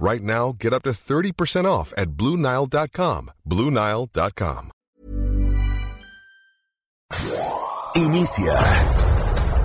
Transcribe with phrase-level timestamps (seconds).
[0.00, 3.30] Right now, get up to 30% off at BlueNile.com.
[3.46, 4.70] BlueNile.com.
[7.96, 8.58] Inicia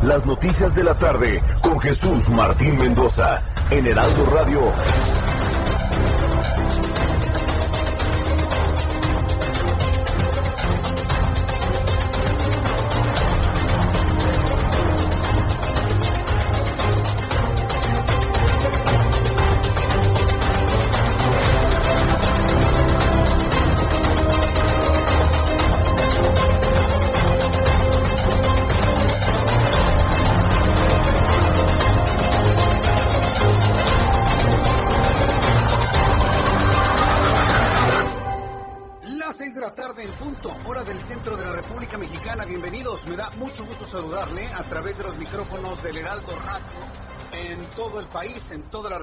[0.01, 5.24] las noticias de la tarde con Jesús Martín Mendoza en Heraldo Radio.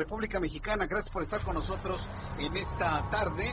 [0.02, 0.86] República Mexicana.
[0.86, 2.08] Gracias por estar con nosotros
[2.40, 3.44] en esta tarde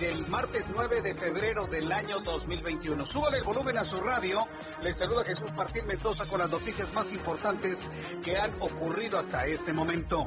[0.00, 3.06] del martes 9 de febrero del año 2021.
[3.06, 4.44] Súbale el volumen a su radio.
[4.82, 7.88] Les saluda Jesús Martín Mendoza con las noticias más importantes
[8.24, 10.26] que han ocurrido hasta este momento.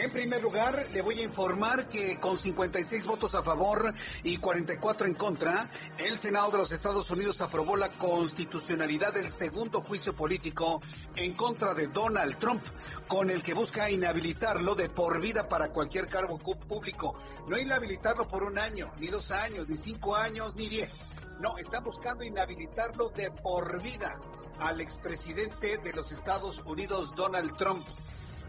[0.00, 5.08] En primer lugar, le voy a informar que con 56 votos a favor y 44
[5.08, 5.68] en contra,
[5.98, 10.80] el Senado de los Estados Unidos aprobó la constitucionalidad del segundo juicio político
[11.16, 12.62] en contra de Donald Trump,
[13.08, 17.16] con el que busca inhabilitarlo de por vida para cualquier cargo público.
[17.48, 21.10] No inhabilitarlo por un año, ni dos años, ni cinco años, ni diez.
[21.40, 24.16] No, están buscando inhabilitarlo de por vida
[24.60, 27.84] al expresidente de los Estados Unidos, Donald Trump.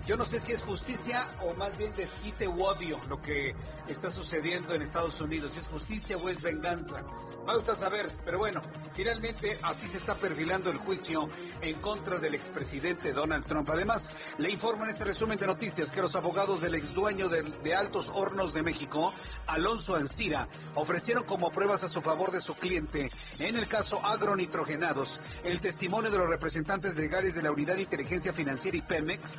[0.05, 3.55] Yo no sé si es justicia o más bien desquite u odio lo que
[3.87, 5.53] está sucediendo en Estados Unidos.
[5.53, 7.03] Si es justicia o es venganza.
[7.47, 8.61] Va a saber, pero bueno,
[8.93, 11.27] finalmente así se está perfilando el juicio
[11.61, 13.67] en contra del expresidente Donald Trump.
[13.71, 17.41] Además, le informo en este resumen de noticias que los abogados del ex dueño de,
[17.41, 19.13] de Altos Hornos de México,
[19.47, 25.19] Alonso Ancira, ofrecieron como pruebas a su favor de su cliente en el caso agronitrogenados
[25.43, 29.37] el testimonio de los representantes legales de la Unidad de Inteligencia Financiera y Pemex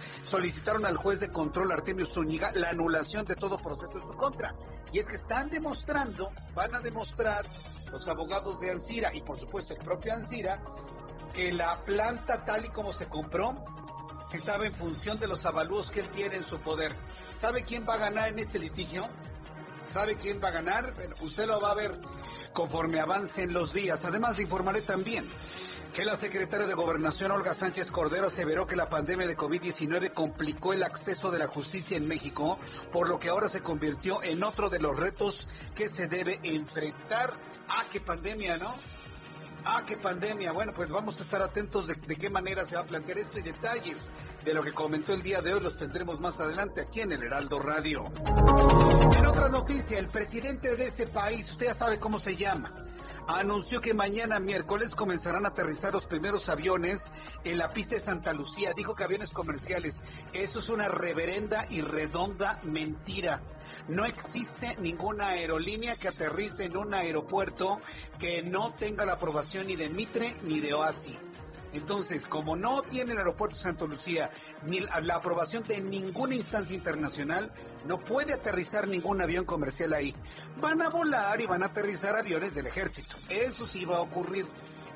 [0.50, 4.52] solicitaron al juez de control Artemio Zúñiga la anulación de todo proceso en su contra.
[4.92, 7.46] Y es que están demostrando, van a demostrar
[7.92, 10.60] los abogados de Ancira y por supuesto el propio Ancira
[11.32, 13.64] que la planta tal y como se compró
[14.32, 16.96] estaba en función de los avalúos que él tiene en su poder.
[17.32, 19.08] ¿Sabe quién va a ganar en este litigio?
[19.88, 20.94] ¿Sabe quién va a ganar?
[20.94, 22.00] Bueno, usted lo va a ver
[22.52, 24.04] conforme avancen los días.
[24.04, 25.30] Además, le informaré también
[25.92, 30.72] que la secretaria de Gobernación, Olga Sánchez Cordero, aseveró que la pandemia de COVID-19 complicó
[30.72, 32.58] el acceso de la justicia en México,
[32.92, 37.30] por lo que ahora se convirtió en otro de los retos que se debe enfrentar.
[37.68, 38.74] Ah, qué pandemia, ¿no?
[39.64, 40.52] Ah, qué pandemia.
[40.52, 43.38] Bueno, pues vamos a estar atentos de, de, qué manera se va a plantear esto
[43.38, 44.10] y detalles
[44.44, 47.22] de lo que comentó el día de hoy los tendremos más adelante aquí en el
[47.22, 48.10] Heraldo Radio.
[49.16, 52.72] En otra noticia, el presidente de este país, usted ya sabe cómo se llama,
[53.38, 57.12] anunció que mañana miércoles comenzarán a aterrizar los primeros aviones
[57.44, 58.72] en la pista de Santa Lucía.
[58.74, 60.02] Dijo que aviones comerciales.
[60.32, 63.42] Eso es una reverenda y redonda mentira.
[63.88, 67.80] No existe ninguna aerolínea que aterrice en un aeropuerto
[68.18, 71.29] que no tenga la aprobación ni de Mitre ni de OASI.
[71.72, 74.30] Entonces, como no tiene el aeropuerto de Santa Lucía
[74.66, 77.52] ni la aprobación de ninguna instancia internacional,
[77.86, 80.14] no puede aterrizar ningún avión comercial ahí.
[80.60, 83.16] Van a volar y van a aterrizar aviones del ejército.
[83.28, 84.46] Eso sí va a ocurrir.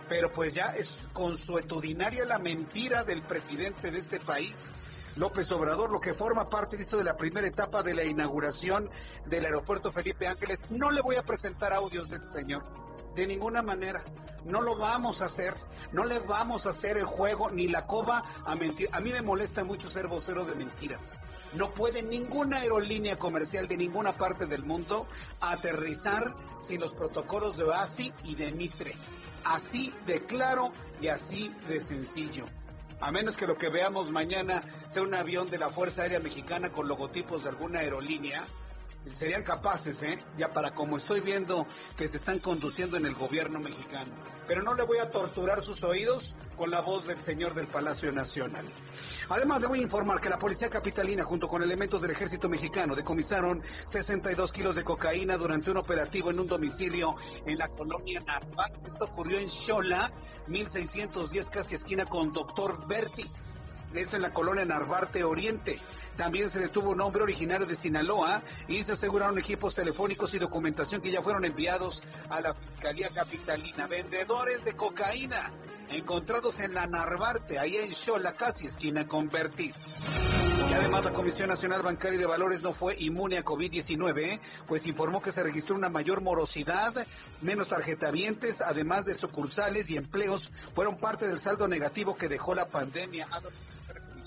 [0.08, 4.70] Pero pues ya es consuetudinaria la mentira del presidente de este país.
[5.16, 8.90] López Obrador, lo que forma parte dice, de la primera etapa de la inauguración
[9.26, 10.60] del aeropuerto Felipe Ángeles.
[10.70, 12.83] No le voy a presentar audios de este señor.
[13.14, 14.02] De ninguna manera.
[14.44, 15.54] No lo vamos a hacer.
[15.92, 18.88] No le vamos a hacer el juego ni la coba a mentir.
[18.92, 21.20] A mí me molesta mucho ser vocero de mentiras.
[21.54, 25.06] No puede ninguna aerolínea comercial de ninguna parte del mundo
[25.40, 28.94] aterrizar sin los protocolos de OASI y de Mitre.
[29.44, 32.46] Así de claro y así de sencillo.
[33.00, 36.72] A menos que lo que veamos mañana sea un avión de la Fuerza Aérea Mexicana
[36.72, 38.46] con logotipos de alguna aerolínea,
[39.12, 40.18] serían capaces, ¿eh?
[40.36, 41.66] Ya para como estoy viendo
[41.96, 44.12] que se están conduciendo en el gobierno mexicano.
[44.46, 48.12] Pero no le voy a torturar sus oídos con la voz del señor del Palacio
[48.12, 48.66] Nacional.
[49.28, 52.94] Además, le voy a informar que la Policía Capitalina, junto con elementos del Ejército Mexicano,
[52.94, 57.16] decomisaron 62 kilos de cocaína durante un operativo en un domicilio
[57.46, 58.86] en la colonia Narvac.
[58.86, 60.12] Esto ocurrió en Xola,
[60.46, 63.58] 1610, casi esquina con Doctor Bertis
[63.94, 65.80] esto en la colonia Narvarte Oriente.
[66.16, 71.00] También se detuvo un hombre originario de Sinaloa y se aseguraron equipos telefónicos y documentación
[71.00, 73.86] que ya fueron enviados a la Fiscalía Capitalina.
[73.86, 75.52] Vendedores de cocaína
[75.90, 80.00] encontrados en la Narvarte, ahí en Xola, casi esquina con Vertiz.
[80.68, 85.20] Y además la Comisión Nacional Bancaria de Valores no fue inmune a COVID-19, pues informó
[85.20, 87.06] que se registró una mayor morosidad,
[87.42, 92.68] menos tarjetavientes, además de sucursales y empleos, fueron parte del saldo negativo que dejó la
[92.68, 93.28] pandemia.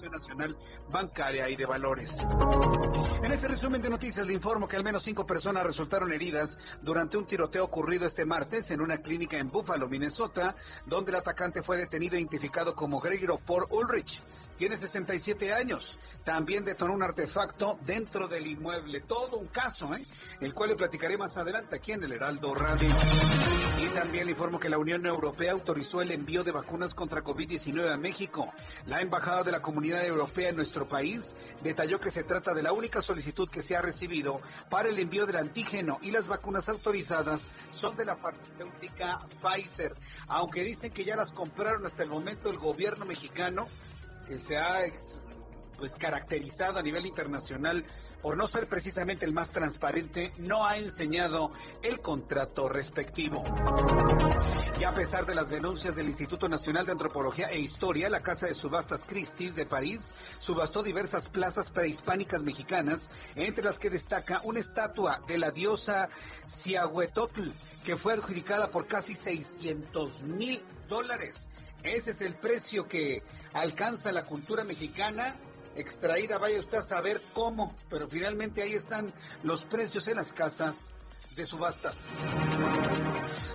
[0.06, 0.56] Nacional
[0.92, 2.24] Bancaria y de Valores.
[3.24, 7.18] En este resumen de noticias le informo que al menos cinco personas resultaron heridas durante
[7.18, 10.56] un tiroteo ocurrido este martes en una clínica en Buffalo, Minnesota,
[10.86, 14.24] donde el atacante fue detenido e identificado como Gregor por Ulrich
[14.58, 16.00] tiene 67 años.
[16.24, 19.02] También detonó un artefacto dentro del inmueble.
[19.02, 20.04] Todo un caso, ¿eh?
[20.42, 22.90] el cual le platicaré más adelante aquí en el Heraldo Radio.
[23.80, 27.94] Y también le informo que la Unión Europea autorizó el envío de vacunas contra COVID-19
[27.94, 28.52] a México.
[28.88, 32.74] La Embajada de la Comunidad Europea en nuestro país detalló que se trata de la
[32.74, 37.52] única solicitud que se ha recibido para el envío del antígeno y las vacunas autorizadas
[37.72, 39.96] son de la farmacéutica Pfizer.
[40.28, 43.68] Aunque dicen que ya las compraron hasta el momento el gobierno mexicano,
[44.28, 44.78] que se ha
[45.78, 47.84] pues caracterizado a nivel internacional
[48.22, 51.52] por no ser precisamente el más transparente, no ha enseñado
[51.84, 53.44] el contrato respectivo.
[54.80, 58.48] Y a pesar de las denuncias del Instituto Nacional de Antropología e Historia, la Casa
[58.48, 64.60] de Subastas Christie's de París subastó diversas plazas prehispánicas mexicanas, entre las que destaca una
[64.60, 66.10] estatua de la diosa
[66.48, 67.52] Ciahuetotl,
[67.84, 71.50] que fue adjudicada por casi 600 mil dólares.
[71.88, 73.24] Ese es el precio que
[73.54, 75.36] alcanza la cultura mexicana
[75.76, 79.14] extraída, vaya usted a saber cómo, pero finalmente ahí están
[79.44, 80.96] los precios en las casas
[81.36, 82.24] de subastas.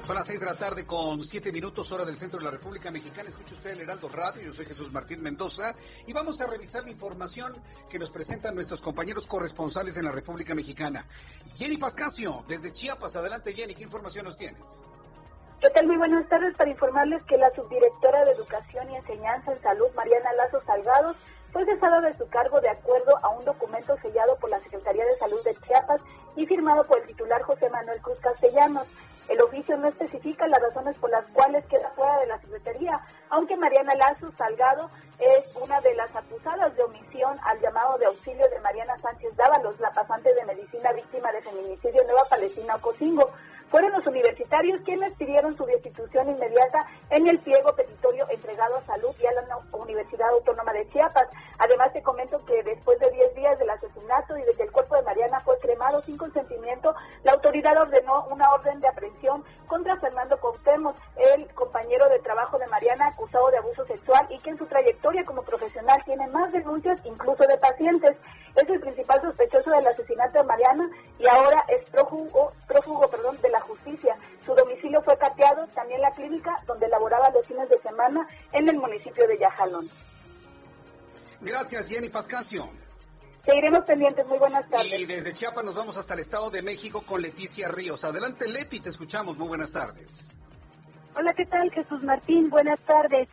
[0.04, 2.92] Son las seis de la tarde con siete minutos hora del centro de la República
[2.92, 3.28] Mexicana.
[3.28, 5.74] Escucha usted el Heraldo Radio, yo soy Jesús Martín Mendoza
[6.06, 7.52] y vamos a revisar la información
[7.90, 11.04] que nos presentan nuestros compañeros corresponsales en la República Mexicana.
[11.56, 13.16] Jenny Pascasio, desde Chiapas.
[13.16, 14.80] Adelante Jenny, ¿qué información nos tienes?
[15.62, 15.86] ¿Qué tal?
[15.86, 20.32] Muy buenas tardes para informarles que la subdirectora de Educación y Enseñanza en Salud, Mariana
[20.32, 21.16] Lazo Salgados,
[21.52, 25.16] fue cesada de su cargo de acuerdo a un documento sellado por la Secretaría de
[25.18, 26.00] Salud de Chiapas
[26.34, 28.88] y firmado por el titular José Manuel Cruz Castellanos.
[29.28, 33.00] El oficio no especifica las razones por las cuales queda fuera de la Secretaría,
[33.30, 38.48] aunque Mariana Lazo Salgado es una de las acusadas de omisión al llamado de auxilio
[38.50, 43.30] de Mariana Sánchez Dávalos, la pasante de medicina víctima de feminicidio Nueva Palestina Ocosingo.
[43.72, 49.14] Fueron los universitarios quienes pidieron su destitución inmediata en el pliego petitorio entregado a Salud
[49.18, 51.26] y a la Universidad Autónoma de Chiapas.
[51.56, 54.94] Además, te comento que después de 10 días del asesinato y de que el cuerpo
[54.94, 60.36] de Mariana fue cremado sin consentimiento, la autoridad ordenó una orden de aprehensión contra Fernando
[60.36, 64.66] Cautemos, el compañero de trabajo de Mariana acusado de abuso sexual y que en su
[64.66, 68.18] trayectoria como profesional tiene más denuncias, incluso de pacientes.
[68.54, 73.48] Es el principal sospechoso del asesinato de Mariana y ahora es prófugo, prófugo perdón, de
[73.48, 74.16] la justicia.
[74.44, 78.76] Su domicilio fue cateado, también la clínica donde laboraba los fines de semana en el
[78.76, 79.88] municipio de Yajalón.
[81.40, 82.68] Gracias, Jenny Pascasio.
[83.44, 84.26] Seguiremos pendientes.
[84.28, 85.00] Muy buenas tardes.
[85.00, 88.04] Y desde Chiapas nos vamos hasta el Estado de México con Leticia Ríos.
[88.04, 89.36] Adelante, Leti, te escuchamos.
[89.36, 90.30] Muy buenas tardes.
[91.16, 92.48] Hola, ¿qué tal, Jesús Martín?
[92.48, 93.28] Buenas tardes.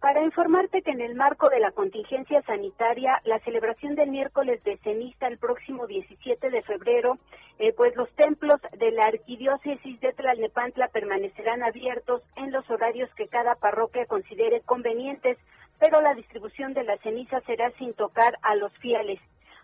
[0.00, 4.76] Para informarte que en el marco de la contingencia sanitaria, la celebración del miércoles de
[4.78, 7.18] ceniza el próximo 17 de febrero,
[7.58, 13.26] eh, pues los templos de la arquidiócesis de Tlalnepantla permanecerán abiertos en los horarios que
[13.26, 15.36] cada parroquia considere convenientes,
[15.80, 19.18] pero la distribución de la ceniza será sin tocar a los fieles.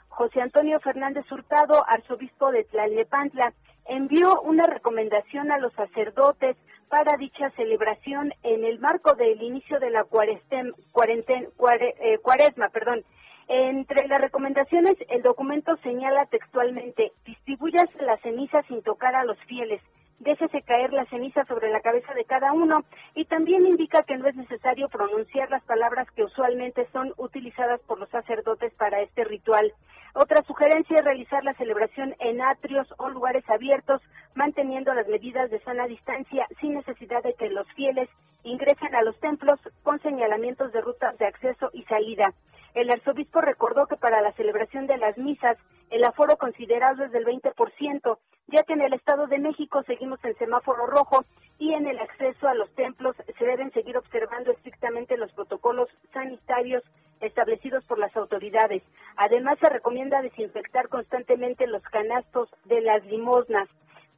[0.08, 3.52] José Antonio Fernández Hurtado, arzobispo de Tlalnepantla,
[3.86, 6.56] envió una recomendación a los sacerdotes
[6.94, 12.68] para dicha celebración en el marco del inicio de la cuarestem, eh, cuaresma.
[12.68, 13.02] Perdón.
[13.48, 19.82] Entre las recomendaciones, el documento señala textualmente, distribuyas la ceniza sin tocar a los fieles,
[20.18, 24.28] déjese caer la ceniza sobre la cabeza de cada uno y también indica que no
[24.28, 29.72] es necesario pronunciar las palabras que usualmente son utilizadas por los sacerdotes para este ritual.
[30.14, 34.00] Otra sugerencia es realizar la celebración en atrios o lugares abiertos,
[34.34, 38.08] manteniendo las medidas de sana distancia sin necesidad de que los fieles
[38.44, 42.32] ingresen a los templos con señalamientos de rutas de acceso y salida.
[42.74, 45.56] El arzobispo recordó que para la celebración de las misas
[45.90, 48.18] El aforo considerado es del 20%,
[48.54, 51.24] ya que en el Estado de México seguimos en semáforo rojo
[51.58, 56.84] y en el acceso a los templos se deben seguir observando estrictamente los protocolos sanitarios
[57.20, 58.84] establecidos por las autoridades.
[59.16, 63.68] Además, se recomienda desinfectar constantemente los canastos de las limosnas.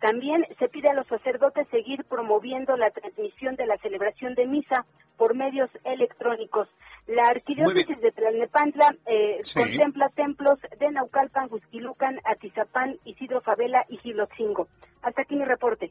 [0.00, 4.84] También se pide a los sacerdotes seguir promoviendo la transmisión de la celebración de misa
[5.16, 6.68] por medios electrónicos.
[7.16, 14.68] La arquidiócesis de Tlalnepantla eh, contempla templos de Naucalpan, Huizquilucan, Atizapán, Isidro Favela y Gilotzingo.
[15.00, 15.90] Hasta aquí mi reporte.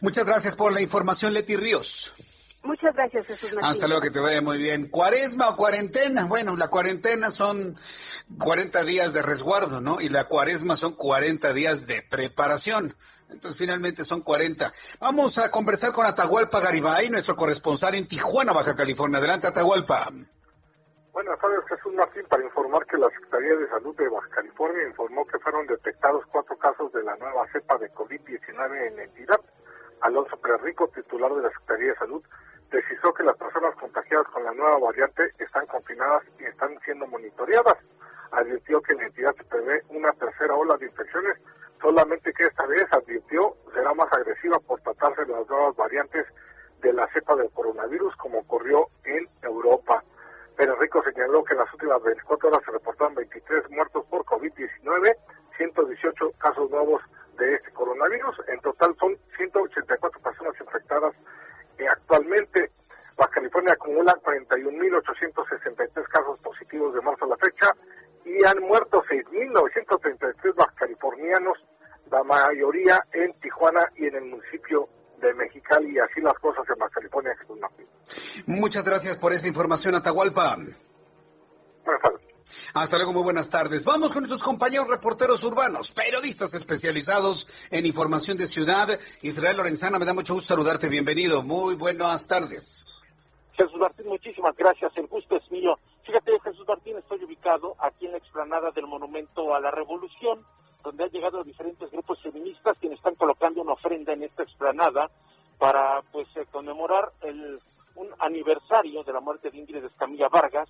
[0.00, 2.12] Muchas gracias por la información, Leti Ríos.
[2.64, 3.70] Muchas gracias, Jesús Martín.
[3.70, 4.88] Hasta luego, que te vaya muy bien.
[4.88, 6.24] ¿Cuaresma o cuarentena?
[6.24, 7.76] Bueno, la cuarentena son
[8.36, 10.00] 40 días de resguardo, ¿no?
[10.00, 12.96] Y la cuaresma son 40 días de preparación.
[13.30, 14.72] Entonces, finalmente son 40.
[14.98, 19.18] Vamos a conversar con Atahualpa Garibay, nuestro corresponsal en Tijuana, Baja California.
[19.18, 20.10] Adelante, Atahualpa.
[21.14, 25.24] Buenas tardes, Jesús Martín, para informar que la Secretaría de Salud de Baja California informó
[25.24, 29.40] que fueron detectados cuatro casos de la nueva cepa de COVID-19 en la entidad.
[30.00, 32.22] Alonso Prerrico, titular de la Secretaría de Salud,
[32.68, 37.78] precisó que las personas contagiadas con la nueva variante están confinadas y están siendo monitoreadas.
[38.32, 41.38] Advirtió que en la entidad se prevé una tercera ola de infecciones,
[41.80, 46.26] solamente que esta vez advirtió será más agresiva por tratarse de las nuevas variantes
[46.82, 50.03] de la cepa del coronavirus como ocurrió en Europa.
[50.56, 55.16] Pero Rico señaló que en las últimas 24 horas se reportaron 23 muertos por COVID-19,
[55.56, 57.02] 118 casos nuevos
[57.36, 58.36] de este coronavirus.
[58.48, 61.14] En total son 184 personas infectadas
[61.78, 62.70] eh, actualmente.
[63.16, 67.72] Baja California acumula 41.863 casos positivos de marzo a la fecha
[68.24, 71.58] y han muerto 6.933 baja californianos,
[72.10, 76.78] la mayoría en Tijuana y en el municipio de Mexicali y así las cosas en
[76.78, 77.36] Baja California.
[78.46, 80.58] Muchas gracias por esta información, Atahualpa.
[82.74, 83.84] Hasta luego, muy buenas tardes.
[83.84, 88.88] Vamos con nuestros compañeros reporteros urbanos, periodistas especializados en información de ciudad.
[89.22, 90.88] Israel Lorenzana, me da mucho gusto saludarte.
[90.88, 91.42] Bienvenido.
[91.42, 92.86] Muy buenas tardes.
[93.52, 94.92] Jesús Martín, muchísimas gracias.
[94.96, 95.78] El gusto es mío.
[96.04, 100.44] Fíjate, Jesús Martín, estoy ubicado aquí en la explanada del Monumento a la Revolución,
[100.82, 105.10] donde han llegado diferentes grupos feministas quienes están colocando una ofrenda en esta explanada
[105.58, 107.60] para pues eh, conmemorar el
[107.96, 110.68] un aniversario de la muerte de Ingrid Escamilla Vargas,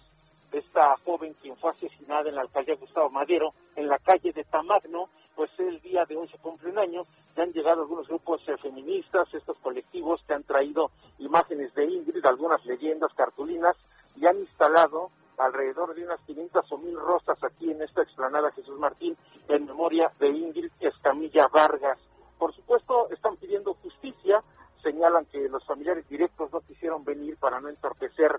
[0.53, 5.09] esta joven quien fue asesinada en la alcaldía Gustavo Madero, en la calle de Tamagno,
[5.35, 7.03] pues el día de hoy se cumple un año,
[7.37, 12.25] ya han llegado algunos grupos eh, feministas, estos colectivos que han traído imágenes de Ingrid,
[12.25, 13.77] algunas leyendas, cartulinas,
[14.17, 18.79] y han instalado alrededor de unas 500 o 1000 rosas aquí en esta explanada Jesús
[18.79, 19.17] Martín
[19.49, 21.99] en memoria de Ingrid Escamilla Vargas.
[22.39, 24.43] Por supuesto, están pidiendo justicia,
[24.85, 28.39] señalan que los familiares directos no quisieron venir para no entorpecer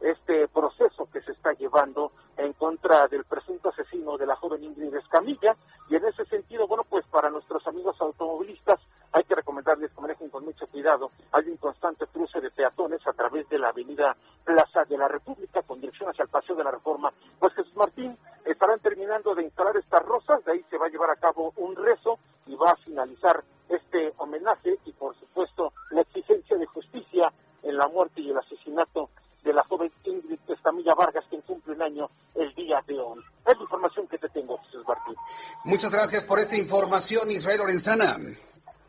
[0.00, 4.94] este proceso que se está llevando en contra del presunto asesino de la joven Ingrid
[4.94, 5.56] Escamilla
[5.88, 8.78] y en ese sentido, bueno, pues para nuestros amigos automovilistas
[9.12, 11.10] hay que recomendarles que manejen con mucho cuidado.
[11.32, 15.62] Hay un constante cruce de peatones a través de la avenida Plaza de la República
[15.62, 17.10] con dirección hacia el Paseo de la Reforma.
[17.38, 21.10] Pues Jesús Martín estarán terminando de instalar estas rosas, de ahí se va a llevar
[21.10, 26.56] a cabo un rezo y va a finalizar este homenaje y por supuesto la exigencia
[26.56, 29.10] de justicia en la muerte y el asesinato
[29.42, 33.20] de la joven Ingrid Estamilla Vargas, quien cumple un año el día de hoy.
[33.46, 35.14] Es la información que te tengo, Jesús Martín.
[35.76, 38.16] Muchas gracias por esta información, Israel Lorenzana.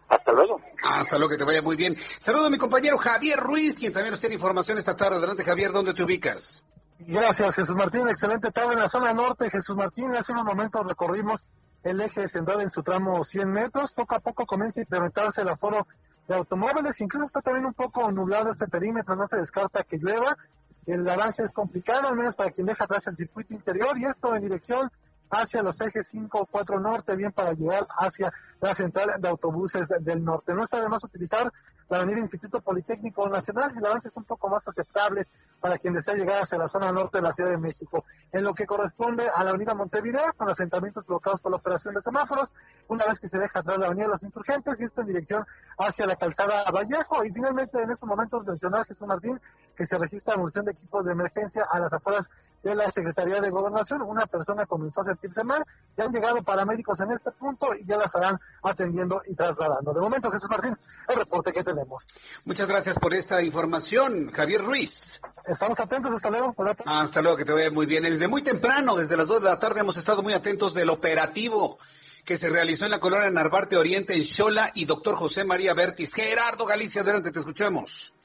[0.07, 0.61] Hasta luego.
[0.85, 1.97] Hasta luego, que te vaya muy bien.
[2.17, 5.17] Saludo a mi compañero Javier Ruiz, quien también nos tiene información esta tarde.
[5.17, 6.69] Adelante, Javier, ¿dónde te ubicas?
[6.99, 8.07] Gracias, Jesús Martín.
[8.07, 9.49] Excelente tarde en la zona norte.
[9.49, 11.45] Jesús Martín, hace unos momentos recorrimos
[11.83, 13.91] el eje central en su tramo 100 metros.
[13.91, 15.85] Poco a poco comienza a incrementarse el aforo
[16.25, 17.01] de automóviles.
[17.01, 19.17] Incluso está también un poco nublado este perímetro.
[19.17, 20.37] No se descarta que llueva.
[20.85, 23.97] El avance es complicado, al menos para quien deja atrás el circuito interior.
[23.97, 24.89] Y esto en dirección
[25.29, 29.87] hacia los ejes 5 o 4 norte, bien para llegar hacia la central de autobuses
[29.99, 30.53] del norte.
[30.53, 31.51] No está de más utilizar
[31.89, 35.25] la avenida Instituto Politécnico Nacional, el avance es un poco más aceptable
[35.61, 38.03] para quien desea llegar hacia la zona norte de la Ciudad de México.
[38.33, 42.01] En lo que corresponde a la avenida Montevideo, con asentamientos bloqueados por la operación de
[42.01, 42.53] semáforos,
[42.89, 45.45] una vez que se deja atrás la avenida de los insurgentes y esto en dirección
[45.77, 47.23] hacia la calzada Vallejo.
[47.23, 49.39] Y finalmente, en estos momentos, mencionar Jesús Martín
[49.77, 52.29] que se registra emisión de equipos de emergencia a las afueras
[52.67, 54.01] de la Secretaría de Gobernación.
[54.01, 55.63] Una persona comenzó a sentirse mal,
[55.97, 59.93] ya han llegado paramédicos en este punto y ya la estarán atendiendo y trasladando.
[59.93, 62.05] De momento, Jesús Martín, el reporte que tenemos.
[62.45, 65.21] Muchas gracias por esta información, Javier Ruiz.
[65.45, 66.55] Estamos atentos, hasta luego.
[66.85, 68.03] Hasta luego, que te vaya muy bien.
[68.03, 71.77] Desde muy temprano, desde las 2 de la tarde, hemos estado muy atentos del operativo
[72.25, 76.13] que se realizó en la colonia Narvarte Oriente, en Xola y doctor José María Vértiz.
[76.13, 78.16] Gerardo Galicia, adelante, te escuchamos.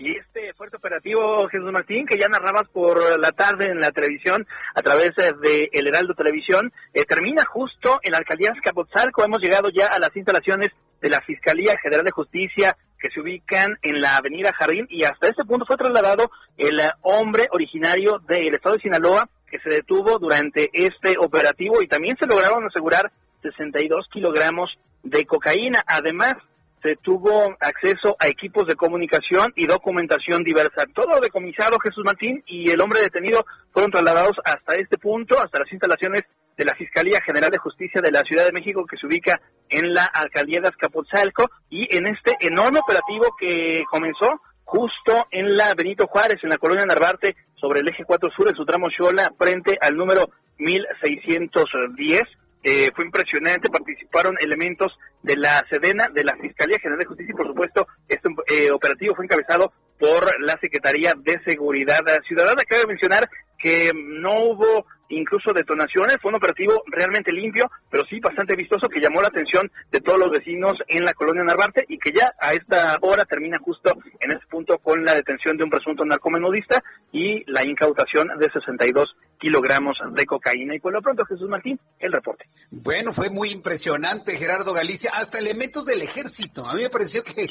[0.00, 4.46] Y este fuerte operativo, Jesús Martín, que ya narrabas por la tarde en la televisión
[4.74, 9.22] a través de El Heraldo Televisión, eh, termina justo en la alcaldía de Escapotzalco.
[9.22, 10.70] Hemos llegado ya a las instalaciones
[11.02, 15.28] de la Fiscalía General de Justicia que se ubican en la avenida Jardín y hasta
[15.28, 20.70] este punto fue trasladado el hombre originario del estado de Sinaloa que se detuvo durante
[20.72, 24.70] este operativo y también se lograron asegurar 62 kilogramos
[25.02, 25.82] de cocaína.
[25.86, 26.34] Además,
[26.82, 30.86] se tuvo acceso a equipos de comunicación y documentación diversa.
[30.94, 35.72] Todo decomisado Jesús Martín y el hombre detenido fueron trasladados hasta este punto, hasta las
[35.72, 36.22] instalaciones
[36.56, 39.94] de la Fiscalía General de Justicia de la Ciudad de México que se ubica en
[39.94, 46.06] la alcaldía de Azcapotzalco y en este enorme operativo que comenzó justo en la Benito
[46.06, 49.76] Juárez, en la colonia Narvarte, sobre el eje 4 sur, en su tramo Xola, frente
[49.80, 52.22] al número 1610
[52.62, 57.36] eh, fue impresionante, participaron elementos de la Sedena, de la Fiscalía General de Justicia y
[57.36, 62.62] por supuesto este eh, operativo fue encabezado por la Secretaría de Seguridad Ciudadana.
[62.66, 68.56] Cabe mencionar que no hubo incluso detonaciones, fue un operativo realmente limpio, pero sí bastante
[68.56, 72.12] vistoso que llamó la atención de todos los vecinos en la colonia Narvarte y que
[72.12, 76.04] ya a esta hora termina justo en este punto con la detención de un presunto
[76.04, 80.76] narcomenudista y la incautación de 62 kilogramos de cocaína.
[80.76, 82.48] Y por lo pronto, Jesús Martín, el reporte.
[82.70, 86.68] Bueno, fue muy impresionante, Gerardo Galicia, hasta elementos del ejército.
[86.68, 87.48] A mí me pareció que,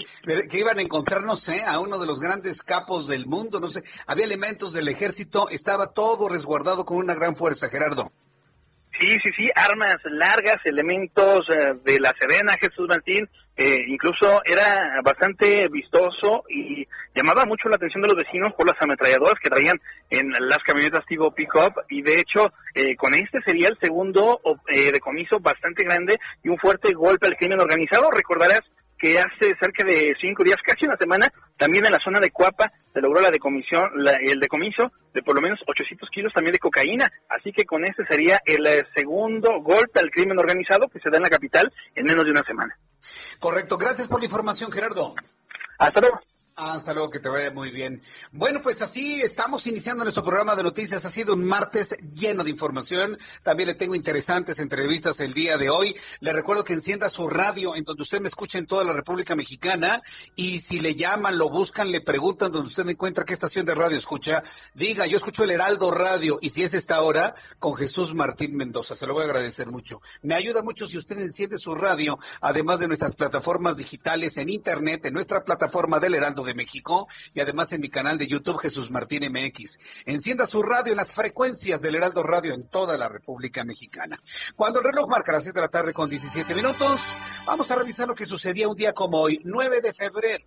[0.47, 3.67] que iban a encontrar, no sé, a uno de los grandes capos del mundo, no
[3.67, 8.11] sé, había elementos del ejército, estaba todo resguardado con una gran fuerza, Gerardo.
[8.99, 13.29] Sí, sí, sí, armas largas, elementos eh, de la Serena, Jesús Martín,
[13.61, 18.81] eh, incluso era bastante vistoso y llamaba mucho la atención de los vecinos por las
[18.81, 19.77] ametralladoras que traían
[20.09, 24.39] en las camionetas tipo pick-up y de hecho eh, con este sería el segundo
[24.69, 28.09] eh, decomiso bastante grande y un fuerte golpe al crimen organizado.
[28.11, 28.61] Recordarás
[28.99, 31.27] que hace cerca de cinco días, casi una semana,
[31.57, 33.89] también en la zona de Cuapa se logró la decomisión,
[34.21, 37.11] el decomiso de por lo menos 800 kilos también de cocaína.
[37.29, 41.23] Así que con este sería el segundo golpe al crimen organizado que se da en
[41.23, 42.77] la capital en menos de una semana.
[43.39, 43.77] Correcto.
[43.77, 45.15] Gracias por la información, Gerardo.
[45.77, 46.19] Hasta luego.
[46.59, 48.01] Hasta luego, que te vaya muy bien.
[48.33, 51.05] Bueno, pues así estamos iniciando nuestro programa de noticias.
[51.05, 53.17] Ha sido un martes lleno de información.
[53.43, 55.95] También le tengo interesantes entrevistas el día de hoy.
[56.19, 59.37] Le recuerdo que encienda su radio en donde usted me escucha en toda la República
[59.37, 60.01] Mexicana.
[60.35, 63.97] Y si le llaman, lo buscan, le preguntan donde usted encuentra qué estación de radio
[63.97, 64.43] escucha,
[64.73, 66.39] diga, yo escucho el Heraldo Radio.
[66.41, 68.95] Y si es esta hora, con Jesús Martín Mendoza.
[68.95, 70.01] Se lo voy a agradecer mucho.
[70.23, 75.05] Me ayuda mucho si usted enciende su radio, además de nuestras plataformas digitales en Internet,
[75.05, 78.91] en nuestra plataforma del Heraldo de México y además en mi canal de YouTube Jesús
[78.91, 80.03] Martín MX.
[80.05, 84.17] Encienda su radio en las frecuencias del Heraldo Radio en toda la República Mexicana.
[84.55, 86.99] Cuando el reloj marca las 7 de la tarde con 17 minutos,
[87.45, 90.45] vamos a revisar lo que sucedía un día como hoy, 9 de febrero.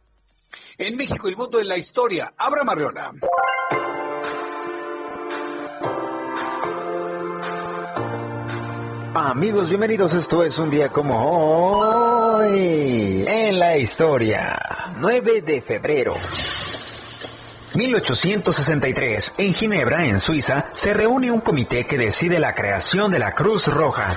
[0.77, 3.13] En México el mundo en la historia, Abra Marriola.
[9.15, 10.15] Amigos, bienvenidos.
[10.15, 12.12] Esto es un día como hoy
[12.45, 14.59] en la historia.
[14.99, 16.17] 9 de febrero.
[17.75, 19.35] 1863.
[19.39, 23.67] En Ginebra, en Suiza, se reúne un comité que decide la creación de la Cruz
[23.67, 24.11] Roja.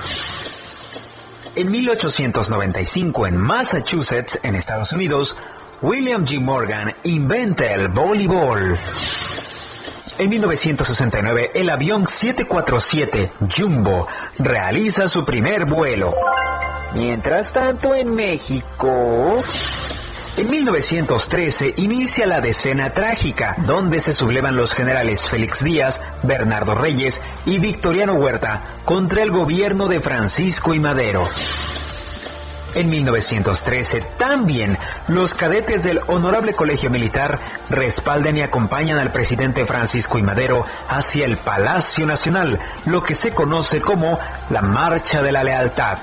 [1.54, 5.36] En 1895, en Massachusetts, en Estados Unidos,
[5.80, 6.40] William G.
[6.40, 8.78] Morgan inventa el voleibol.
[10.18, 14.06] En 1969, el avión 747 Jumbo
[14.38, 16.12] realiza su primer vuelo.
[16.94, 19.36] Mientras tanto, en México...
[20.36, 27.22] En 1913 inicia la decena trágica, donde se sublevan los generales Félix Díaz, Bernardo Reyes
[27.46, 31.22] y Victoriano Huerta contra el gobierno de Francisco y Madero.
[32.76, 34.76] En 1913 también
[35.08, 37.38] los cadetes del Honorable Colegio Militar
[37.70, 43.30] respaldan y acompañan al presidente Francisco y Madero hacia el Palacio Nacional, lo que se
[43.30, 44.18] conoce como
[44.50, 45.96] la Marcha de la Lealtad.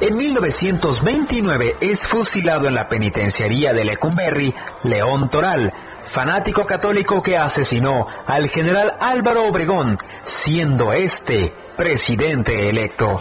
[0.00, 5.74] En 1929 es fusilado en la penitenciaría de Lecumberri León Toral,
[6.08, 13.20] fanático católico que asesinó al general Álvaro Obregón, siendo este presidente electo.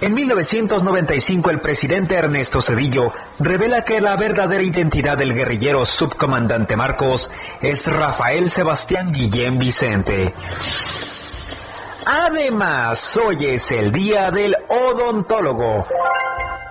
[0.00, 7.30] En 1995 el presidente Ernesto Cedillo revela que la verdadera identidad del guerrillero subcomandante Marcos
[7.60, 10.32] es Rafael Sebastián Guillén Vicente.
[12.06, 15.84] Además, hoy es el día del odontólogo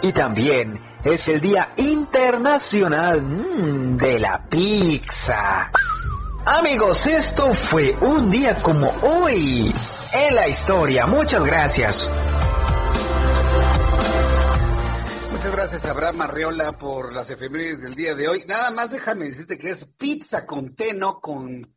[0.01, 5.69] y también es el día internacional mm, de la pizza.
[6.45, 9.73] Amigos, esto fue un día como hoy
[10.13, 11.05] en la historia.
[11.05, 12.09] Muchas gracias.
[15.51, 18.43] Gracias a Abraham Arreola por las efemérides del día de hoy.
[18.47, 21.73] Nada más déjame decirte que es pizza con té, no con...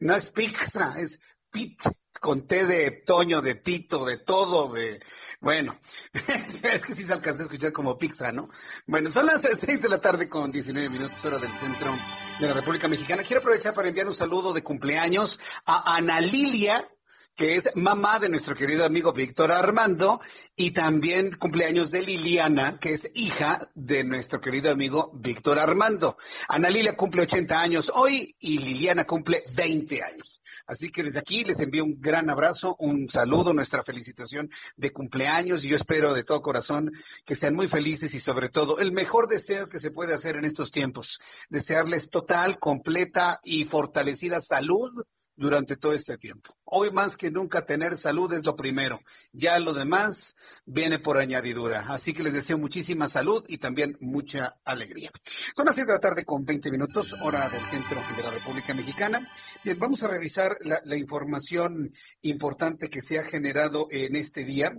[0.00, 1.90] No es pizza, es pizza
[2.20, 5.00] con té de Toño, de Tito, de todo, de...
[5.40, 5.78] Bueno,
[6.12, 8.48] es que sí se alcanzó a escuchar como pizza, ¿no?
[8.86, 11.96] Bueno, son las seis de la tarde con 19 minutos hora del centro
[12.40, 13.22] de la República Mexicana.
[13.22, 16.88] Quiero aprovechar para enviar un saludo de cumpleaños a Ana Lilia,
[17.36, 20.20] que es mamá de nuestro querido amigo Víctor Armando,
[20.56, 26.16] y también cumpleaños de Liliana, que es hija de nuestro querido amigo Víctor Armando.
[26.48, 30.40] Ana Lilia cumple 80 años hoy y Liliana cumple 20 años.
[30.66, 35.64] Así que desde aquí les envío un gran abrazo, un saludo, nuestra felicitación de cumpleaños
[35.64, 36.90] y yo espero de todo corazón
[37.26, 40.46] que sean muy felices y sobre todo el mejor deseo que se puede hacer en
[40.46, 41.20] estos tiempos,
[41.50, 45.04] desearles total, completa y fortalecida salud
[45.36, 46.55] durante todo este tiempo.
[46.68, 49.00] Hoy más que nunca tener salud es lo primero.
[49.32, 51.86] Ya lo demás viene por añadidura.
[51.88, 55.12] Así que les deseo muchísima salud y también mucha alegría.
[55.54, 58.74] Son las 6 de la tarde con 20 minutos, hora del centro de la República
[58.74, 59.30] Mexicana.
[59.62, 64.76] Bien, vamos a revisar la, la información importante que se ha generado en este día.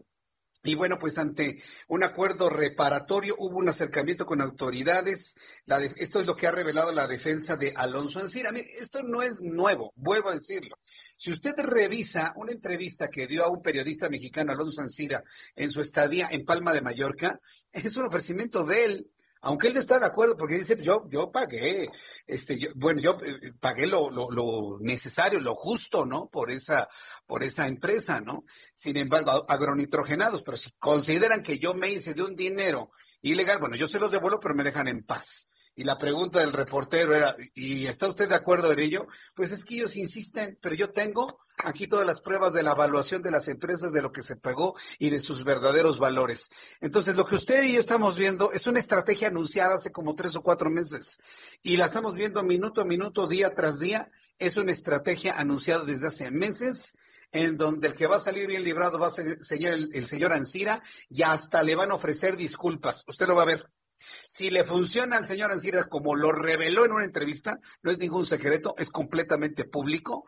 [0.63, 5.35] Y bueno, pues ante un acuerdo reparatorio hubo un acercamiento con autoridades.
[5.65, 8.49] La esto es lo que ha revelado la defensa de Alonso Ancira.
[8.79, 10.77] esto no es nuevo, vuelvo a decirlo.
[11.17, 15.23] Si usted revisa una entrevista que dio a un periodista mexicano, Alonso Ancira,
[15.55, 17.39] en su estadía en Palma de Mallorca,
[17.71, 21.31] es un ofrecimiento de él aunque él no está de acuerdo porque dice yo yo
[21.31, 21.89] pagué
[22.25, 26.89] este yo, bueno yo eh, pagué lo, lo, lo, necesario lo justo no por esa
[27.25, 32.23] por esa empresa no sin embargo agronitrogenados pero si consideran que yo me hice de
[32.23, 35.99] un dinero ilegal bueno yo se los devuelvo pero me dejan en paz y la
[35.99, 39.07] pregunta del reportero era, ¿y está usted de acuerdo en ello?
[39.35, 43.21] Pues es que ellos insisten, pero yo tengo aquí todas las pruebas de la evaluación
[43.21, 46.49] de las empresas, de lo que se pagó y de sus verdaderos valores.
[46.81, 50.35] Entonces, lo que usted y yo estamos viendo es una estrategia anunciada hace como tres
[50.35, 51.19] o cuatro meses
[51.61, 54.09] y la estamos viendo minuto a minuto, día tras día.
[54.39, 56.97] Es una estrategia anunciada desde hace meses
[57.31, 60.33] en donde el que va a salir bien librado va a ser el el señor
[60.33, 63.03] Ansira y hasta le van a ofrecer disculpas.
[63.07, 63.76] Usted lo va a ver.
[63.99, 68.25] Si le funciona al señor Ancira como lo reveló en una entrevista, no es ningún
[68.25, 70.25] secreto, es completamente público,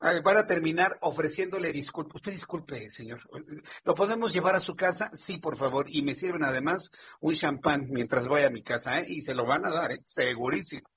[0.00, 2.16] van a terminar ofreciéndole disculpas.
[2.16, 3.20] Usted disculpe, señor.
[3.84, 5.10] ¿Lo podemos llevar a su casa?
[5.12, 5.86] Sí, por favor.
[5.88, 9.06] Y me sirven además un champán mientras voy a mi casa, ¿eh?
[9.08, 10.00] Y se lo van a dar, ¿eh?
[10.02, 10.88] Segurísimo.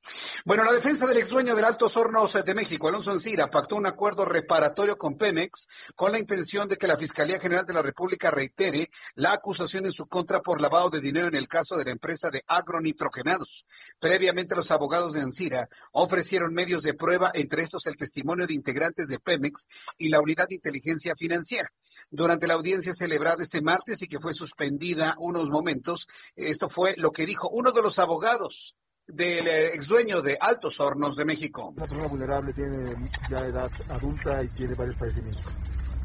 [0.46, 3.86] Bueno, la defensa del ex dueño del Altos Hornos de México, Alonso Ancira, pactó un
[3.86, 8.32] acuerdo reparatorio con Pemex con la intención de que la Fiscalía General de la República
[8.32, 11.92] reitere la acusación en su contra por lavado de dinero en el caso de la
[11.92, 13.66] empresa de agronitrogenados.
[14.00, 18.93] Previamente, los abogados de Ancira ofrecieron medios de prueba, entre estos el testimonio de integrantes
[18.94, 21.70] de Pemex y la Unidad de Inteligencia Financiera.
[22.12, 27.12] Durante la audiencia celebrada este martes y que fue suspendida unos momentos, esto fue lo
[27.12, 28.78] que dijo uno de los abogados
[29.08, 31.70] del eh, ex dueño de Altos Hornos de México.
[31.70, 32.94] Una persona vulnerable tiene
[33.30, 35.46] ya edad adulta y tiene varios padecimientos.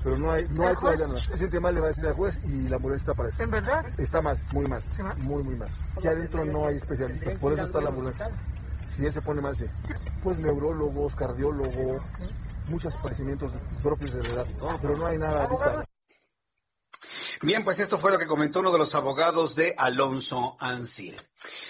[0.02, 1.18] Pero no hay, no hay todavía nada.
[1.18, 3.42] Se siente mal, le va a decir al juez y la está eso.
[3.42, 3.86] ¿En verdad?
[3.98, 4.82] Está mal, muy mal.
[5.18, 5.70] Muy, muy mal.
[6.02, 8.30] Ya adentro no hay especialistas, por eso está la ambulancia.
[8.86, 9.66] Si él se pone mal, sí.
[10.22, 12.02] Pues neurólogos, cardiólogos,
[12.68, 13.52] muchos padecimientos
[13.82, 15.48] propios de la edad, pero no hay nada.
[17.42, 21.16] Bien, pues esto fue lo que comentó uno de los abogados de Alonso Ancir.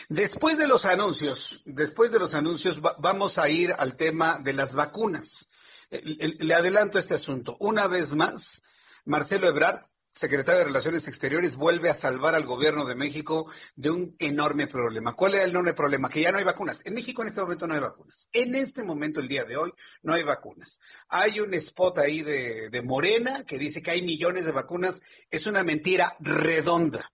[0.08, 4.74] Después de los anuncios, después de los anuncios, vamos a ir al tema de las
[4.74, 5.50] vacunas.
[5.90, 7.56] Le adelanto este asunto.
[7.60, 8.62] Una vez más,
[9.04, 9.80] Marcelo Ebrard
[10.18, 15.14] secretario de Relaciones Exteriores, vuelve a salvar al gobierno de México de un enorme problema.
[15.14, 16.08] ¿Cuál es el enorme problema?
[16.08, 16.84] Que ya no hay vacunas.
[16.84, 18.28] En México en este momento no hay vacunas.
[18.32, 20.80] En este momento, el día de hoy, no hay vacunas.
[21.08, 25.02] Hay un spot ahí de, de Morena que dice que hay millones de vacunas.
[25.30, 27.12] Es una mentira redonda.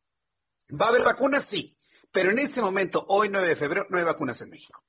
[0.80, 1.46] ¿Va a haber vacunas?
[1.46, 1.76] Sí.
[2.10, 4.82] Pero en este momento, hoy 9 de febrero, no hay vacunas en México.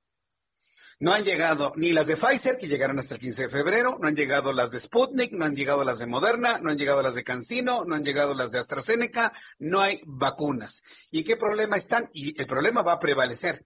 [0.98, 4.08] No han llegado ni las de Pfizer, que llegaron hasta el 15 de febrero, no
[4.08, 7.16] han llegado las de Sputnik, no han llegado las de Moderna, no han llegado las
[7.16, 10.84] de CanSino, no han llegado las de AstraZeneca, no hay vacunas.
[11.12, 12.10] ¿Y qué problema están?
[12.14, 13.66] Y el problema va a prevalecer,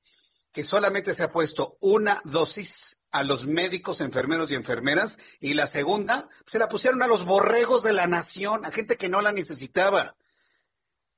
[0.52, 5.68] que solamente se ha puesto una dosis a los médicos, enfermeros y enfermeras, y la
[5.68, 9.32] segunda se la pusieron a los borregos de la nación, a gente que no la
[9.32, 10.16] necesitaba.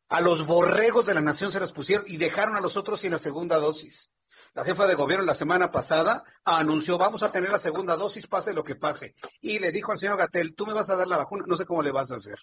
[0.09, 3.11] A los borregos de la nación se las pusieron y dejaron a los otros sin
[3.11, 4.13] la segunda dosis.
[4.53, 8.53] La jefa de gobierno la semana pasada anunció, vamos a tener la segunda dosis, pase
[8.53, 9.15] lo que pase.
[9.39, 11.65] Y le dijo al señor Gatel, tú me vas a dar la vacuna, no sé
[11.65, 12.37] cómo le vas a hacer.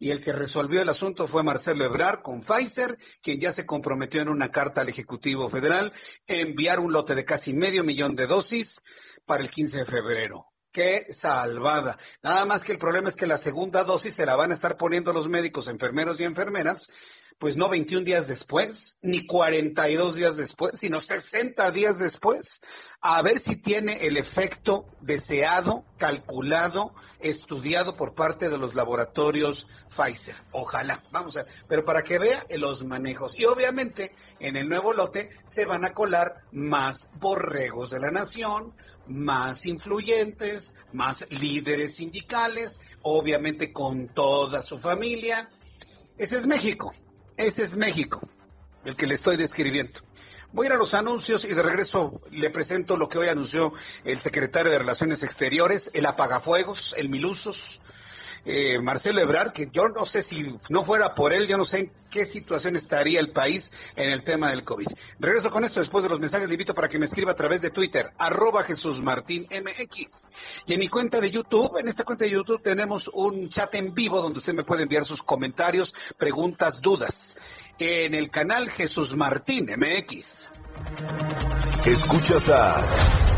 [0.00, 4.20] Y el que resolvió el asunto fue Marcelo Ebrard con Pfizer, quien ya se comprometió
[4.20, 5.92] en una carta al Ejecutivo Federal
[6.28, 8.80] a enviar un lote de casi medio millón de dosis
[9.24, 10.46] para el 15 de febrero.
[10.72, 11.98] ¡Qué salvada!
[12.22, 14.76] Nada más que el problema es que la segunda dosis se la van a estar
[14.76, 16.90] poniendo los médicos, enfermeros y enfermeras
[17.38, 22.60] pues no 21 días después, ni 42 días después, sino 60 días después,
[23.00, 30.34] a ver si tiene el efecto deseado, calculado, estudiado por parte de los laboratorios Pfizer.
[30.50, 33.38] Ojalá, vamos a ver, pero para que vea los manejos.
[33.38, 38.74] Y obviamente en el nuevo lote se van a colar más borregos de la nación,
[39.06, 45.50] más influyentes, más líderes sindicales, obviamente con toda su familia.
[46.16, 46.92] Ese es México.
[47.38, 48.28] Ese es México,
[48.84, 50.00] el que le estoy describiendo.
[50.50, 53.72] Voy a ir a los anuncios y de regreso le presento lo que hoy anunció
[54.04, 57.80] el secretario de Relaciones Exteriores, el apagafuegos, el Milusos,
[58.48, 61.78] eh, Marcelo Ebrard, que yo no sé si no fuera por él, yo no sé
[61.80, 64.86] en qué situación estaría el país en el tema del COVID.
[65.20, 67.60] Regreso con esto después de los mensajes, le invito para que me escriba a través
[67.60, 70.28] de Twitter, arroba Jesús Martín MX.
[70.66, 73.92] Y en mi cuenta de YouTube, en esta cuenta de YouTube tenemos un chat en
[73.92, 77.36] vivo donde usted me puede enviar sus comentarios, preguntas, dudas.
[77.78, 80.50] En el canal Jesús Martín MX.
[81.84, 83.37] Escuchas a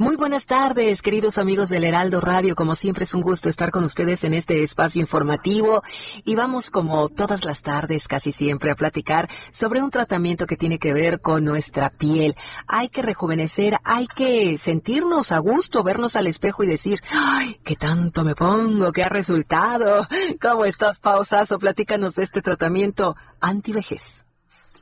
[0.00, 2.54] Muy buenas tardes, queridos amigos del Heraldo Radio.
[2.54, 5.82] Como siempre es un gusto estar con ustedes en este espacio informativo
[6.24, 10.78] y vamos como todas las tardes, casi siempre, a platicar sobre un tratamiento que tiene
[10.78, 12.36] que ver con nuestra piel.
[12.68, 17.74] Hay que rejuvenecer, hay que sentirnos a gusto, vernos al espejo y decir, ay, qué
[17.74, 20.06] tanto me pongo, qué ha resultado.
[20.40, 21.58] ¿Cómo estás, Pausazo?
[21.58, 24.27] Platícanos de este tratamiento antivejez.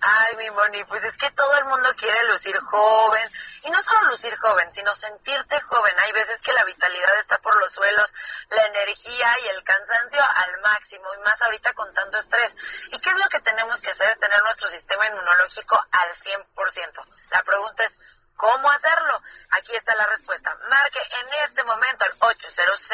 [0.08, 3.28] Ay, mi Moni, pues es que todo el mundo quiere lucir joven.
[3.64, 5.94] Y no solo lucir joven, sino sentirte joven.
[5.98, 8.14] Hay veces que la vitalidad está por los suelos,
[8.50, 12.56] la energía y el cansancio al máximo, y más ahorita con tanto estrés.
[12.92, 14.16] ¿Y qué es lo que tenemos que hacer?
[14.18, 17.04] Tener nuestro sistema inmunológico al 100%.
[17.32, 17.98] La pregunta es,
[18.36, 19.22] ¿Cómo hacerlo?
[19.52, 20.54] Aquí está la respuesta.
[20.68, 22.90] Marque en este momento al 800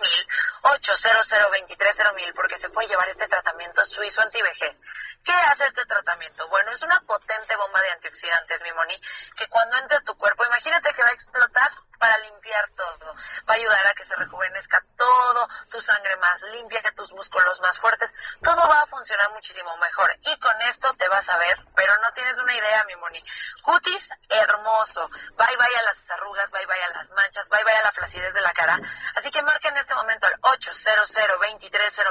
[0.00, 0.26] mil
[0.62, 4.80] 800 mil porque se puede llevar este tratamiento suizo antivejez.
[5.24, 6.48] ¿Qué hace este tratamiento?
[6.48, 9.00] Bueno, es una potente bomba de antioxidantes, mi moni,
[9.36, 13.14] que cuando entre a tu cuerpo, imagínate que va a explotar para limpiar todo.
[13.48, 17.60] Va a ayudar a que se rejuvenezca todo, tu sangre más limpia, que tus músculos
[17.60, 18.14] más fuertes.
[18.42, 20.16] Todo va a funcionar muchísimo mejor.
[20.22, 23.22] Y con esto te vas a ver, pero no tienes una idea, mi moni.
[23.62, 25.08] Cutis hermoso.
[25.08, 28.34] Bye bye a las arrugas, bye bye a las manchas, bye bye a la flacidez
[28.34, 28.78] de la cara.
[29.14, 31.16] Así que marca en este momento al 800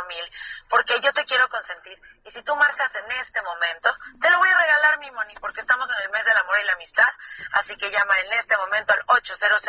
[0.07, 0.31] mil
[0.69, 1.99] porque yo te quiero consentir.
[2.23, 5.59] Y si tú marcas en este momento, te lo voy a regalar, mi moni, porque
[5.59, 7.07] estamos en el mes del amor y la amistad.
[7.53, 9.61] Así que llama en este momento al 800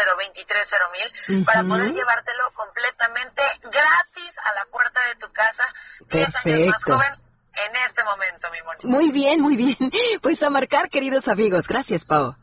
[0.93, 5.65] mil para poder llevártelo completamente gratis a la puerta de tu casa.
[6.09, 6.71] Perfecto.
[6.71, 7.13] más joven
[7.57, 8.81] en este momento, mi Moni.
[8.85, 9.77] Muy bien, muy bien.
[10.23, 11.69] Pues a marcar, queridos amigos.
[11.69, 12.35] Gracias, Pau.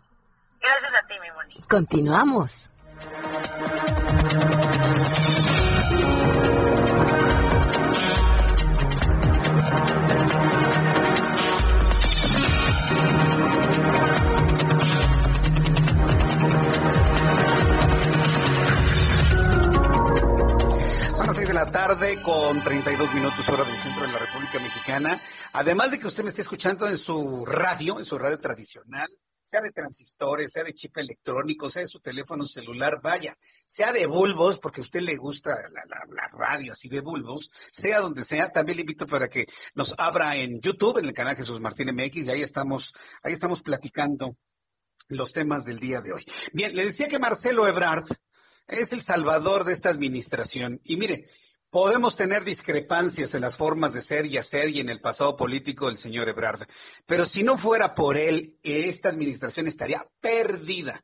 [0.61, 1.61] Gracias a ti, mi Moni.
[1.67, 2.69] Continuamos.
[21.53, 25.21] La tarde con 32 minutos hora del centro de la República Mexicana.
[25.51, 29.07] Además de que usted me esté escuchando en su radio, en su radio tradicional,
[29.43, 33.37] sea de transistores, sea de chip electrónico, sea de su teléfono celular, vaya,
[33.67, 37.99] sea de bulbos, porque a usted le gusta la, la, radio así de bulbos, sea
[37.99, 41.61] donde sea, también le invito para que nos abra en YouTube, en el canal Jesús
[41.61, 44.37] Martín MX, y ahí estamos, ahí estamos platicando
[45.09, 46.25] los temas del día de hoy.
[46.51, 48.05] Bien, le decía que Marcelo Ebrard
[48.67, 50.81] es el salvador de esta administración.
[50.83, 51.25] Y mire,
[51.73, 55.87] Podemos tener discrepancias en las formas de ser y hacer y en el pasado político
[55.87, 56.67] del señor Ebrard,
[57.07, 61.03] pero si no fuera por él, esta administración estaría perdida.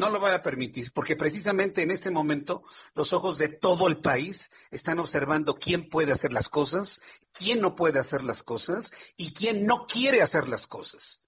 [0.02, 2.64] No lo vaya a permitir, porque precisamente en este momento
[2.96, 7.76] los ojos de todo el país están observando quién puede hacer las cosas, quién no
[7.76, 11.26] puede hacer las cosas y quién no quiere hacer las cosas.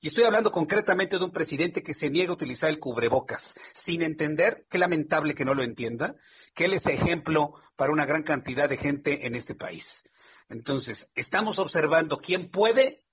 [0.00, 4.02] Y estoy hablando concretamente de un presidente que se niega a utilizar el cubrebocas, sin
[4.02, 6.16] entender, qué lamentable que no lo entienda,
[6.52, 10.02] que él es ejemplo para una gran cantidad de gente en este país.
[10.48, 13.04] Entonces, estamos observando quién puede,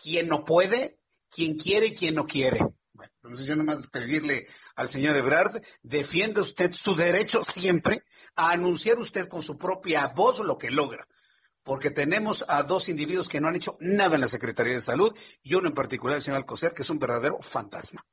[0.00, 2.60] quién no puede, quién quiere y quién no quiere.
[3.30, 8.02] Entonces yo nomás pedirle al señor Ebrard, defienda usted su derecho siempre
[8.34, 11.06] a anunciar usted con su propia voz lo que logra
[11.62, 15.16] porque tenemos a dos individuos que no han hecho nada en la Secretaría de Salud
[15.42, 18.04] y uno en particular, el señor Alcocer, que es un verdadero fantasma.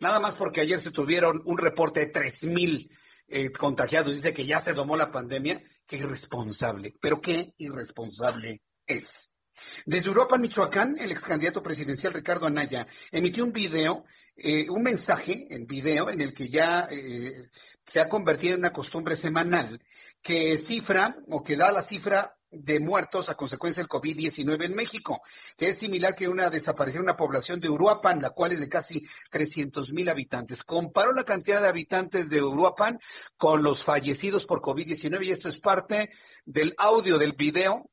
[0.00, 2.90] Nada más porque ayer se tuvieron un reporte de tres mil
[3.28, 9.35] eh, contagiados, dice que ya se domó la pandemia, qué irresponsable, pero qué irresponsable es.
[9.84, 14.04] Desde Europa, Michoacán, el ex candidato presidencial Ricardo Anaya emitió un video,
[14.36, 17.50] eh, un mensaje en video en el que ya eh,
[17.86, 19.82] se ha convertido en una costumbre semanal
[20.22, 25.20] que cifra o que da la cifra de muertos a consecuencia del COVID-19 en México,
[25.56, 29.06] que es similar que una desaparición una población de Uruapan, la cual es de casi
[29.30, 30.64] 300 mil habitantes.
[30.64, 32.98] Comparó la cantidad de habitantes de Uruapan
[33.36, 36.10] con los fallecidos por COVID-19 y esto es parte
[36.44, 37.90] del audio del video.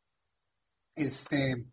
[0.95, 1.65] Este,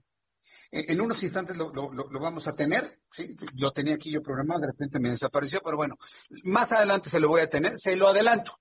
[0.72, 1.72] en unos instantes lo,
[2.20, 3.34] vamos a tener, ¿sí?
[3.56, 5.98] lo tenía aquí yo programado, de repente me desapareció, pero bueno,
[6.44, 8.60] más adelante se lo voy a tener, se lo adelanto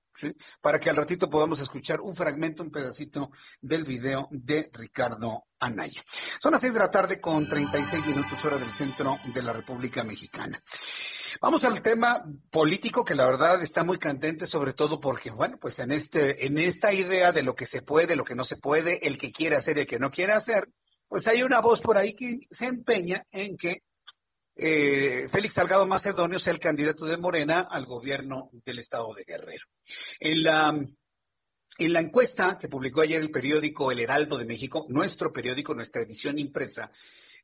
[0.61, 6.03] para que al ratito podamos escuchar un fragmento, un pedacito del video de Ricardo Anaya.
[6.41, 10.03] Son las seis de la tarde con 36 minutos hora del centro de la República
[10.03, 10.61] Mexicana.
[11.41, 15.79] Vamos al tema político que la verdad está muy candente, sobre todo porque, bueno, pues
[15.79, 19.05] en este, en esta idea de lo que se puede, lo que no se puede,
[19.07, 20.69] el que quiere hacer y el que no quiere hacer,
[21.07, 23.83] pues hay una voz por ahí que se empeña en que
[24.55, 29.65] eh, Félix Salgado Macedonio sea el candidato de Morena al gobierno del estado de Guerrero.
[30.19, 30.77] En la,
[31.77, 36.01] en la encuesta que publicó ayer el periódico El Heraldo de México, nuestro periódico, nuestra
[36.01, 36.91] edición impresa,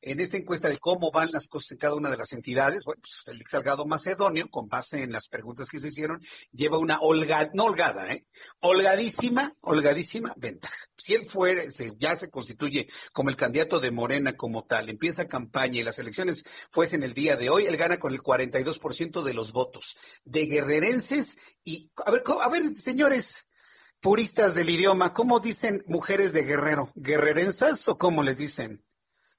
[0.05, 3.01] en esta encuesta de cómo van las cosas en cada una de las entidades, bueno,
[3.01, 7.49] pues Félix Salgado Macedonio, con base en las preguntas que se hicieron, lleva una holgada,
[7.55, 8.23] no holgada, ¿eh?
[8.61, 10.75] Holgadísima, holgadísima ventaja.
[10.95, 11.63] Si él fuera,
[11.97, 16.45] ya se constituye como el candidato de Morena como tal, empieza campaña y las elecciones
[16.69, 21.37] fuesen el día de hoy, él gana con el 42% de los votos de guerrerenses
[21.63, 23.49] y, a ver, a ver, señores,
[24.01, 26.91] puristas del idioma, ¿cómo dicen mujeres de guerrero?
[26.93, 28.85] ¿Guerrerensas o cómo les dicen?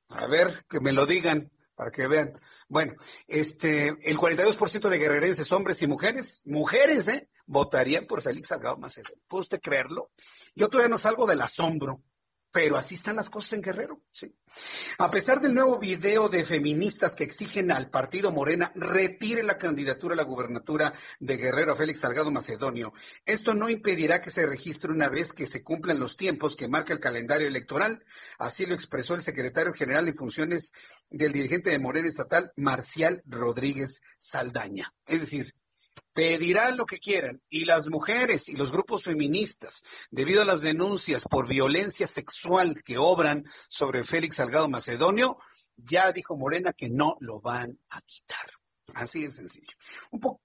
[0.08, 2.32] A ver, que me lo digan para que vean.
[2.68, 2.94] Bueno,
[3.26, 7.28] este, el 42% de guerrerenses, hombres y mujeres, mujeres, ¿eh?
[7.46, 9.22] Votarían por Félix Salgado Macedonio.
[9.28, 10.10] ¿Puede usted creerlo?
[10.54, 12.02] Yo todavía no salgo del asombro
[12.50, 14.02] pero así están las cosas en Guerrero.
[14.10, 14.34] ¿sí?
[14.98, 20.14] A pesar del nuevo video de feministas que exigen al partido Morena retire la candidatura
[20.14, 22.92] a la gubernatura de Guerrero a Félix Salgado Macedonio,
[23.24, 26.92] esto no impedirá que se registre una vez que se cumplan los tiempos que marca
[26.92, 28.04] el calendario electoral.
[28.38, 30.72] Así lo expresó el secretario general de funciones
[31.10, 34.94] del dirigente de Morena estatal, Marcial Rodríguez Saldaña.
[35.06, 35.54] Es decir,
[36.12, 41.24] pedirán lo que quieran y las mujeres y los grupos feministas, debido a las denuncias
[41.28, 45.36] por violencia sexual que obran sobre Félix Salgado Macedonio,
[45.76, 48.46] ya dijo Morena que no lo van a quitar.
[48.94, 49.72] Así de sencillo.
[50.10, 50.40] Un, poco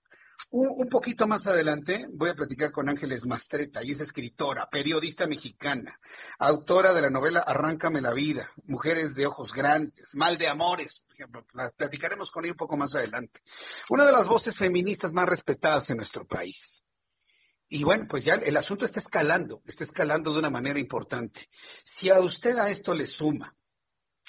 [0.51, 5.97] un, poquito más adelante voy a platicar con Ángeles Mastreta, y es escritora, periodista mexicana,
[6.39, 11.13] autora de la novela Arráncame la vida, Mujeres de ojos grandes, Mal de amores, por
[11.13, 11.45] ejemplo.
[11.77, 13.39] Platicaremos con ella un poco más adelante.
[13.89, 16.83] Una de las voces feministas más respetadas en nuestro país.
[17.69, 21.47] Y bueno, pues ya el asunto está escalando, está escalando de una manera importante.
[21.83, 23.55] Si a usted a esto le suma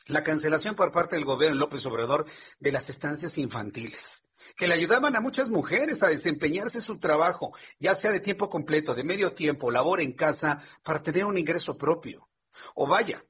[0.07, 2.25] la cancelación por parte del gobierno López Obrador
[2.61, 7.95] de las estancias infantiles, que le ayudaban a muchas mujeres a desempeñarse su trabajo, ya
[7.95, 12.29] sea de tiempo completo, de medio tiempo, labor en casa, para tener un ingreso propio.
[12.75, 13.25] O vaya,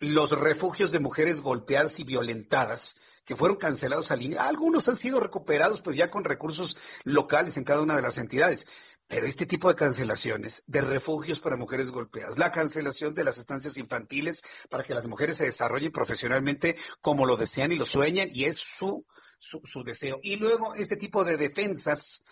[0.00, 4.44] los refugios de mujeres golpeadas y violentadas que fueron cancelados al línea.
[4.44, 8.66] Algunos han sido recuperados, pero ya con recursos locales en cada una de las entidades.
[9.06, 13.76] Pero este tipo de cancelaciones de refugios para mujeres golpeadas, la cancelación de las estancias
[13.78, 18.44] infantiles para que las mujeres se desarrollen profesionalmente como lo desean y lo sueñan, y
[18.44, 19.06] es su
[19.38, 20.20] su, deseo.
[20.22, 22.24] Y luego este tipo de defensas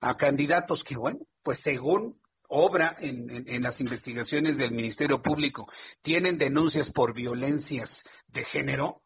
[0.00, 5.70] a candidatos que, bueno, pues según obra en, en, las investigaciones del Ministerio Público,
[6.02, 9.02] tienen denuncias por violencias de género,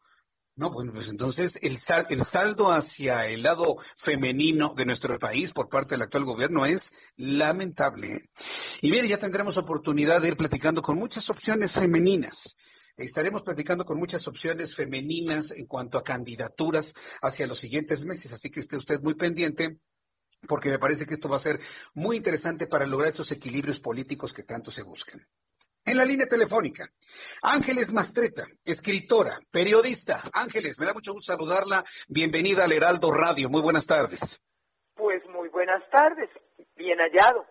[0.55, 5.51] No, bueno, pues entonces el, sal, el saldo hacia el lado femenino de nuestro país
[5.51, 8.17] por parte del actual gobierno es lamentable.
[8.81, 12.55] Y bien, ya tendremos oportunidad de ir platicando con muchas opciones femeninas.
[12.97, 18.49] Estaremos platicando con muchas opciones femeninas en cuanto a candidaturas hacia los siguientes meses, así
[18.49, 19.79] que esté usted muy pendiente
[20.47, 21.59] porque me parece que esto va a ser
[21.93, 25.25] muy interesante para lograr estos equilibrios políticos que tanto se buscan.
[25.83, 26.89] En la línea telefónica,
[27.43, 30.19] Ángeles Mastreta, escritora, periodista.
[30.33, 31.83] Ángeles, me da mucho gusto saludarla.
[32.07, 33.49] Bienvenida al Heraldo Radio.
[33.49, 34.41] Muy buenas tardes.
[34.95, 36.29] Pues muy buenas tardes.
[36.75, 37.45] Bien hallado.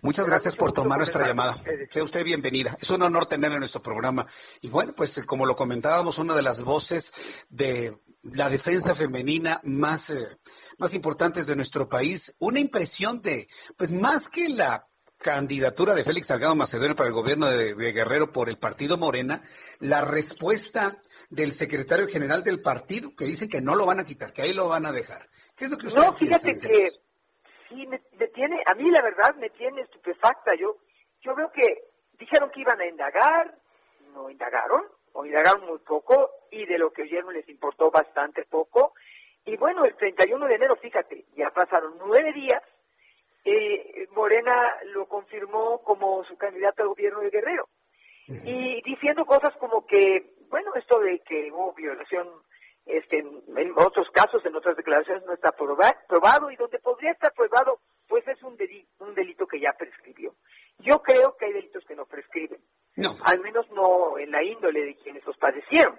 [0.00, 1.56] Muchas gracias por tomar nuestra llamada.
[1.92, 2.74] Sea usted bienvenida.
[2.80, 4.26] Es un honor tenerla en nuestro programa.
[4.62, 10.08] Y bueno, pues como lo comentábamos, una de las voces de la defensa femenina más,
[10.08, 10.38] eh,
[10.78, 12.34] más importantes de nuestro país.
[12.38, 14.88] Una impresión de, pues más que la
[15.18, 19.42] candidatura de Félix Salgado Macedonio para el gobierno de, Guerrero por el partido Morena,
[19.78, 20.96] la respuesta
[21.28, 24.54] del secretario general del partido, que dicen que no lo van a quitar, que ahí
[24.54, 25.28] lo van a dejar.
[25.54, 29.34] ¿Qué es lo que usted No, fíjate que sí, me, tiene, a mí la verdad
[29.38, 30.52] me tiene estupefacta.
[30.58, 30.78] Yo,
[31.22, 31.84] yo veo que
[32.18, 33.54] dijeron que iban a indagar,
[34.12, 38.94] no indagaron, o indagaron muy poco, y de lo que oyeron les importó bastante poco.
[39.44, 42.62] Y bueno, el 31 de enero, fíjate, ya pasaron nueve días
[43.44, 44.52] eh, Morena
[44.94, 47.68] lo confirmó como su candidato al gobierno de Guerrero.
[48.44, 52.28] Y diciendo cosas como que, bueno, esto de que hubo violación
[52.86, 57.80] este, en otros casos, en otras declaraciones, no está probado y donde podría estar probado,
[58.06, 60.34] pues es un delito, un delito que ya prescribió.
[60.78, 62.60] Yo creo que hay delitos que no prescriben.
[62.96, 63.16] No.
[63.24, 65.98] Al menos no en la índole de quienes los padecieron.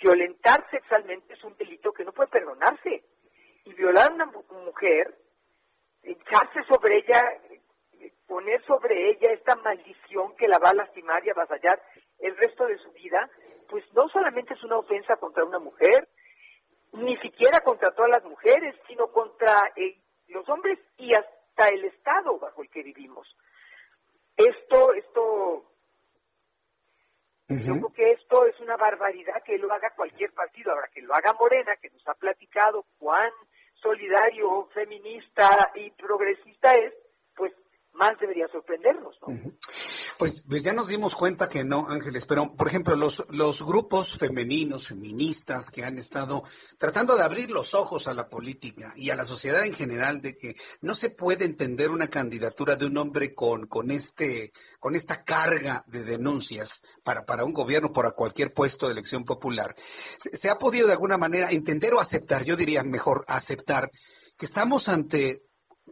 [0.00, 3.04] Violentar sexualmente es un delito que no puede perdonarse.
[3.64, 5.16] Y violar a una mujer
[6.02, 7.22] echarse sobre ella,
[8.26, 11.80] poner sobre ella esta maldición que la va a lastimar y a avasallar
[12.18, 13.30] el resto de su vida,
[13.68, 16.08] pues no solamente es una ofensa contra una mujer,
[16.92, 22.38] ni siquiera contra todas las mujeres, sino contra eh, los hombres y hasta el Estado
[22.38, 23.26] bajo el que vivimos.
[24.36, 25.64] Esto, esto,
[27.48, 31.14] yo creo que esto es una barbaridad que lo haga cualquier partido, ahora que lo
[31.14, 33.30] haga Morena, que nos ha platicado cuán
[33.74, 36.94] solidario, feminista y progresista es,
[37.36, 37.52] pues
[37.92, 39.28] más debería sorprendernos, ¿no?
[40.18, 44.16] Pues, pues, ya nos dimos cuenta que no, Ángeles, pero por ejemplo, los, los grupos
[44.16, 46.42] femeninos, feministas que han estado
[46.78, 50.36] tratando de abrir los ojos a la política y a la sociedad en general de
[50.36, 55.24] que no se puede entender una candidatura de un hombre con, con, este, con esta
[55.24, 59.74] carga de denuncias para, para un gobierno, para cualquier puesto de elección popular.
[60.18, 63.90] se ha podido de alguna manera entender o aceptar, yo diría mejor aceptar,
[64.36, 65.42] que estamos ante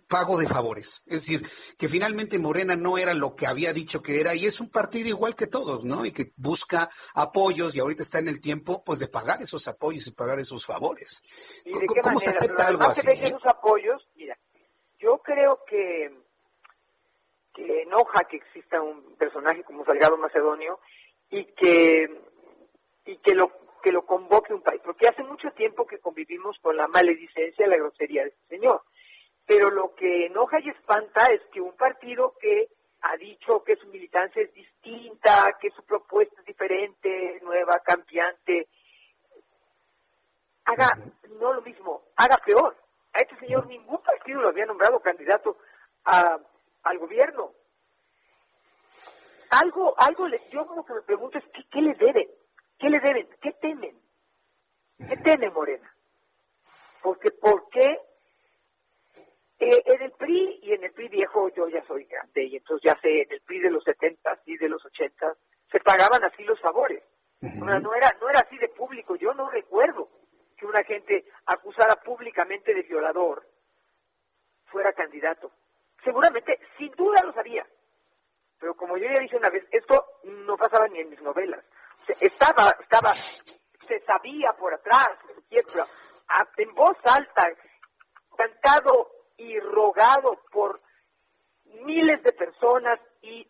[0.08, 1.04] pago de favores.
[1.06, 1.40] Es decir,
[1.78, 5.08] que finalmente Morena no era lo que había dicho que era y es un partido
[5.08, 6.04] igual que todos, ¿no?
[6.04, 10.06] Y que busca apoyos y ahorita está en el tiempo, pues, de pagar esos apoyos
[10.06, 11.22] y pagar esos favores.
[12.02, 13.08] ¿Cómo, se acepta algo así?
[13.10, 14.36] Esos apoyos, mira,
[14.98, 16.12] yo creo que,
[17.54, 20.80] que enoja que exista un personaje como Salgado Macedonio
[21.30, 22.08] y que,
[23.06, 26.76] y que lo que lo convoque un país, porque hace mucho tiempo que convivimos con
[26.76, 28.82] la maledicencia y la grosería de este señor.
[29.50, 32.68] Pero lo que enoja y espanta es que un partido que
[33.00, 38.68] ha dicho que su militancia es distinta, que su propuesta es diferente, nueva, cambiante,
[40.66, 40.86] haga
[41.40, 42.76] no lo mismo, haga peor.
[43.12, 45.56] A este señor ningún partido lo había nombrado candidato
[46.04, 46.38] a,
[46.84, 47.50] al gobierno.
[49.50, 52.28] Algo, algo, le, yo como que me pregunto es, ¿qué, ¿qué le deben?
[52.78, 53.28] ¿Qué le deben?
[53.40, 54.00] ¿Qué temen?
[54.96, 55.92] ¿Qué teme Morena?
[57.02, 58.09] Porque, ¿por qué
[59.60, 62.82] eh, en el PRI y en el PRI viejo yo ya soy grande y entonces
[62.82, 65.36] ya sé, en el PRI de los 70 y de los 80
[65.70, 67.02] se pagaban así los favores.
[67.42, 69.16] no, era, no era así de público.
[69.16, 70.08] Yo no recuerdo
[70.56, 73.46] que una gente acusara públicamente de violador
[74.66, 75.52] fuera candidato.
[76.02, 77.66] Seguramente, sin duda lo sabía.
[78.58, 81.62] Pero como yo ya dije una vez, esto no pasaba ni en mis novelas.
[82.18, 85.10] estaba, estaba, se sabía por atrás,
[86.56, 87.46] en voz alta,
[88.36, 90.82] cantado y rogado por
[91.86, 93.46] miles de personas y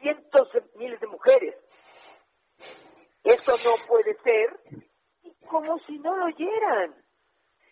[0.00, 1.54] cientos de miles de mujeres.
[3.22, 4.60] Esto no puede ser
[5.48, 6.94] como si no lo oyeran.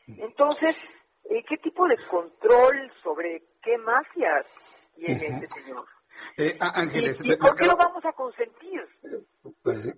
[0.07, 4.47] Entonces, eh, ¿qué tipo de control sobre qué mafias
[4.95, 5.87] tiene este señor?
[6.37, 8.71] Eh, Ángeles, ¿Y, por qué lo vamos a consentir?
[9.63, 9.95] Pues,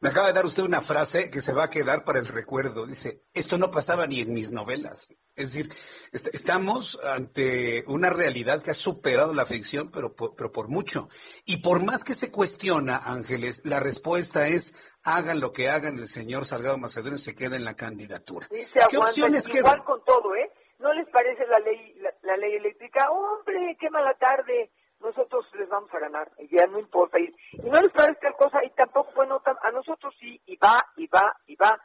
[0.00, 2.86] me acaba de dar usted una frase que se va a quedar para el recuerdo.
[2.86, 5.14] Dice, esto no pasaba ni en mis novelas.
[5.34, 5.72] Es decir,
[6.12, 11.08] estamos ante una realidad que ha superado la ficción, pero por, pero por mucho.
[11.44, 16.08] Y por más que se cuestiona, Ángeles, la respuesta es, hagan lo que hagan, el
[16.08, 18.48] señor Salgado Macedonio se queda en la candidatura.
[18.50, 19.58] ¿Qué opciones quedan?
[19.58, 20.52] Igual con todo, ¿eh?
[20.80, 23.10] ¿No les parece la ley, la ley eléctrica?
[23.10, 24.70] ¡Hombre, qué mala tarde!
[25.00, 27.18] Nosotros les vamos a ganar, y ya no importa.
[27.18, 27.30] Y,
[27.62, 31.36] no les parece tal cosa, y tampoco, bueno, a nosotros sí, y va, y va,
[31.46, 31.80] y va.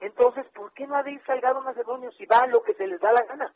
[0.00, 3.00] Entonces, ¿por qué no ha de ir Salgado Macedonio si va lo que se les
[3.00, 3.54] da la gana?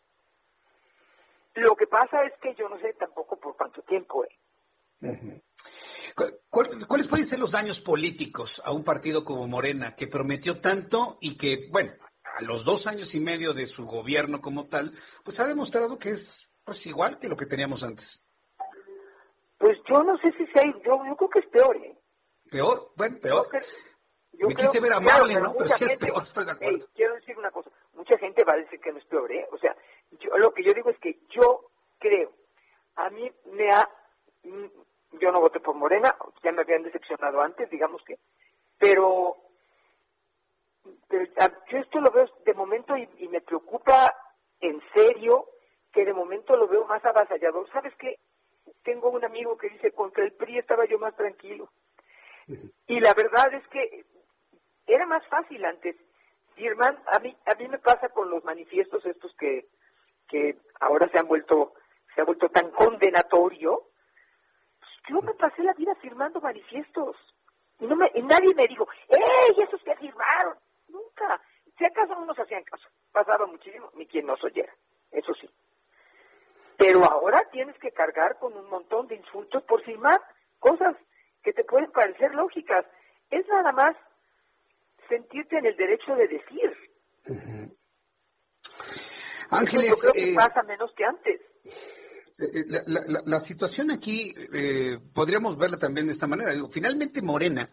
[1.54, 4.24] Lo que pasa es que yo no sé tampoco por cuánto tiempo.
[4.24, 5.42] Eh.
[6.48, 11.36] ¿Cuáles pueden ser los daños políticos a un partido como Morena, que prometió tanto y
[11.36, 11.92] que, bueno,
[12.24, 14.92] a los dos años y medio de su gobierno como tal,
[15.24, 18.26] pues ha demostrado que es pues igual que lo que teníamos antes?
[19.62, 21.96] Pues yo no sé si sea, yo, yo creo que es peor, ¿eh?
[22.50, 22.90] ¿Peor?
[22.96, 23.46] Bueno, peor.
[24.32, 25.52] Yo Me quise ver amable, ¿no?
[25.52, 26.84] Pero sí es peor, estoy de acuerdo.
[26.96, 29.46] quiero decir una cosa, mucha gente va a decir que no es peor, ¿eh?
[29.52, 29.76] O sea,
[30.18, 32.32] yo, lo que yo digo es que yo creo,
[32.96, 33.88] a mí me ha,
[34.42, 34.66] mm,
[35.20, 38.18] yo no voté por Morena, ya me habían decepcionado antes, digamos que,
[38.78, 39.36] pero,
[41.06, 41.24] pero
[41.70, 44.12] yo esto lo veo de momento y, y me preocupa
[44.60, 45.46] en serio
[45.92, 47.70] que de momento lo veo más avasallador.
[47.70, 48.18] ¿Sabes qué?
[48.82, 51.70] Tengo un amigo que dice, contra el PRI estaba yo más tranquilo.
[52.86, 54.04] Y la verdad es que
[54.86, 55.96] era más fácil antes.
[56.56, 59.66] Germán, a mí, a mí me pasa con los manifiestos estos que,
[60.28, 61.74] que ahora se han vuelto,
[62.14, 63.88] se ha vuelto tan condenatorio.
[64.78, 67.16] Pues yo me pasé la vida firmando manifiestos.
[67.78, 70.56] Y, no me, y nadie me dijo, ¡Ey, esos que firmaron!
[70.88, 71.40] Nunca.
[71.78, 72.88] Si acaso no nos hacían caso.
[73.12, 74.72] Pasaba muchísimo, ni quien nos oyera.
[75.10, 75.48] Eso sí.
[76.82, 80.20] Pero ahora tienes que cargar con un montón de insultos por firmar
[80.58, 80.96] cosas
[81.44, 82.84] que te pueden parecer lógicas.
[83.30, 83.96] Es nada más
[85.08, 86.72] sentirte en el derecho de decir.
[89.50, 91.40] Ángeles, yo creo que eh, pasa menos que antes.
[92.38, 94.34] Eh, eh, la, situación aquí
[95.14, 96.50] podríamos verla también de esta manera.
[96.68, 97.70] finalmente Morena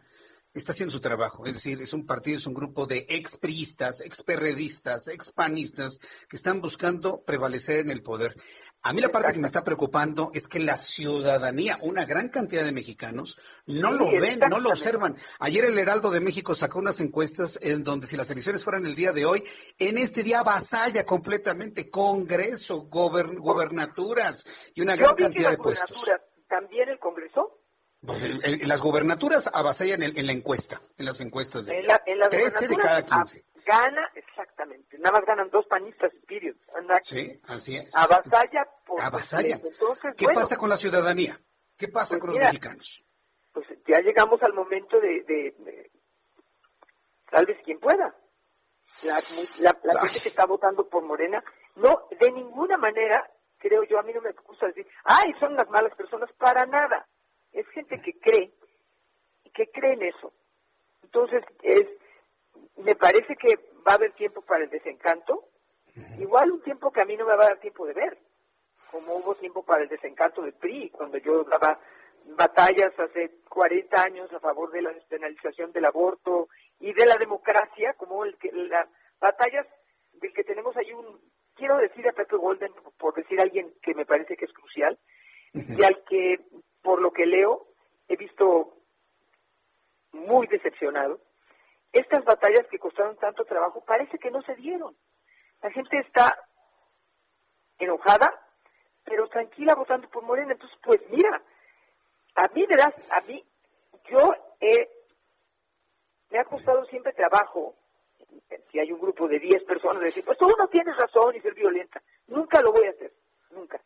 [0.53, 1.45] está haciendo su trabajo.
[1.45, 7.23] Es decir, es un partido, es un grupo de expriistas, experredistas, expanistas que están buscando
[7.23, 8.35] prevalecer en el poder.
[8.81, 12.63] A mí la parte que me está preocupando es que la ciudadanía, una gran cantidad
[12.63, 15.17] de mexicanos, no lo ven, no lo observan.
[15.39, 18.95] Ayer el Heraldo de México sacó unas encuestas en donde si las elecciones fueran el
[18.95, 19.43] día de hoy,
[19.77, 26.09] en este día avasalla completamente Congreso, gobernaturas y una gran cantidad de puestos.
[26.47, 27.58] ¿También el Congreso?
[28.05, 28.23] Pues
[28.65, 33.43] las gobernaturas avasallan en, la encuesta, en las encuestas de en 13 de cada 15.
[33.65, 34.97] Gana, exactamente.
[34.99, 36.55] Nada más ganan dos panistas, period.
[37.01, 37.93] Sí, así es.
[37.95, 39.59] Avasalla por Avasalla.
[40.15, 41.39] ¿Qué pasa con la ciudadanía?
[41.77, 43.05] ¿Qué pasa pues con los mexicanos?
[43.51, 45.91] Pues ya llegamos al momento de,
[47.29, 48.15] tal vez quien pueda.
[49.03, 49.15] La,
[49.83, 51.43] la, gente que está votando por Morena,
[51.75, 55.69] no, de ninguna manera, creo yo, a mí no me gusta decir, ay, son las
[55.69, 57.07] malas personas, para nada.
[57.53, 58.53] Es gente que cree,
[59.53, 60.33] que cree en eso.
[61.03, 61.85] Entonces, es
[62.77, 65.45] me parece que va a haber tiempo para el desencanto,
[66.19, 68.17] igual un tiempo que a mí no me va a dar tiempo de ver,
[68.91, 71.79] como hubo tiempo para el desencanto del PRI, cuando yo daba
[72.37, 76.47] batallas hace 40 años a favor de la despenalización del aborto
[76.79, 78.87] y de la democracia, como el que las
[79.19, 79.65] batallas
[80.13, 81.19] del que tenemos ahí un,
[81.55, 84.97] quiero decir a Pepe Golden, por decir a alguien que me parece que es crucial,
[85.53, 86.39] y al que,
[86.81, 87.67] por lo que leo,
[88.07, 88.77] he visto
[90.11, 91.19] muy decepcionado,
[91.91, 94.95] estas batallas que costaron tanto trabajo parece que no se dieron.
[95.61, 96.37] La gente está
[97.79, 98.31] enojada,
[99.03, 100.53] pero tranquila votando por Morena.
[100.53, 101.41] Entonces, pues mira,
[102.35, 103.43] a mí me das, a mí,
[104.09, 104.89] yo he,
[106.29, 107.75] me ha costado siempre trabajo,
[108.71, 111.53] si hay un grupo de 10 personas, decir, pues tú no tienes razón y ser
[111.53, 112.01] violenta.
[112.27, 113.11] Nunca lo voy a hacer,
[113.51, 113.81] nunca.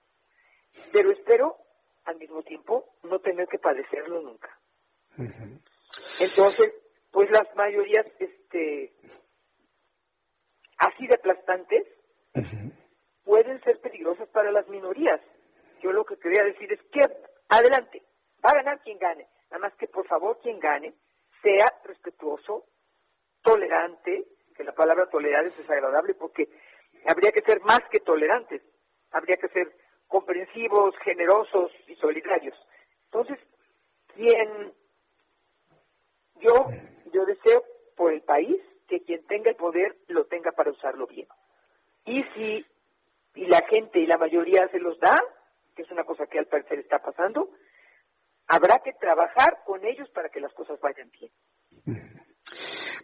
[0.91, 1.57] Pero espero,
[2.05, 4.49] al mismo tiempo, no tener que padecerlo nunca.
[6.19, 6.75] Entonces,
[7.11, 8.93] pues las mayorías este
[10.77, 11.87] así de aplastantes
[13.23, 15.21] pueden ser peligrosas para las minorías.
[15.81, 17.05] Yo lo que quería decir es que
[17.49, 18.01] adelante,
[18.43, 20.93] va a ganar quien gane, nada más que por favor quien gane
[21.41, 22.65] sea respetuoso,
[23.41, 24.25] tolerante,
[24.55, 26.47] que la palabra tolerar es desagradable porque
[27.05, 28.61] habría que ser más que tolerantes,
[29.11, 29.75] habría que ser
[30.13, 32.55] comprensivos, generosos y solidarios.
[33.05, 33.39] Entonces,
[34.13, 34.71] quien
[36.39, 36.53] yo
[37.11, 37.63] yo deseo
[37.97, 38.57] por el país
[38.87, 41.27] que quien tenga el poder lo tenga para usarlo bien.
[42.05, 42.63] Y si
[43.33, 45.19] y la gente y la mayoría se los da,
[45.75, 47.49] que es una cosa que al parecer está pasando,
[48.45, 51.31] habrá que trabajar con ellos para que las cosas vayan bien.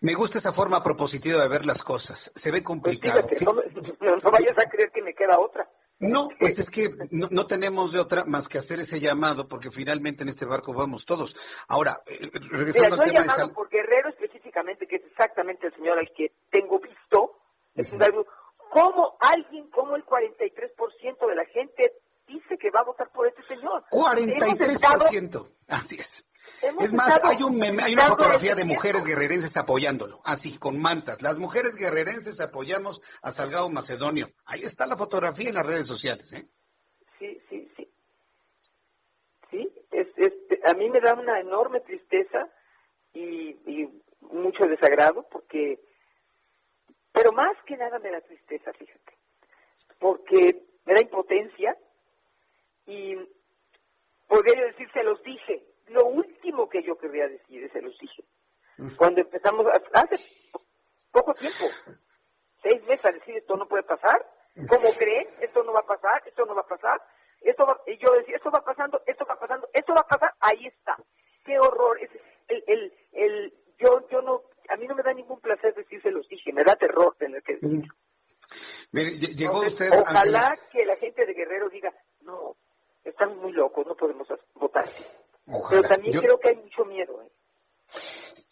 [0.01, 2.31] Me gusta esa forma propositiva de ver las cosas.
[2.35, 3.27] Se ve complicado.
[3.27, 3.41] Pues
[3.99, 5.67] no, vayas a creer que me queda otra.
[5.99, 10.23] No, pues es que no, tenemos de otra más que hacer ese llamado, porque finalmente
[10.23, 11.35] en este barco vamos todos.
[11.67, 13.53] Ahora, eh, regresando al tema de salud.
[13.53, 17.41] por Guerrero específicamente, que es exactamente el señor al que tengo visto,
[17.75, 18.25] es un
[18.71, 21.93] ¿cómo alguien, como el 43% de la gente
[22.27, 23.83] dice que va a votar por este señor?
[23.91, 26.28] 43%, así es
[26.81, 31.21] es más, hay un hay una fotografía de mujeres guerrerenses apoyándolo, así con mantas.
[31.21, 34.31] Las mujeres guerrerenses apoyamos a Salgado Macedonio.
[34.45, 36.43] Ahí está la fotografía en las redes sociales, ¿eh?
[37.17, 37.91] Sí, sí, sí.
[39.51, 40.07] Sí, es,
[40.65, 42.47] a mí me da una enorme tristeza
[43.13, 43.89] y, y
[44.21, 45.79] mucho desagrado porque,
[47.11, 49.17] pero más que nada me da tristeza, fíjate,
[49.99, 51.77] porque me da impotencia
[52.85, 53.15] y
[54.27, 58.23] podría decir, se los dije, lo último que yo quería decir, se los dije.
[58.97, 60.17] Cuando empezamos, hace
[61.11, 61.65] poco tiempo,
[62.61, 64.25] seis meses a decir esto no puede pasar,
[64.67, 65.27] ¿cómo creen?
[65.41, 67.01] Esto no va a pasar, esto no va a pasar,
[67.41, 70.67] esto y yo decía, esto va pasando, esto va pasando, esto va a pasar, ahí
[70.67, 70.95] está.
[71.45, 71.99] Qué horror.
[72.01, 72.09] Es,
[72.47, 76.11] el, el, el, yo, yo no, a mí no me da ningún placer decir se
[76.11, 77.93] los dije, me da terror tener que decirlo.
[78.91, 79.87] Mire, llegó usted.
[79.99, 82.55] Ojalá que la gente de Guerrero diga, no,
[83.03, 84.85] están muy locos, no podemos votar.
[85.69, 87.21] Pero también creo que hay mucho miedo.
[87.21, 87.29] ¿eh?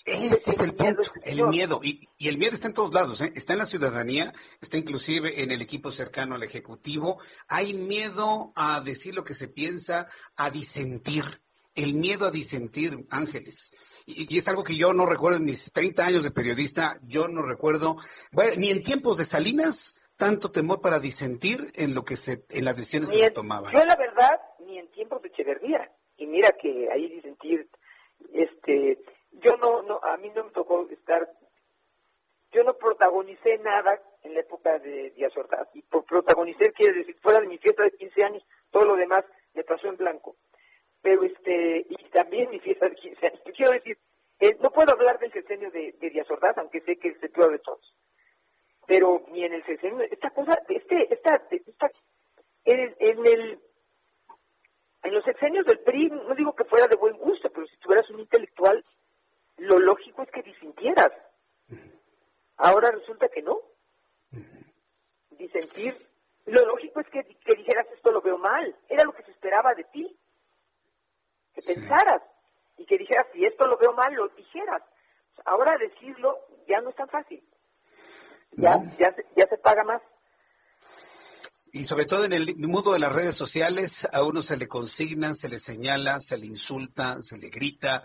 [0.05, 1.81] Ese es el punto, el miedo.
[1.83, 3.33] Y, el miedo está en todos lados, ¿eh?
[3.35, 7.19] está en la ciudadanía, está inclusive en el equipo cercano al Ejecutivo.
[7.49, 11.41] Hay miedo a decir lo que se piensa, a disentir.
[11.75, 13.75] El miedo a disentir, Ángeles.
[14.05, 17.41] Y, es algo que yo no recuerdo en mis 30 años de periodista, yo no
[17.41, 17.97] recuerdo,
[18.31, 22.63] bueno, ni en tiempos de Salinas, tanto temor para disentir en lo que se, en
[22.63, 23.73] las decisiones que se tomaban.
[23.73, 25.76] Yo la verdad, ni en tiempos de Echeverría
[26.37, 27.67] mira que ahí disentir,
[28.31, 28.99] este,
[29.31, 31.27] yo no, no, a mí no me tocó estar,
[32.51, 37.17] yo no protagonicé nada en la época de Díaz Ordaz, y por protagonicé quiere decir,
[37.23, 39.25] fuera de mi fiesta de 15 años, todo lo demás
[39.55, 40.35] me pasó en blanco.
[41.01, 43.97] Pero este, y también mi fiesta de 15 años, quiero decir,
[44.39, 47.31] eh, no puedo hablar del sexenio de, de Díaz Ordaz, aunque sé que es el
[47.31, 47.95] peor de todos.
[48.85, 51.89] Pero ni en el sexenio, esta cosa, este, esta, esta,
[52.63, 53.59] en en el
[55.03, 58.09] en los sexenios del PRI, no digo que fuera de buen gusto, pero si tuvieras
[58.09, 58.83] un intelectual,
[59.57, 61.11] lo lógico es que disintieras.
[62.57, 63.59] Ahora resulta que no.
[65.31, 65.95] Disentir,
[66.45, 68.75] lo lógico es que, que dijeras esto lo veo mal.
[68.89, 70.17] Era lo que se esperaba de ti.
[71.53, 72.21] Que pensaras
[72.77, 74.81] y que dijeras si esto lo veo mal, lo dijeras.
[75.45, 77.43] Ahora decirlo ya no es tan fácil.
[78.51, 80.01] Ya, ya, ya se paga más.
[81.73, 85.35] Y sobre todo en el mundo de las redes sociales, a uno se le consignan,
[85.35, 88.03] se le señala, se le insulta, se le grita.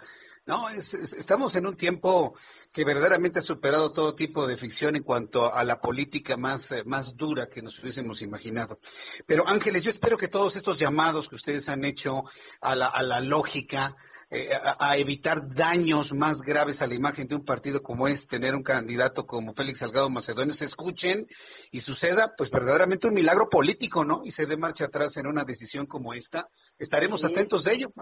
[0.53, 2.34] No, estamos en un tiempo
[2.74, 6.84] que verdaderamente ha superado todo tipo de ficción en cuanto a la política más, eh,
[6.84, 8.78] más dura que nos hubiésemos imaginado.
[9.24, 12.24] Pero Ángeles, yo espero que todos estos llamados que ustedes han hecho
[12.61, 13.96] a la, a la lógica,
[14.28, 18.55] eh, a, evitar daños más graves a la imagen de un partido como es tener
[18.55, 21.26] un candidato como Félix Salgado Macedonio, se escuchen
[21.70, 24.22] y suceda pues verdaderamente un milagro político, ¿no?
[24.24, 26.48] Y se dé marcha atrás en una decisión como esta.
[26.83, 27.93] Estaremos atentos de ello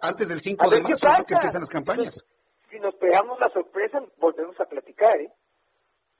[0.00, 2.26] antes del 5 de marzo, que empiezan las campañas.
[2.70, 5.30] Si nos pegamos la sorpresa, volvemos a platicar, ¿eh?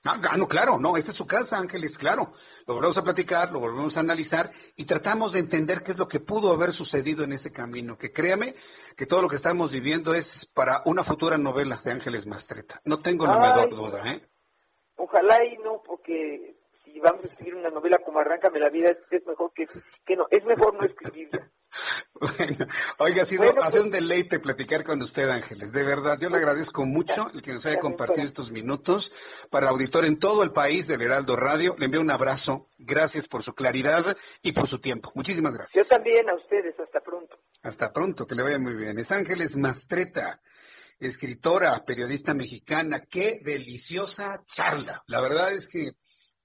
[0.05, 2.33] Ah, ah, no, claro, no, esta es su casa, Ángeles, claro.
[2.67, 6.07] Lo volvemos a platicar, lo volvemos a analizar y tratamos de entender qué es lo
[6.07, 7.97] que pudo haber sucedido en ese camino.
[7.97, 8.53] Que créame
[8.95, 12.79] que todo lo que estamos viviendo es para una futura novela de Ángeles Mastreta.
[12.85, 14.21] No tengo la menor duda, ¿eh?
[14.97, 19.25] Ojalá y no, porque si vamos a escribir una novela como Arráncame la vida, es,
[19.25, 19.65] mejor que,
[20.05, 21.49] que no, es mejor no escribirla.
[22.19, 22.67] Bueno,
[22.99, 25.71] oiga, ha sido hace un pues deleite platicar con usted, Ángeles.
[25.71, 29.11] De verdad, yo le agradezco mucho el que nos haya compartido estos minutos
[29.49, 31.75] para el auditor en todo el país del Heraldo Radio.
[31.77, 32.69] Le envío un abrazo.
[32.77, 35.11] Gracias por su claridad y por su tiempo.
[35.15, 35.87] Muchísimas gracias.
[35.87, 36.75] Yo también a ustedes.
[36.79, 37.37] Hasta pronto.
[37.63, 38.97] Hasta pronto, que le vaya muy bien.
[38.99, 40.41] Es Ángeles Mastreta,
[40.99, 43.05] escritora, periodista mexicana.
[43.09, 45.03] Qué deliciosa charla.
[45.07, 45.95] La verdad es que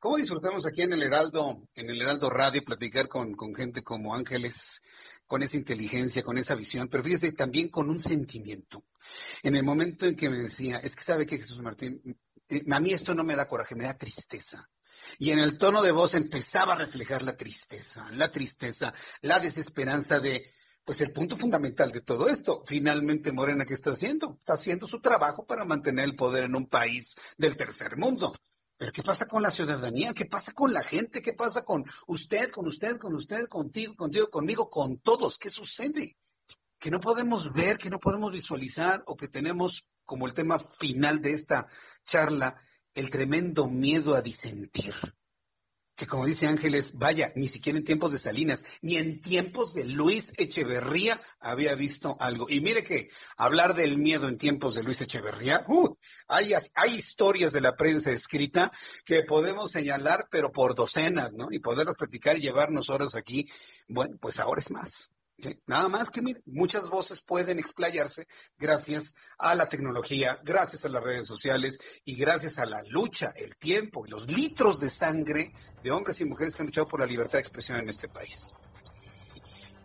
[0.00, 4.14] ¿Cómo disfrutamos aquí en el Heraldo, en el Heraldo Radio, platicar con, con gente como
[4.14, 4.80] Ángeles,
[5.28, 8.84] con esa inteligencia, con esa visión, pero fíjese, también con un sentimiento.
[9.42, 12.02] En el momento en que me decía, es que sabe que Jesús Martín,
[12.48, 14.68] eh, a mí esto no me da coraje, me da tristeza.
[15.18, 20.18] Y en el tono de voz empezaba a reflejar la tristeza, la tristeza, la desesperanza
[20.18, 20.50] de,
[20.82, 22.62] pues el punto fundamental de todo esto.
[22.64, 24.38] Finalmente, Morena, ¿qué está haciendo?
[24.40, 28.34] Está haciendo su trabajo para mantener el poder en un país del tercer mundo.
[28.78, 30.14] Pero ¿qué pasa con la ciudadanía?
[30.14, 31.20] ¿Qué pasa con la gente?
[31.20, 35.36] ¿Qué pasa con usted, con usted, con usted, contigo, contigo, conmigo, con todos?
[35.36, 36.16] ¿Qué sucede?
[36.78, 41.20] que no podemos ver, que no podemos visualizar o que tenemos como el tema final
[41.20, 41.66] de esta
[42.04, 42.56] charla
[42.94, 44.94] el tremendo miedo a disentir
[45.98, 49.84] que como dice Ángeles, vaya, ni siquiera en tiempos de Salinas, ni en tiempos de
[49.84, 52.46] Luis Echeverría había visto algo.
[52.48, 55.96] Y mire que hablar del miedo en tiempos de Luis Echeverría, uh,
[56.28, 58.70] hay, hay historias de la prensa escrita
[59.04, 61.48] que podemos señalar, pero por docenas, ¿no?
[61.50, 63.48] Y poderlos platicar y llevarnos horas aquí.
[63.88, 65.10] Bueno, pues ahora es más.
[65.66, 68.26] Nada más que muchas voces pueden explayarse
[68.58, 73.56] gracias a la tecnología, gracias a las redes sociales y gracias a la lucha, el
[73.56, 77.06] tiempo y los litros de sangre de hombres y mujeres que han luchado por la
[77.06, 78.52] libertad de expresión en este país.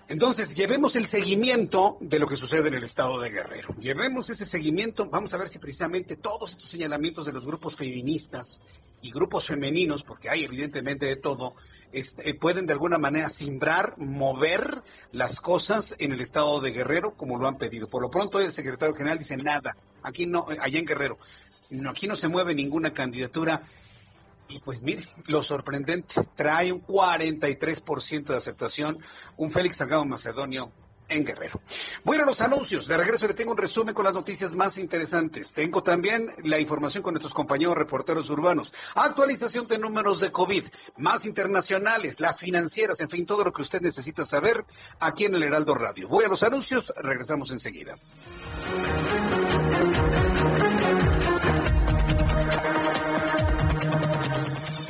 [0.07, 3.73] Entonces, llevemos el seguimiento de lo que sucede en el estado de Guerrero.
[3.79, 5.09] Llevemos ese seguimiento.
[5.09, 8.61] Vamos a ver si precisamente todos estos señalamientos de los grupos feministas
[9.01, 11.55] y grupos femeninos, porque hay evidentemente de todo,
[11.93, 17.37] este, pueden de alguna manera simbrar, mover las cosas en el estado de Guerrero como
[17.37, 17.89] lo han pedido.
[17.89, 21.17] Por lo pronto el secretario general dice nada, aquí no, allá en Guerrero,
[21.89, 23.61] aquí no se mueve ninguna candidatura.
[24.49, 28.99] Y pues mire, lo sorprendente, trae un 43% de aceptación,
[29.37, 30.71] un Félix Salgado Macedonio
[31.09, 31.61] en Guerrero.
[32.03, 32.87] Bueno, los anuncios.
[32.87, 35.53] De regreso le tengo un resumen con las noticias más interesantes.
[35.53, 38.73] Tengo también la información con nuestros compañeros reporteros urbanos.
[38.95, 40.65] Actualización de números de COVID,
[40.97, 44.65] más internacionales, las financieras, en fin, todo lo que usted necesita saber
[44.99, 46.07] aquí en el Heraldo Radio.
[46.07, 47.95] Voy a los anuncios, regresamos enseguida.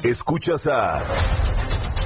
[0.03, 1.01] Escuchas a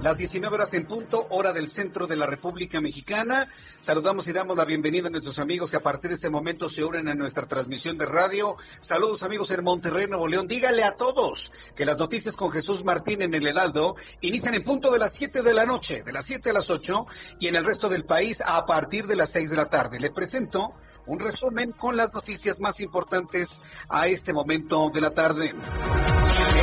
[0.00, 3.48] Las 19 horas en punto, hora del centro de la República Mexicana.
[3.80, 6.84] Saludamos y damos la bienvenida a nuestros amigos que a partir de este momento se
[6.84, 8.56] unen a nuestra transmisión de radio.
[8.78, 10.46] Saludos amigos en Monterrey, Nuevo León.
[10.46, 14.92] Dígale a todos que las noticias con Jesús Martín en el Heraldo inician en punto
[14.92, 17.04] de las 7 de la noche, de las 7 a las 8
[17.40, 19.98] y en el resto del país a partir de las 6 de la tarde.
[19.98, 20.74] Le presento
[21.06, 25.54] un resumen con las noticias más importantes a este momento de la tarde.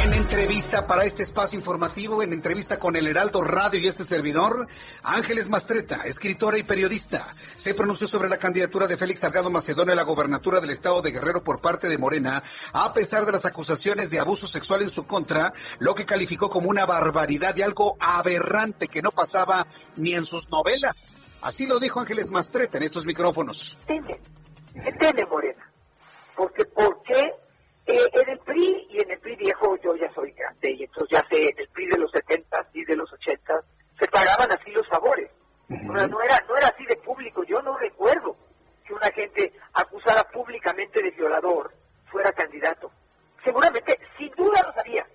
[0.03, 4.67] En entrevista para este espacio informativo, en entrevista con el Heraldo Radio y este servidor,
[5.03, 9.95] Ángeles Mastreta, escritora y periodista, se pronunció sobre la candidatura de Félix Salgado Macedonio a
[9.95, 14.09] la gobernatura del estado de Guerrero por parte de Morena, a pesar de las acusaciones
[14.09, 18.87] de abuso sexual en su contra, lo que calificó como una barbaridad y algo aberrante
[18.87, 21.17] que no pasaba ni en sus novelas.
[21.41, 23.77] Así lo dijo Ángeles Mastreta en estos micrófonos.
[23.85, 25.71] Teme, Morena.
[26.35, 27.33] Porque, ¿por qué
[27.85, 31.09] eh, en el PRI y en el PRI viejo yo ya soy grande y entonces
[31.11, 33.63] ya sé, en el PRI de los 70 y de los 80
[33.99, 35.29] se pagaban así los favores.
[35.69, 36.09] no, era,
[36.47, 37.43] no era así de público.
[37.43, 38.35] Yo no recuerdo
[38.85, 41.73] que una gente acusada públicamente de violador
[42.11, 42.91] fuera candidato.
[43.43, 45.05] Seguramente, sin duda lo sabía.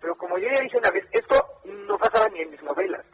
[0.00, 3.04] Pero como yo ya dije una vez, esto no pasaba ni en mis novelas.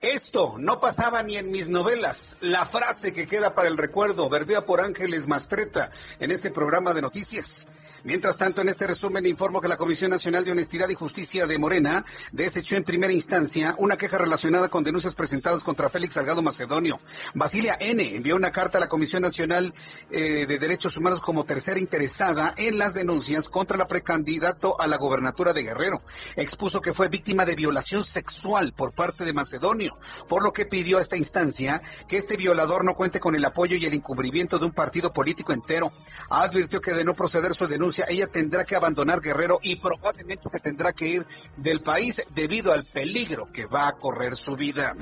[0.00, 2.36] Esto no pasaba ni en mis novelas.
[2.40, 5.90] La frase que queda para el recuerdo, verdea por Ángeles Mastreta
[6.20, 7.66] en este programa de noticias.
[8.04, 11.58] Mientras tanto, en este resumen informo que la Comisión Nacional de Honestidad y Justicia de
[11.58, 17.00] Morena desechó en primera instancia una queja relacionada con denuncias presentadas contra Félix Salgado Macedonio.
[17.34, 18.16] Basilia N.
[18.16, 19.74] envió una carta a la Comisión Nacional
[20.10, 24.96] eh, de Derechos Humanos como tercera interesada en las denuncias contra la precandidato a la
[24.96, 26.02] gobernatura de Guerrero.
[26.36, 30.98] Expuso que fue víctima de violación sexual por parte de Macedonio, por lo que pidió
[30.98, 34.66] a esta instancia que este violador no cuente con el apoyo y el encubrimiento de
[34.66, 35.92] un partido político entero.
[36.30, 40.60] Advirtió que de no proceder su denuncia ella tendrá que abandonar Guerrero y probablemente se
[40.60, 41.26] tendrá que ir
[41.56, 44.94] del país debido al peligro que va a correr su vida.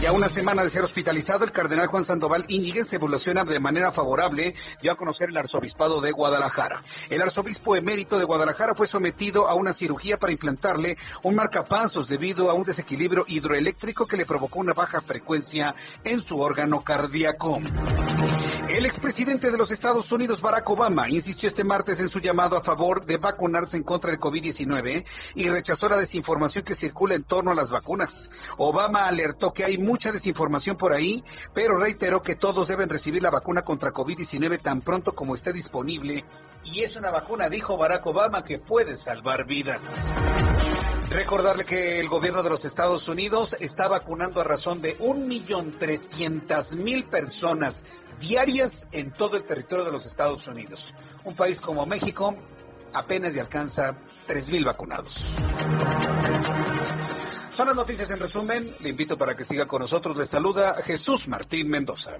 [0.00, 4.54] Ya una semana de ser hospitalizado, el cardenal Juan Sandoval Íñiguez evoluciona de manera favorable,
[4.80, 6.82] dio a conocer el arzobispado de Guadalajara.
[7.10, 12.50] El arzobispo emérito de Guadalajara fue sometido a una cirugía para implantarle un marcapasos debido
[12.50, 15.74] a un desequilibrio hidroeléctrico que le provocó una baja frecuencia
[16.04, 17.60] en su órgano cardíaco.
[18.68, 22.60] El expresidente de los Estados Unidos, Barack Obama, insistió este martes en su llamado a
[22.60, 25.06] favor de vacunarse en contra del COVID-19
[25.36, 28.30] y rechazó la desinformación que circula en torno a las vacunas.
[28.58, 33.30] Obama alertó que hay mucha desinformación por ahí, pero reiteró que todos deben recibir la
[33.30, 36.26] vacuna contra COVID-19 tan pronto como esté disponible.
[36.64, 40.12] Y es una vacuna, dijo Barack Obama, que puede salvar vidas.
[41.08, 45.70] Recordarle que el gobierno de los Estados Unidos está vacunando a razón de un millón
[45.78, 47.86] trescientas mil personas
[48.18, 50.94] diarias en todo el territorio de los Estados Unidos.
[51.24, 52.36] Un país como México
[52.94, 53.96] apenas le alcanza
[54.26, 55.36] tres mil vacunados.
[57.52, 58.72] Son las noticias en resumen.
[58.80, 60.16] Le invito para que siga con nosotros.
[60.16, 62.12] Le saluda Jesús Martín Mendoza.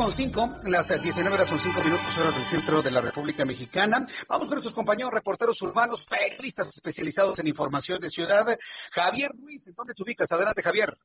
[0.00, 3.98] Las 7.5, las 19 horas son 5 minutos hora del centro de la República Mexicana.
[4.28, 8.46] Vamos con nuestros compañeros reporteros urbanos, periodistas especializados en información de ciudad.
[8.92, 10.32] Javier Ruiz, ¿en dónde te ubicas?
[10.32, 10.96] Adelante, Javier.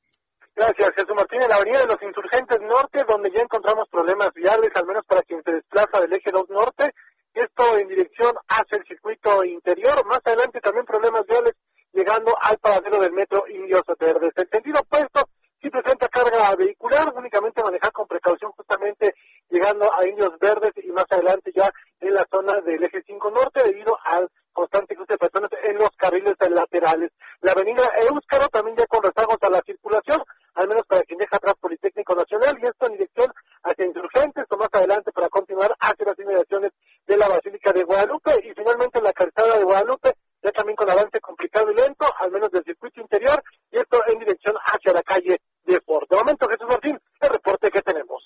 [0.55, 1.41] Gracias, Jesús Martín.
[1.41, 5.23] En la avenida de los Insurgentes Norte, donde ya encontramos problemas viales, al menos para
[5.23, 6.93] quien se desplaza del eje 2 Norte.
[7.33, 10.05] Esto en dirección hacia el circuito interior.
[10.05, 11.51] Más adelante también problemas viales
[11.91, 14.31] llegando al paradero del metro Indios Verdes.
[14.37, 15.27] El sentido opuesto
[15.65, 19.15] si presenta carga vehicular, únicamente manejar con precaución justamente
[19.49, 21.67] llegando a Indios Verdes y más adelante ya
[22.01, 25.89] en la zona del eje 5 norte debido al constante cruce de personas en los
[25.97, 27.11] carriles laterales.
[27.41, 30.21] La avenida Euskaro también ya con rezagos a la circulación,
[30.53, 34.57] al menos para quien deja atrás Politécnico Nacional y esto en dirección hacia Insurgentes o
[34.57, 36.73] más adelante para continuar hacia las inmediaciones
[37.07, 40.13] de la Basílica de Guadalupe y finalmente la calzada de Guadalupe
[40.43, 44.19] ya también con avance complicado y lento, al menos del circuito interior, y esto en
[44.19, 46.07] dirección hacia la calle de Ford.
[46.09, 48.23] De momento, Jesús Martín, el reporte que tenemos.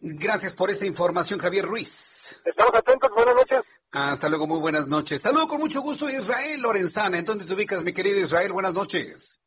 [0.00, 2.42] Gracias por esta información, Javier Ruiz.
[2.44, 3.60] Estamos atentos, buenas noches.
[3.92, 5.22] Hasta luego, muy buenas noches.
[5.22, 7.18] Saludo con mucho gusto Israel Lorenzana.
[7.18, 8.52] ¿En dónde te ubicas, mi querido Israel?
[8.52, 9.40] Buenas noches.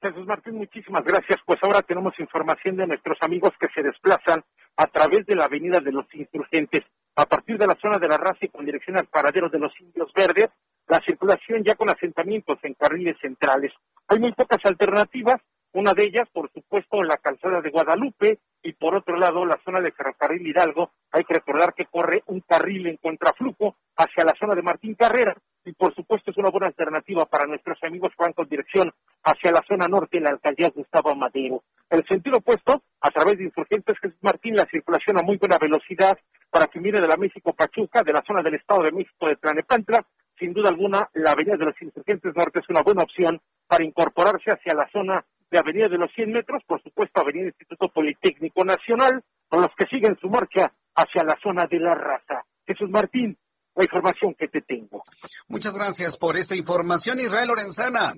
[0.00, 1.38] Jesús Martín, muchísimas gracias.
[1.44, 4.42] Pues ahora tenemos información de nuestros amigos que se desplazan
[4.76, 6.80] a través de la Avenida de los Insurgentes,
[7.16, 9.72] a partir de la zona de la raza y con dirección al paradero de los
[9.78, 10.48] Indios Verdes,
[10.88, 13.72] la circulación ya con asentamientos en carriles centrales.
[14.08, 15.36] Hay muy pocas alternativas,
[15.72, 19.80] una de ellas, por supuesto, la calzada de Guadalupe y por otro lado la zona
[19.80, 20.90] de Ferrocarril Hidalgo.
[21.12, 25.36] Hay que recordar que corre un carril en contraflujo hacia la zona de Martín Carrera
[25.64, 28.92] y por supuesto es una buena alternativa para nuestros amigos que van con dirección
[29.22, 31.62] hacia la zona norte en la alcaldía Gustavo Madero.
[31.88, 36.18] El sentido opuesto, a través de Insurgentes Jesús Martín, la circulación a muy buena velocidad
[36.50, 39.36] para que mire de la México Pachuca, de la zona del Estado de México de
[39.36, 40.04] Tlanepantla,
[40.38, 44.50] sin duda alguna, la Avenida de los Insurgentes Norte es una buena opción para incorporarse
[44.50, 49.22] hacia la zona de Avenida de los 100 metros, por supuesto Avenida Instituto Politécnico Nacional,
[49.48, 52.44] con los que siguen su marcha hacia la zona de la raza.
[52.66, 53.36] Jesús Martín,
[53.74, 55.02] la información que te tengo.
[55.48, 58.12] Muchas gracias por esta información, Israel Lorenzana.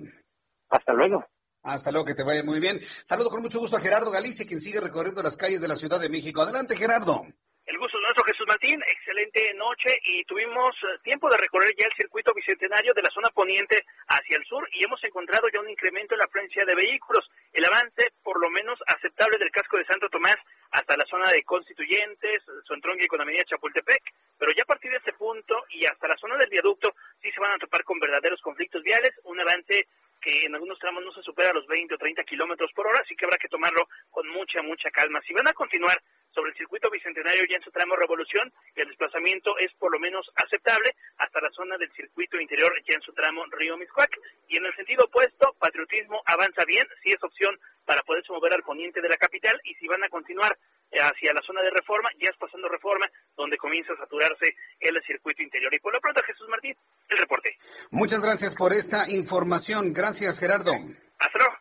[0.69, 1.25] Hasta luego.
[1.63, 2.79] Hasta luego, que te vaya muy bien.
[2.81, 5.99] Saludo con mucho gusto a Gerardo Galicia, quien sigue recorriendo las calles de la Ciudad
[5.99, 6.41] de México.
[6.41, 7.23] Adelante, Gerardo.
[7.65, 8.83] El gusto es nuestro, Jesús Martín.
[8.85, 13.29] Excelente noche y tuvimos eh, tiempo de recorrer ya el circuito bicentenario de la zona
[13.29, 17.23] poniente hacia el sur y hemos encontrado ya un incremento en la afluencia de vehículos.
[17.53, 20.35] El avance, por lo menos, aceptable del casco de Santo Tomás
[20.71, 25.13] hasta la zona de Constituyentes, Sontrongue con Avenida Chapultepec, pero ya a partir de este
[25.13, 28.83] punto y hasta la zona del viaducto sí se van a topar con verdaderos conflictos
[28.83, 29.87] viales, un avance
[30.23, 33.15] que en algunos tramos no se supera los 20 o 30 kilómetros por hora, así
[33.15, 35.21] que habrá que tomarlo con mucha, mucha calma.
[35.27, 36.01] Si van a continuar
[36.31, 40.25] sobre el circuito bicentenario ya en su tramo Revolución, el desplazamiento es por lo menos
[40.35, 44.09] aceptable hasta la zona del circuito interior ya en su tramo Río Miscuac.
[44.47, 48.63] Y en el sentido opuesto, patriotismo avanza bien, si es opción para poderse mover al
[48.63, 50.57] poniente de la capital y si van a continuar
[51.01, 55.41] hacia la zona de reforma, ya es pasando reforma, donde comienza a saturarse el circuito
[55.41, 55.73] interior.
[55.73, 56.75] Y por lo pronto, Jesús Martín,
[57.09, 57.57] el reporte.
[57.91, 59.93] Muchas gracias por esta información.
[59.93, 60.73] Gracias, Gerardo.
[61.19, 61.53] Hasta luego.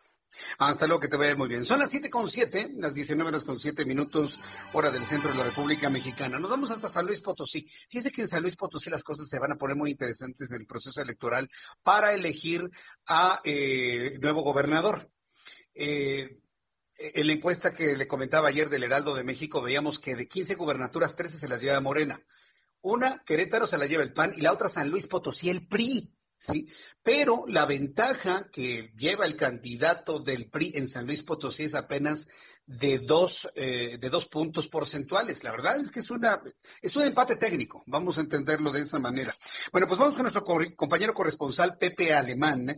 [0.58, 1.64] Hasta luego, que te vaya muy bien.
[1.64, 4.40] Son las siete con siete, las 19 horas con siete minutos,
[4.72, 6.38] hora del centro de la República Mexicana.
[6.38, 7.66] Nos vamos hasta San Luis Potosí.
[7.88, 10.62] Fíjense que en San Luis Potosí las cosas se van a poner muy interesantes en
[10.62, 11.48] el proceso electoral
[11.82, 12.68] para elegir
[13.06, 15.08] a eh, nuevo gobernador.
[15.74, 16.41] Eh,
[17.14, 20.54] en la encuesta que le comentaba ayer del Heraldo de México, veíamos que de 15
[20.54, 22.22] gubernaturas, 13 se las lleva Morena.
[22.80, 26.14] Una, Querétaro se la lleva el PAN y la otra San Luis Potosí, el PRI.
[26.36, 26.68] ¿sí?
[27.02, 32.28] Pero la ventaja que lleva el candidato del PRI en San Luis Potosí es apenas
[32.66, 35.44] de dos, eh, de dos puntos porcentuales.
[35.44, 36.42] La verdad es que es una,
[36.80, 39.34] es un empate técnico, vamos a entenderlo de esa manera.
[39.70, 42.76] Bueno, pues vamos con nuestro compañero corresponsal Pepe Alemán,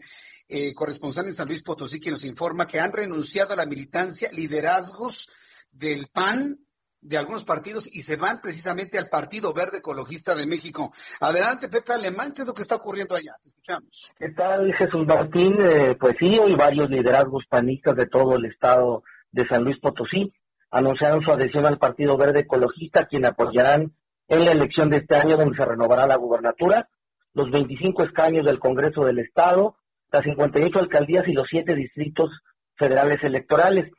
[0.48, 4.30] eh, corresponsal en San Luis Potosí, quien nos informa que han renunciado a la militancia
[4.32, 5.30] liderazgos
[5.70, 6.58] del PAN,
[7.00, 10.90] de algunos partidos y se van precisamente al Partido Verde Ecologista de México.
[11.20, 13.32] Adelante, Pepe Alemán, ¿qué es lo que está ocurriendo allá?
[13.42, 14.10] Te escuchamos.
[14.18, 15.56] ¿Qué tal, Jesús Martín?
[15.60, 20.32] Eh, pues sí, hay varios liderazgos panistas de todo el estado de San Luis Potosí
[20.74, 23.94] anunciaron su adhesión al Partido Verde Ecologista, quien apoyarán
[24.26, 26.88] en la elección de este año donde se renovará la gubernatura,
[27.32, 29.76] los 25 escaños del Congreso del Estado,
[30.14, 32.30] las 58 alcaldías y los siete distritos
[32.76, 33.90] federales electorales.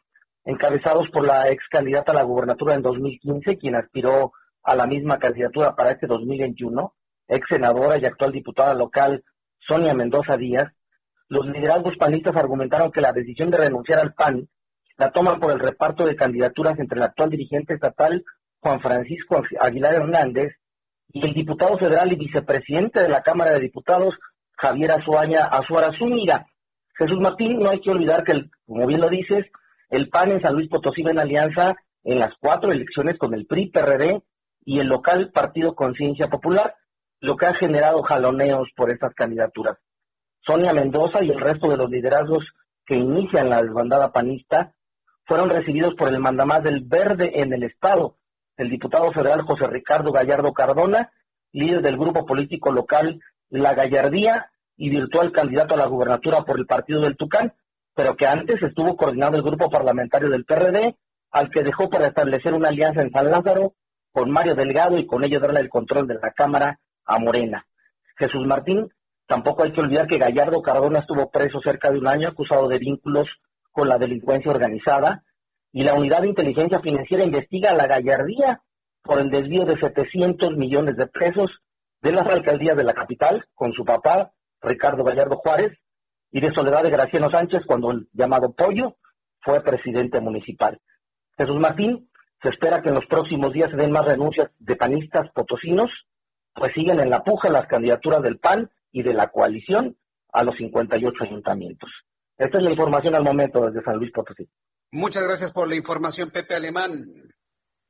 [0.45, 4.32] encabezados por la ex candidata a la gubernatura en 2015, quien aspiró
[4.63, 6.93] a la misma candidatura para este 2021,
[7.28, 9.24] ex senadora y actual diputada local
[9.68, 10.72] Sonia Mendoza Díaz,
[11.30, 14.47] los liderazgos panistas argumentaron que la decisión de renunciar al PAN
[14.97, 18.24] la toman por el reparto de candidaturas entre el actual dirigente estatal
[18.59, 20.53] Juan Francisco Aguilar Hernández
[21.11, 24.13] y el diputado federal y vicepresidente de la Cámara de Diputados
[24.58, 26.45] Javier Azuaña Azuara Zúñiga.
[26.97, 29.45] Jesús Martín, no hay que olvidar que, como bien lo dices,
[29.89, 33.45] el PAN en San Luis Potosí va en alianza en las cuatro elecciones con el
[33.45, 34.22] PRI, PRD
[34.64, 36.76] y el local Partido Conciencia Popular,
[37.20, 39.78] lo que ha generado jaloneos por estas candidaturas.
[40.45, 42.43] Sonia Mendoza y el resto de los liderazgos
[42.86, 44.74] que inician la desbandada panista
[45.26, 48.18] fueron recibidos por el mandamás del Verde en el Estado,
[48.58, 51.12] el diputado federal José Ricardo Gallardo Cardona,
[51.51, 53.20] líder del grupo político local
[53.50, 57.54] La Gallardía y virtual candidato a la gubernatura por el partido del Tucán,
[57.93, 60.96] pero que antes estuvo coordinando el grupo parlamentario del PRD,
[61.32, 63.74] al que dejó para establecer una alianza en San Lázaro
[64.12, 67.66] con Mario Delgado y con ello darle el control de la Cámara a Morena.
[68.18, 68.89] Jesús Martín,
[69.28, 72.78] tampoco hay que olvidar que Gallardo Cardona estuvo preso cerca de un año acusado de
[72.78, 73.28] vínculos
[73.72, 75.24] con la delincuencia organizada
[75.74, 78.62] y la Unidad de Inteligencia Financiera investiga a la Gallardía
[79.02, 81.52] por el desvío de 700 millones de pesos
[82.06, 84.32] de las alcaldías de la capital con su papá,
[84.62, 85.76] Ricardo Gallardo Juárez,
[86.32, 88.97] y de Soledad de Graciano Sánchez cuando el llamado Pollo
[89.41, 90.80] fue presidente municipal.
[91.36, 92.12] Jesús Martín,
[92.43, 95.89] se espera que en los próximos días se den más renuncias de panistas potosinos,
[96.53, 99.97] pues siguen en la puja las candidaturas del PAN y de la coalición
[100.32, 101.89] a los 58 ayuntamientos.
[102.38, 104.47] Esta es la información al momento desde San Luis Potosí.
[104.91, 107.03] Muchas gracias por la información, Pepe Alemán.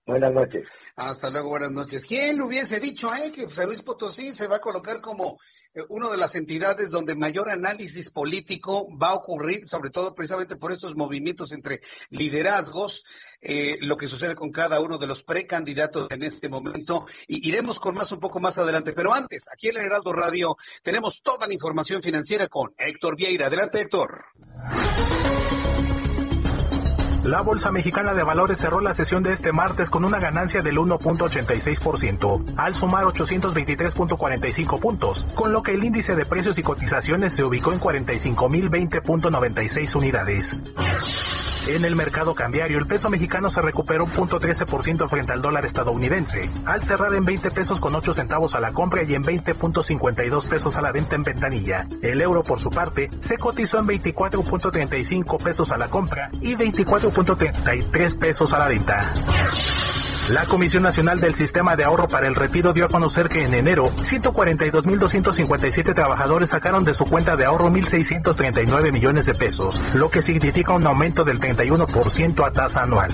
[0.05, 0.65] Buenas noches.
[0.95, 2.05] Hasta luego, buenas noches.
[2.05, 5.39] ¿Quién lo hubiese dicho, eh, que San Luis Potosí se va a colocar como
[5.73, 10.57] eh, una de las entidades donde mayor análisis político va a ocurrir, sobre todo precisamente
[10.57, 11.79] por estos movimientos entre
[12.11, 13.03] liderazgos,
[13.41, 17.07] eh, lo que sucede con cada uno de los precandidatos en este momento.
[17.27, 18.93] Y iremos con más un poco más adelante.
[18.93, 23.47] Pero antes, aquí en el Heraldo Radio tenemos toda la información financiera con Héctor Vieira.
[23.47, 24.25] Adelante, Héctor.
[27.25, 30.77] La Bolsa Mexicana de Valores cerró la sesión de este martes con una ganancia del
[30.77, 37.43] 1.86%, al sumar 823.45 puntos, con lo que el índice de precios y cotizaciones se
[37.43, 40.61] ubicó en 45.020.96 unidades.
[41.67, 45.65] En el mercado cambiario, el peso mexicano se recuperó un punto 13% frente al dólar
[45.65, 50.47] estadounidense, al cerrar en 20 pesos con 8 centavos a la compra y en 20.52
[50.47, 51.87] pesos a la venta en ventanilla.
[52.03, 58.19] El euro, por su parte, se cotizó en 24.35 pesos a la compra y 24.33
[58.19, 59.13] pesos a la venta.
[60.29, 63.53] La Comisión Nacional del Sistema de Ahorro para el Retiro dio a conocer que en
[63.53, 70.23] enero 142.257 trabajadores sacaron de su cuenta de ahorro 1.639 millones de pesos, lo que
[70.23, 73.11] significa un aumento del 31% a tasa anual.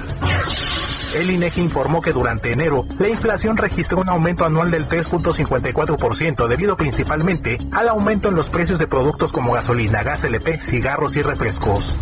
[1.15, 6.77] El INEGI informó que durante enero la inflación registró un aumento anual del 3.54% debido
[6.77, 11.97] principalmente al aumento en los precios de productos como gasolina, gas LP, cigarros y refrescos.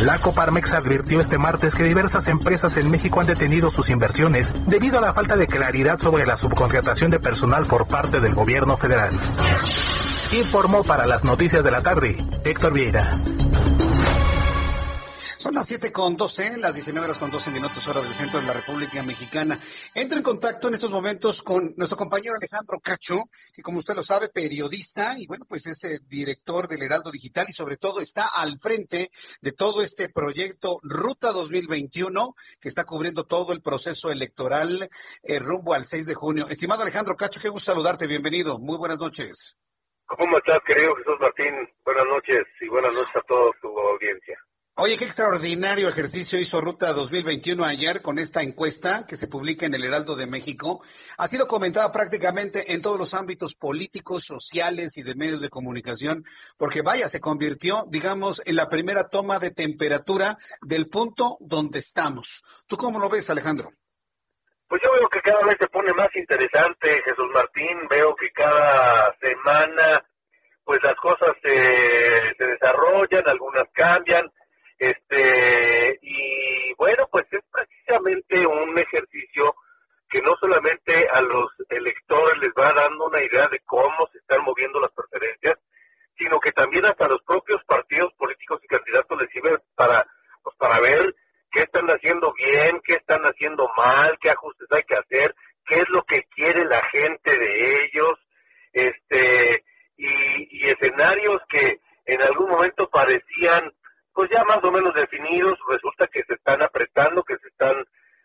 [0.00, 4.98] La Coparmex advirtió este martes que diversas empresas en México han detenido sus inversiones debido
[4.98, 9.18] a la falta de claridad sobre la subcontratación de personal por parte del gobierno federal.
[10.32, 13.12] Informó para las noticias de la tarde Héctor Vieira.
[15.38, 18.46] Son las 7 con 12, las 19 horas con 12 minutos hora del centro de
[18.46, 19.56] la República Mexicana.
[19.94, 23.22] Entro en contacto en estos momentos con nuestro compañero Alejandro Cacho,
[23.54, 27.46] que como usted lo sabe, periodista y bueno, pues es el director del Heraldo Digital
[27.48, 29.10] y sobre todo está al frente
[29.40, 34.88] de todo este proyecto Ruta 2021 que está cubriendo todo el proceso electoral
[35.22, 36.48] eh, rumbo al 6 de junio.
[36.48, 39.56] Estimado Alejandro Cacho, qué gusto saludarte, bienvenido, muy buenas noches.
[40.04, 41.54] ¿Cómo estás, querido Jesús Martín?
[41.84, 44.36] Buenas noches y buenas noches a toda tu audiencia.
[44.80, 49.74] Oye, qué extraordinario ejercicio hizo Ruta 2021 ayer con esta encuesta que se publica en
[49.74, 50.80] el Heraldo de México.
[51.16, 56.22] Ha sido comentada prácticamente en todos los ámbitos políticos, sociales y de medios de comunicación,
[56.56, 62.44] porque vaya, se convirtió, digamos, en la primera toma de temperatura del punto donde estamos.
[62.68, 63.70] ¿Tú cómo lo ves, Alejandro?
[64.68, 67.88] Pues yo veo que cada vez se pone más interesante, Jesús Martín.
[67.90, 70.06] Veo que cada semana,
[70.62, 74.30] pues las cosas se, se desarrollan, algunas cambian
[74.78, 79.54] este, y bueno, pues es precisamente un ejercicio
[80.08, 84.42] que no solamente a los electores les va dando una idea de cómo se están
[84.42, 85.58] moviendo las preferencias,
[86.16, 90.06] sino que también hasta los propios partidos políticos y candidatos les sirve para,
[90.42, 91.14] pues para ver
[91.50, 95.34] qué están haciendo bien, qué están haciendo mal, qué ajustes hay que hacer,
[95.66, 98.14] qué es lo que quiere la gente de ellos,
[98.72, 99.64] este,
[99.96, 103.72] y, y escenarios que en algún momento parecían
[104.18, 107.76] pues ya más o menos definidos, resulta que se están apretando, que se están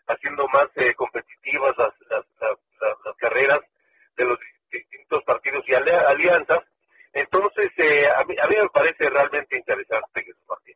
[0.08, 3.60] haciendo más eh, competitivas las, las, las, carreras
[4.16, 4.36] de los
[4.72, 6.64] distintos partidos y alianzas.
[7.12, 10.74] Entonces, eh, a, mí, a, mí, me parece realmente interesante Jesús Martín.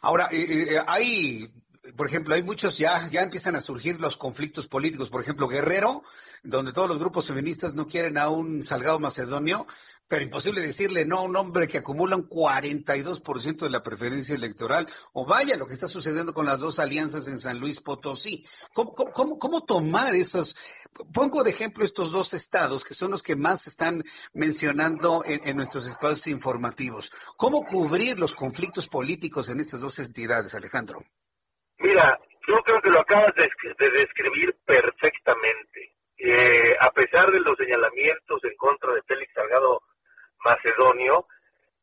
[0.00, 1.48] Ahora, eh, eh, eh, hay
[1.96, 5.10] por ejemplo, hay muchos ya, ya empiezan a surgir los conflictos políticos.
[5.10, 6.02] Por ejemplo, Guerrero,
[6.42, 9.66] donde todos los grupos feministas no quieren a un Salgado Macedonio,
[10.12, 14.86] pero imposible decirle no a un hombre que acumula un 42% de la preferencia electoral.
[15.14, 18.44] O vaya lo que está sucediendo con las dos alianzas en San Luis Potosí.
[18.74, 20.54] ¿Cómo, cómo, tomar esos?
[21.14, 24.02] Pongo de ejemplo estos dos estados que son los que más están
[24.34, 27.10] mencionando en, en nuestros espacios informativos.
[27.38, 30.98] ¿Cómo cubrir los conflictos políticos en esas dos entidades, Alejandro?
[31.78, 33.48] Mira, yo creo que lo acabas de,
[33.98, 35.96] describir perfectamente.
[36.18, 39.80] Eh, a pesar de los señalamientos en contra de Félix Salgado
[40.44, 41.26] Macedonio,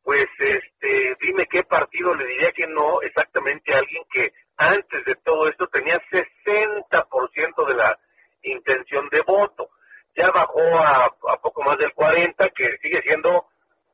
[0.03, 5.16] pues este, dime qué partido le diría que no exactamente a alguien que antes de
[5.16, 7.99] todo esto tenía 60% de la
[8.43, 9.70] intención de voto.
[10.16, 13.47] Ya bajó a, a poco más del 40, que sigue siendo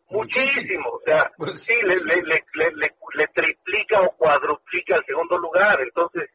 [0.09, 5.81] muchísimo, o sea, pues sí, le, le, le, le, triplica o cuadruplica el segundo lugar,
[5.81, 6.29] entonces,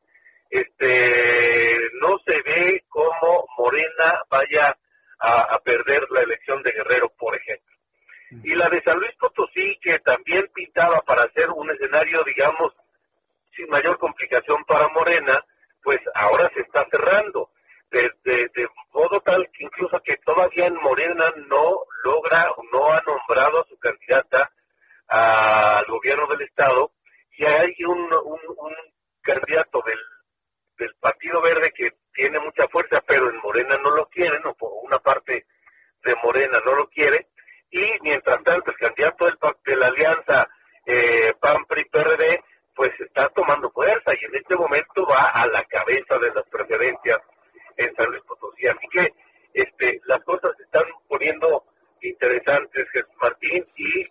[0.48, 4.76] este, no se ve cómo Morena vaya
[5.20, 7.76] a, perder la elección de Guerrero, por ejemplo.
[8.30, 12.72] Y la de San Luis Potosí, que también pintaba para ser un escenario, digamos,
[13.56, 15.44] sin mayor complicación para Morena,
[15.82, 17.50] pues ahora se está cerrando.
[17.90, 23.60] De, de, modo tal que incluso que todavía en Morena no logra, no ha nombrado
[23.60, 24.50] a su candidata
[25.08, 26.92] al gobierno del Estado
[27.36, 28.74] y hay un, un,
[29.22, 29.98] candidato del,
[30.78, 34.98] del Partido Verde que tiene mucha fuerza, pero en Morena no lo quieren, o una
[34.98, 35.46] parte
[36.04, 37.28] de Morena no lo quiere,
[37.70, 40.48] y mientras tanto el candidato del, de la alianza
[40.86, 42.42] eh, PAN-PRI-PRD
[42.74, 47.18] pues está tomando fuerza y en este momento va a la cabeza de las preferencias
[47.76, 48.66] en San Luis Potosí.
[48.66, 49.14] Así que
[49.52, 51.64] este, las cosas se están poniendo
[52.00, 54.06] interesantes, Jesús Martín, y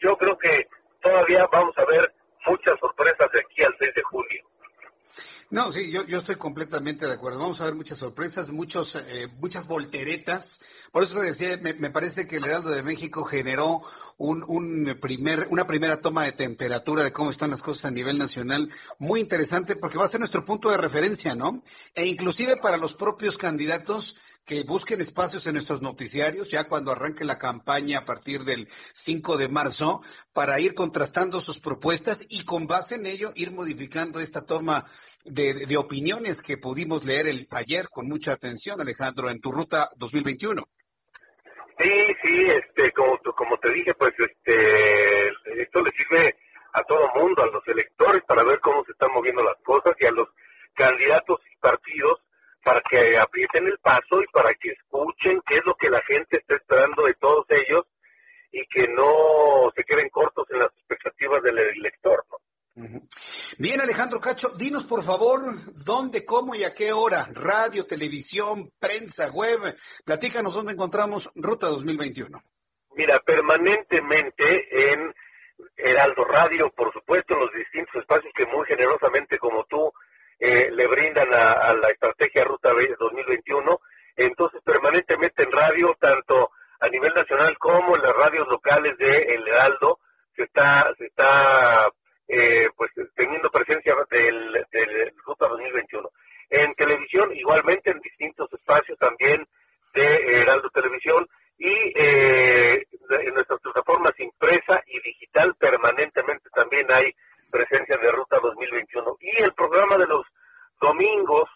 [0.00, 0.66] yo creo que
[1.00, 2.12] todavía vamos a ver
[2.46, 4.44] muchas sorpresas de aquí al 6 de julio.
[5.50, 7.38] No, sí, yo, yo estoy completamente de acuerdo.
[7.38, 10.60] Vamos a ver muchas sorpresas, muchos, eh, muchas volteretas.
[10.90, 13.82] Por eso decía, me, me, parece que el Heraldo de México generó
[14.16, 18.16] un, un primer, una primera toma de temperatura de cómo están las cosas a nivel
[18.18, 21.62] nacional, muy interesante porque va a ser nuestro punto de referencia, ¿no?
[21.94, 27.24] E inclusive para los propios candidatos que busquen espacios en nuestros noticiarios, ya cuando arranque
[27.24, 30.00] la campaña a partir del 5 de marzo,
[30.32, 34.84] para ir contrastando sus propuestas y con base en ello ir modificando esta toma
[35.24, 39.90] de, de opiniones que pudimos leer el, ayer con mucha atención, Alejandro, en tu ruta
[39.96, 40.64] 2021.
[41.78, 41.90] Sí,
[42.22, 45.28] sí, este, como, como te dije, pues este,
[45.62, 46.36] esto le sirve
[46.72, 50.06] a todo mundo, a los electores, para ver cómo se están moviendo las cosas y
[50.06, 50.28] a los
[50.74, 52.20] candidatos y partidos
[52.62, 56.38] para que aprieten el paso y para que escuchen qué es lo que la gente
[56.38, 57.84] está esperando de todos ellos
[58.52, 62.38] y que no se queden cortos en las expectativas del elector, ¿no?
[63.58, 65.40] Bien, Alejandro Cacho, dinos por favor
[65.84, 72.42] dónde, cómo y a qué hora, radio, televisión, prensa, web, platícanos dónde encontramos Ruta 2021.
[72.94, 75.14] Mira, permanentemente en
[75.76, 79.92] Heraldo Radio, por supuesto, en los distintos espacios que muy generosamente como tú
[80.44, 83.80] eh, le brindan a, la estrategia Ruta 2021,
[84.16, 89.46] entonces permanentemente en radio, tanto a nivel nacional como en las radios locales de El
[89.46, 90.00] Heraldo,
[90.34, 91.88] se está, se está
[92.26, 96.10] eh, pues teniendo presencia del, del Ruta 2021.
[96.50, 99.46] En televisión, igualmente en distintos espacios también
[99.94, 101.24] de Heraldo Televisión
[101.56, 107.14] y eh, en nuestras plataformas impresa y digital permanentemente también hay
[107.52, 109.16] presencia de Ruta 2021.
[109.20, 110.24] Y el programa de los
[110.80, 111.48] domingos,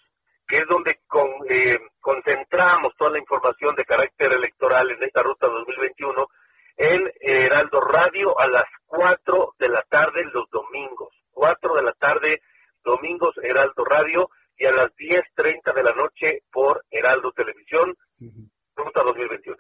[0.46, 5.48] que es donde con, eh, concentramos toda la información de carácter electoral en esta Ruta
[5.48, 6.28] 2021,
[6.76, 11.08] en Heraldo Radio a las 4 de la tarde los domingos.
[11.32, 12.42] 4 de la tarde,
[12.84, 17.96] domingos, Heraldo Radio, y a las 10.30 de la noche por Heraldo Televisión,
[18.74, 19.56] Ruta 2021.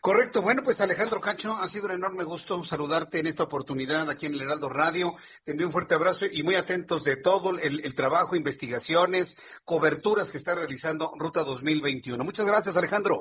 [0.00, 0.42] Correcto.
[0.42, 4.34] Bueno, pues Alejandro Cacho, ha sido un enorme gusto saludarte en esta oportunidad aquí en
[4.34, 5.14] el Heraldo Radio.
[5.44, 10.30] Te envío un fuerte abrazo y muy atentos de todo el, el trabajo, investigaciones, coberturas
[10.30, 12.22] que está realizando Ruta 2021.
[12.24, 13.20] Muchas gracias, Alejandro.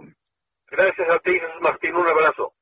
[0.68, 1.95] Gracias a ti, Martín.
[1.95, 2.53] Un abrazo.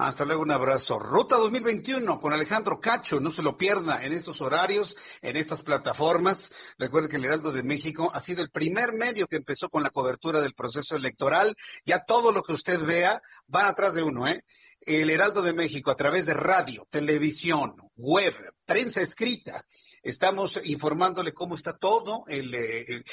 [0.00, 0.98] Hasta luego, un abrazo.
[0.98, 6.54] Ruta 2021 con Alejandro Cacho, no se lo pierda en estos horarios, en estas plataformas.
[6.78, 9.90] Recuerde que el Heraldo de México ha sido el primer medio que empezó con la
[9.90, 11.54] cobertura del proceso electoral.
[11.84, 14.42] Ya todo lo que usted vea van atrás de uno, ¿eh?
[14.80, 19.66] El Heraldo de México a través de radio, televisión, web, prensa escrita
[20.02, 23.04] Estamos informándole cómo está todo el, eh,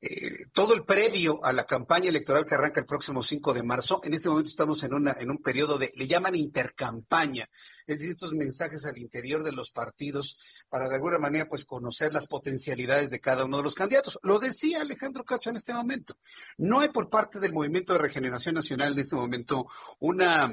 [0.00, 4.00] eh, todo el previo a la campaña electoral que arranca el próximo 5 de marzo.
[4.02, 7.48] En este momento estamos en una en un periodo de le llaman intercampaña,
[7.86, 10.38] es decir, estos mensajes al interior de los partidos
[10.68, 14.18] para de alguna manera pues conocer las potencialidades de cada uno de los candidatos.
[14.22, 16.16] Lo decía Alejandro Cacho en este momento.
[16.58, 19.66] No hay por parte del Movimiento de Regeneración Nacional en este momento
[20.00, 20.52] una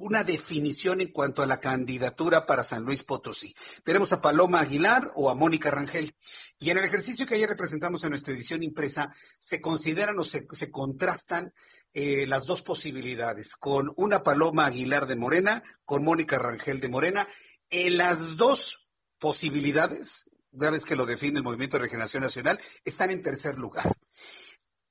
[0.00, 3.54] una definición en cuanto a la candidatura para San Luis Potosí.
[3.84, 6.14] Tenemos a Paloma Aguilar o a Mónica Rangel.
[6.58, 10.46] Y en el ejercicio que ayer representamos en nuestra edición impresa, se consideran o se,
[10.70, 11.52] contrastan
[11.92, 17.28] eh, las dos posibilidades, con una Paloma Aguilar de Morena, con Mónica Rangel de Morena.
[17.68, 23.10] En las dos posibilidades, una vez que lo define el Movimiento de Regeneración Nacional, están
[23.10, 23.92] en tercer lugar.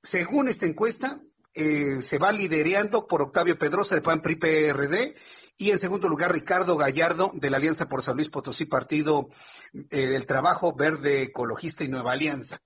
[0.03, 1.19] Según esta encuesta,
[1.53, 5.15] eh, se va liderando por Octavio Pedrosa de PAN PRI PRD
[5.57, 9.30] y en segundo lugar Ricardo Gallardo de la Alianza por San Luis Potosí, Partido
[9.89, 12.59] eh, del Trabajo Verde Ecologista y Nueva Alianza.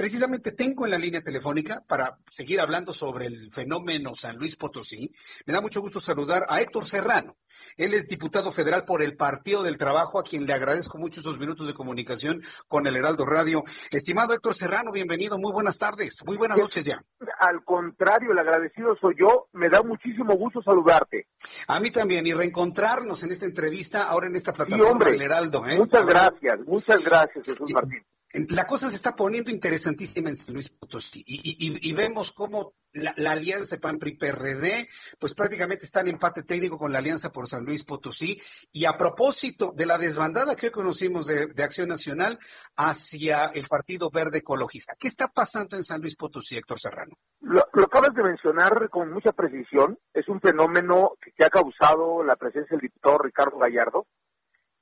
[0.00, 5.12] Precisamente tengo en la línea telefónica para seguir hablando sobre el fenómeno San Luis Potosí.
[5.44, 7.36] Me da mucho gusto saludar a Héctor Serrano.
[7.76, 11.38] Él es diputado federal por el Partido del Trabajo, a quien le agradezco mucho esos
[11.38, 13.62] minutos de comunicación con el Heraldo Radio.
[13.90, 15.38] Estimado Héctor Serrano, bienvenido.
[15.38, 16.22] Muy buenas tardes.
[16.24, 17.04] Muy buenas noches ya.
[17.38, 19.48] Al contrario, el agradecido soy yo.
[19.52, 21.26] Me da muchísimo gusto saludarte.
[21.68, 22.26] A mí también.
[22.26, 25.66] Y reencontrarnos en esta entrevista, ahora en esta plataforma del Heraldo.
[25.66, 25.76] ¿eh?
[25.76, 26.58] Muchas gracias.
[26.66, 28.02] Muchas gracias, Jesús Martín
[28.32, 33.78] la cosa se está poniendo interesantísima en San Luis Potosí y, vemos cómo la, alianza
[33.80, 34.88] PAN-PRI-PRD
[35.18, 38.40] pues prácticamente está en empate técnico con la alianza por San Luis Potosí
[38.72, 42.38] y a propósito de la desbandada que hoy conocimos de, Acción Nacional
[42.76, 44.94] hacia el Partido Verde Ecologista.
[44.98, 47.16] ¿Qué está pasando en San Luis Potosí, Héctor Serrano?
[47.40, 49.98] Lo, acabas de mencionar con mucha precisión.
[50.14, 54.06] Es un fenómeno que, ha causado la presencia del diputado Ricardo Gallardo.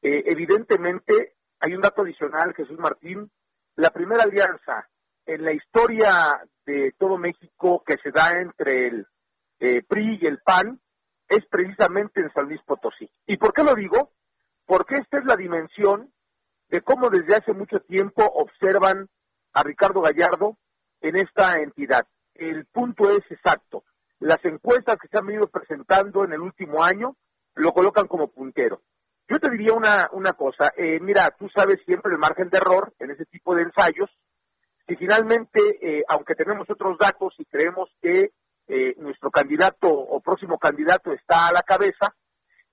[0.02, 3.30] Eh, evidentemente hay un dato adicional, Jesús Martín,
[3.76, 4.88] la primera alianza
[5.26, 9.06] en la historia de todo México que se da entre el
[9.60, 10.80] eh, PRI y el PAN
[11.28, 13.10] es precisamente en San Luis Potosí.
[13.26, 14.12] ¿Y por qué lo digo?
[14.66, 16.12] Porque esta es la dimensión
[16.68, 19.08] de cómo desde hace mucho tiempo observan
[19.52, 20.56] a Ricardo Gallardo
[21.00, 22.06] en esta entidad.
[22.34, 23.84] El punto es exacto.
[24.20, 27.16] Las encuestas que se han venido presentando en el último año
[27.54, 28.82] lo colocan como puntero.
[29.28, 32.94] Yo te diría una, una cosa, eh, mira, tú sabes siempre el margen de error
[32.98, 34.10] en ese tipo de ensayos,
[34.86, 38.30] si finalmente, eh, aunque tenemos otros datos y creemos que
[38.68, 42.14] eh, nuestro candidato o próximo candidato está a la cabeza,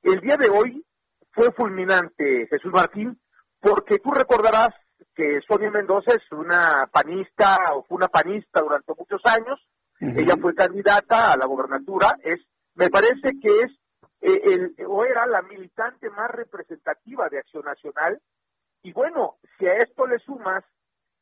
[0.01, 0.85] el día de hoy
[1.31, 3.19] fue fulminante, Jesús Martín,
[3.59, 4.69] porque tú recordarás
[5.13, 9.59] que Sonia Mendoza es una panista o fue una panista durante muchos años,
[9.99, 12.39] ella fue candidata a la gobernatura, es,
[12.75, 13.71] me parece que es
[14.25, 18.19] eh, el, o era la militante más representativa de Acción Nacional.
[18.81, 20.63] Y bueno, si a esto le sumas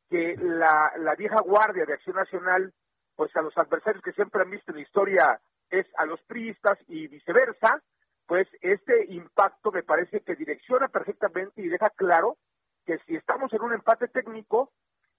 [0.10, 2.74] que la, la vieja guardia de Acción Nacional,
[3.16, 6.78] pues a los adversarios que siempre han visto en la historia es a los priistas
[6.88, 7.82] y viceversa,
[8.26, 12.38] pues este impacto me parece que direcciona perfectamente y deja claro
[12.86, 14.70] que si estamos en un empate técnico,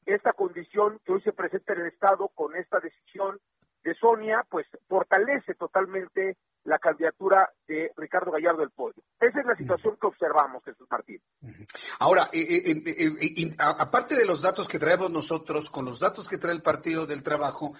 [0.06, 3.40] esta condición que hoy se presenta en el Estado con esta decisión
[3.82, 9.02] de Sonia, pues fortalece totalmente la candidatura de Ricardo Gallardo del Pollo.
[9.20, 11.20] Esa es la situación que observamos, Jesús Martín.
[11.98, 12.82] Ahora, eh, eh,
[13.20, 17.06] eh, aparte de los datos que traemos nosotros, con los datos que trae el Partido
[17.06, 17.74] del Trabajo,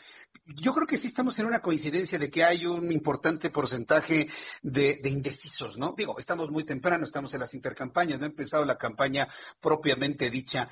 [0.44, 4.28] yo creo que sí estamos en una coincidencia de que hay un importante porcentaje
[4.62, 5.94] de, indecisos, ¿no?
[5.97, 9.27] Digo, estamos muy temprano, estamos en las intercampañas, no ha empezado la campaña
[9.61, 10.69] propiamente dicha.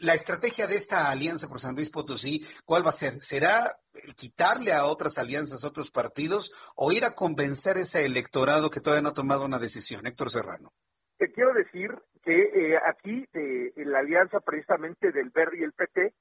[0.00, 3.14] La estrategia de esta alianza por San Luis Potosí, ¿cuál va a ser?
[3.20, 3.78] ¿Será
[4.14, 9.02] quitarle a otras alianzas, a otros partidos, o ir a convencer ese electorado que todavía
[9.02, 10.06] no ha tomado una decisión?
[10.06, 10.70] Héctor Serrano.
[11.18, 11.90] Te quiero decir
[12.22, 16.14] que eh, aquí, eh, en la alianza precisamente del Verde y el PT,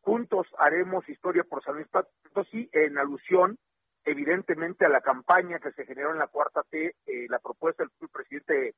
[0.00, 3.58] juntos haremos historia por San Luis Potosí en alusión
[4.06, 8.10] evidentemente a la campaña que se generó en la cuarta T, eh, la propuesta del
[8.10, 8.74] presidente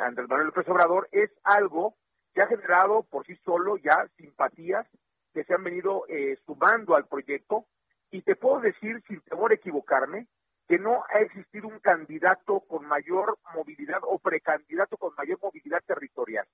[0.00, 1.96] Andrés Manuel López Obrador, es algo
[2.32, 4.86] que ha generado por sí solo ya simpatías
[5.36, 7.66] que se han venido eh, sumando al proyecto
[8.10, 10.28] y te puedo decir, sin temor a equivocarme,
[10.68, 16.46] que no ha existido un candidato con mayor movilidad o precandidato con mayor movilidad territorial.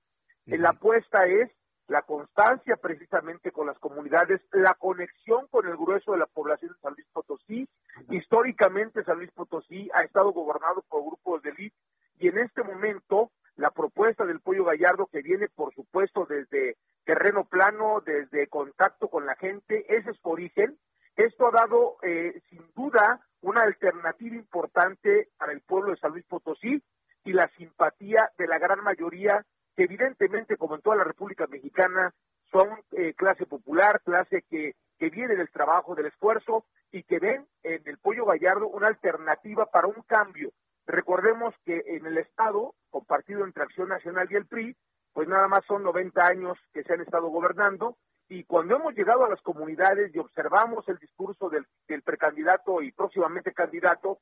[0.46, 1.50] La apuesta es
[1.88, 6.80] la constancia precisamente con las comunidades, la conexión con el grueso de la población de
[6.80, 7.68] San Luis Potosí.
[8.10, 11.76] Históricamente San Luis Potosí ha estado gobernado por grupos de élite
[12.18, 17.44] y en este momento la propuesta del Pollo Gallardo que viene por supuesto desde terreno
[17.44, 20.78] plano, desde contacto con la gente, ese es su origen.
[21.16, 26.24] Esto ha dado, eh, sin duda, una alternativa importante para el pueblo de San Luis
[26.26, 26.82] Potosí
[27.24, 29.44] y la simpatía de la gran mayoría
[29.76, 32.12] que evidentemente, como en toda la República Mexicana,
[32.50, 37.46] son eh, clase popular, clase que, que viene del trabajo, del esfuerzo y que ven
[37.62, 40.52] en el pollo gallardo una alternativa para un cambio.
[40.86, 44.76] Recordemos que en el Estado, compartido entre Acción Nacional y el PRI,
[45.12, 47.96] pues nada más son 90 años que se han estado gobernando
[48.32, 51.66] y cuando hemos llegado a las comunidades y observamos el discurso del,
[52.02, 54.20] precandidato y próximamente candidato,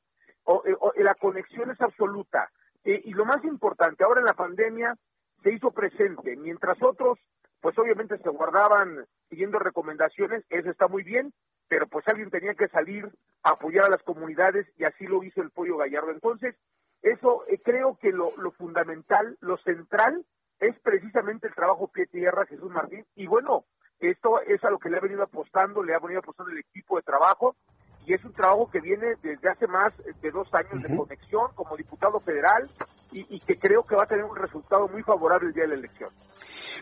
[0.65, 2.51] eh, la conexión es absoluta.
[2.83, 4.97] Eh, y lo más importante, ahora en la pandemia
[5.41, 7.19] se hizo presente, mientras otros,
[7.61, 11.31] pues obviamente se guardaban siguiendo recomendaciones, eso está muy bien,
[11.69, 13.09] pero pues alguien tenía que salir
[13.43, 16.11] a apoyar a las comunidades y así lo hizo el Pollo Gallardo.
[16.11, 16.57] Entonces,
[17.01, 20.25] eso eh, creo que lo, lo fundamental, lo central,
[20.59, 23.63] es precisamente el trabajo pie tierra, Jesús Martín, y bueno,
[24.09, 26.97] esto es a lo que le ha venido apostando, le ha venido apostando el equipo
[26.97, 27.55] de trabajo,
[28.05, 31.77] y es un trabajo que viene desde hace más de dos años de conexión como
[31.77, 32.69] diputado federal,
[33.11, 35.75] y, que creo que va a tener un resultado muy favorable el día de la
[35.75, 36.09] elección.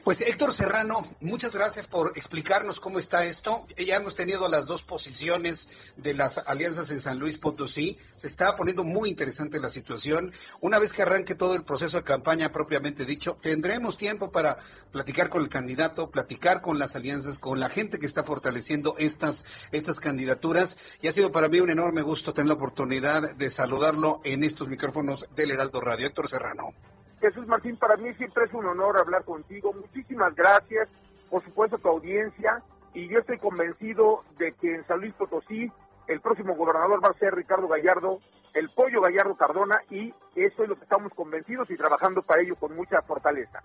[0.03, 3.65] Pues Héctor Serrano, muchas gracias por explicarnos cómo está esto.
[3.77, 7.97] Ya hemos tenido las dos posiciones de las alianzas en San Luis Potosí.
[8.15, 10.31] Se está poniendo muy interesante la situación.
[10.61, 14.57] Una vez que arranque todo el proceso de campaña propiamente dicho, tendremos tiempo para
[14.91, 19.67] platicar con el candidato, platicar con las alianzas, con la gente que está fortaleciendo estas,
[19.71, 20.77] estas candidaturas.
[21.01, 24.69] Y ha sido para mí un enorme gusto tener la oportunidad de saludarlo en estos
[24.69, 26.07] micrófonos del Heraldo Radio.
[26.19, 26.69] Héctor Serrano.
[27.21, 29.71] Jesús Martín, para mí siempre es un honor hablar contigo.
[29.73, 30.89] Muchísimas gracias,
[31.29, 32.61] por supuesto, tu audiencia.
[32.93, 35.71] Y yo estoy convencido de que en San Luis Potosí
[36.07, 38.19] el próximo gobernador va a ser Ricardo Gallardo,
[38.53, 42.55] el pollo Gallardo Cardona, y eso es lo que estamos convencidos y trabajando para ello
[42.55, 43.61] con mucha fortaleza.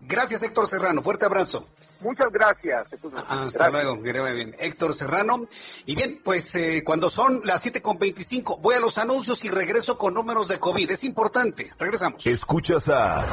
[0.00, 1.02] Gracias, Héctor Serrano.
[1.02, 1.66] Fuerte abrazo.
[2.00, 2.86] Muchas gracias.
[3.28, 4.54] Hasta luego, que bien.
[4.58, 5.46] Héctor Serrano.
[5.86, 10.14] Y bien, pues eh, cuando son las 7.25, voy a los anuncios y regreso con
[10.14, 10.90] números de COVID.
[10.90, 11.72] Es importante.
[11.78, 12.26] Regresamos.
[12.26, 13.26] Escuchas a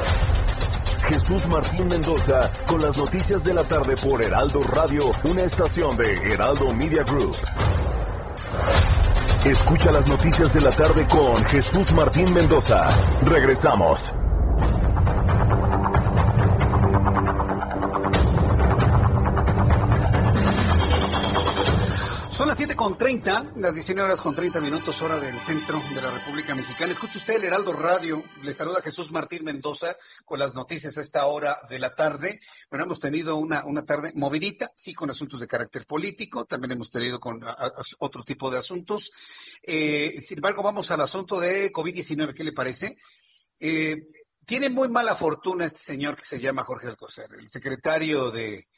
[1.08, 6.32] Jesús Martín Mendoza con las noticias de la tarde por Heraldo Radio, una estación de
[6.32, 7.36] Heraldo Media Group.
[9.44, 12.88] Escucha las noticias de la tarde con Jesús Martín Mendoza.
[13.26, 14.14] Regresamos.
[22.84, 26.92] Con 30, las 19 horas con 30 minutos, hora del centro de la República Mexicana.
[26.92, 28.22] Escucha usted el Heraldo Radio.
[28.42, 29.96] Le saluda Jesús Martín Mendoza
[30.26, 32.38] con las noticias a esta hora de la tarde.
[32.68, 36.44] Bueno, hemos tenido una, una tarde movidita, sí, con asuntos de carácter político.
[36.44, 37.42] También hemos tenido con
[38.00, 39.10] otro tipo de asuntos.
[39.62, 42.34] Eh, sin embargo, vamos al asunto de COVID-19.
[42.34, 42.98] ¿Qué le parece?
[43.60, 43.96] Eh,
[44.44, 48.68] tiene muy mala fortuna este señor que se llama Jorge Alcocer, el secretario de,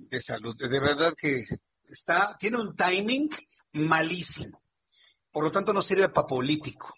[0.00, 0.54] de Salud.
[0.54, 1.46] De verdad que
[1.88, 3.30] está, tiene un timing
[3.72, 4.62] malísimo.
[5.30, 6.94] Por lo tanto, no sirve para político.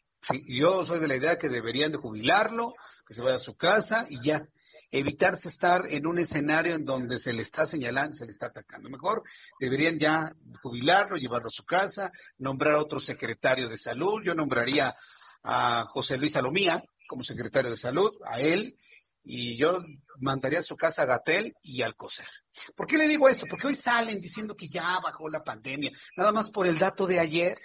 [0.46, 2.74] Yo soy de la idea que deberían de jubilarlo,
[3.06, 4.46] que se vaya a su casa y ya.
[4.90, 8.88] Evitarse estar en un escenario en donde se le está señalando, se le está atacando.
[8.88, 9.22] Mejor
[9.58, 10.32] deberían ya
[10.62, 14.22] jubilarlo, llevarlo a su casa, nombrar a otro secretario de salud.
[14.22, 14.94] Yo nombraría
[15.42, 18.76] a José Luis Salomía como secretario de salud, a él,
[19.22, 19.78] y yo
[20.20, 22.26] mandaría a su casa a Gatel y al coser.
[22.74, 23.46] ¿Por qué le digo esto?
[23.48, 27.18] Porque hoy salen diciendo que ya bajó la pandemia, nada más por el dato de
[27.18, 27.58] ayer.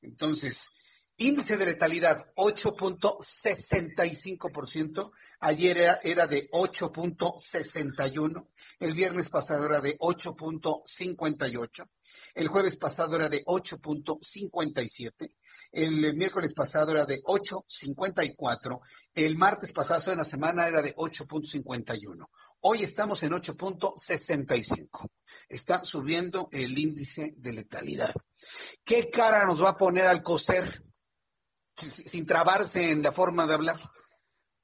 [0.00, 0.72] Entonces,
[1.22, 8.48] índice de letalidad 8.65%, ayer era, de 8.61,
[8.80, 11.88] el viernes pasado era de 8.58,
[12.34, 15.28] el jueves pasado era de 8.57,
[15.72, 18.80] el miércoles pasado era de 8.54,
[19.14, 22.28] el martes pasado en la semana era de 8.51.
[22.64, 25.10] Hoy estamos en 8.65.
[25.48, 28.14] Está subiendo el índice de letalidad.
[28.84, 30.84] ¿Qué cara nos va a poner al coser
[31.76, 33.78] sin trabarse en la forma de hablar?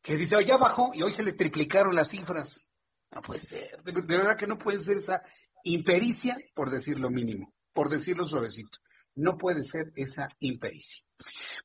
[0.03, 2.69] Que dice, hoy ya bajó y hoy se le triplicaron las cifras.
[3.11, 5.23] No puede ser, de, verdad que no puede ser esa
[5.65, 8.79] impericia, por decir lo mínimo, por decirlo suavecito.
[9.15, 11.05] No puede ser esa impericia.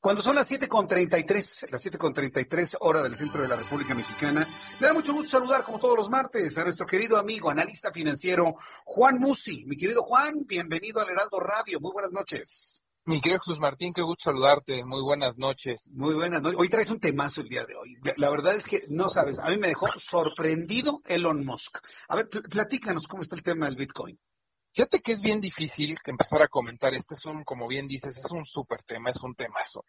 [0.00, 4.48] Cuando son las 7.33, las 7.33 hora del centro de la República Mexicana,
[4.80, 8.54] me da mucho gusto saludar, como todos los martes, a nuestro querido amigo, analista financiero,
[8.84, 9.64] Juan Musi.
[9.66, 11.78] Mi querido Juan, bienvenido al Heraldo Radio.
[11.80, 12.82] Muy buenas noches.
[13.06, 14.82] Mi querido Jesús Martín, qué gusto saludarte.
[14.82, 15.90] Muy buenas noches.
[15.92, 16.58] Muy buenas noches.
[16.58, 17.98] Hoy traes un temazo el día de hoy.
[18.16, 21.86] La verdad es que no sabes, a mí me dejó sorprendido Elon Musk.
[22.08, 24.18] A ver, platícanos cómo está el tema del Bitcoin.
[24.72, 26.94] Fíjate que es bien difícil empezar a comentar.
[26.94, 29.84] Este es un, como bien dices, es un súper tema, es un temazo.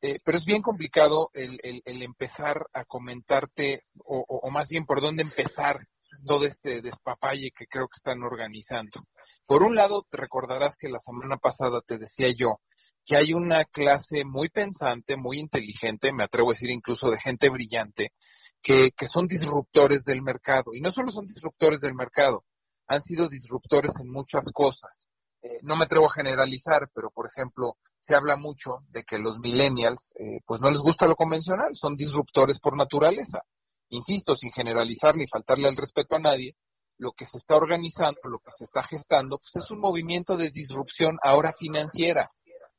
[0.00, 5.22] Eh, pero es bien complicado el, empezar a comentarte, o, o, más bien por dónde
[5.22, 5.86] empezar
[6.24, 9.02] todo este despapalle que creo que están organizando.
[9.46, 12.60] Por un lado, te recordarás que la semana pasada te decía yo
[13.04, 17.48] que hay una clase muy pensante, muy inteligente, me atrevo a decir incluso de gente
[17.50, 18.12] brillante,
[18.60, 20.74] que, que son disruptores del mercado.
[20.74, 22.44] Y no solo son disruptores del mercado,
[22.88, 25.08] han sido disruptores en muchas cosas.
[25.40, 29.38] Eh, no me atrevo a generalizar, pero por ejemplo, se habla mucho de que los
[29.38, 33.42] millennials, eh, pues no les gusta lo convencional, son disruptores por naturaleza
[33.90, 36.56] insisto, sin generalizar ni faltarle el respeto a nadie,
[36.98, 40.50] lo que se está organizando, lo que se está gestando, pues es un movimiento de
[40.50, 42.30] disrupción ahora financiera,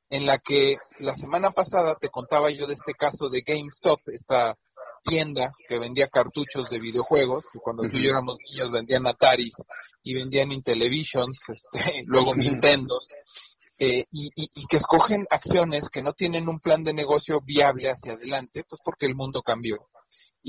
[0.09, 4.57] en la que la semana pasada te contaba yo de este caso de GameStop, esta
[5.03, 9.55] tienda que vendía cartuchos de videojuegos, que cuando tú y yo éramos niños vendían Ataris
[10.03, 12.99] y vendían Intellivisions, este, luego Nintendo,
[13.79, 18.13] eh, y, y, que escogen acciones que no tienen un plan de negocio viable hacia
[18.13, 19.87] adelante, pues porque el mundo cambió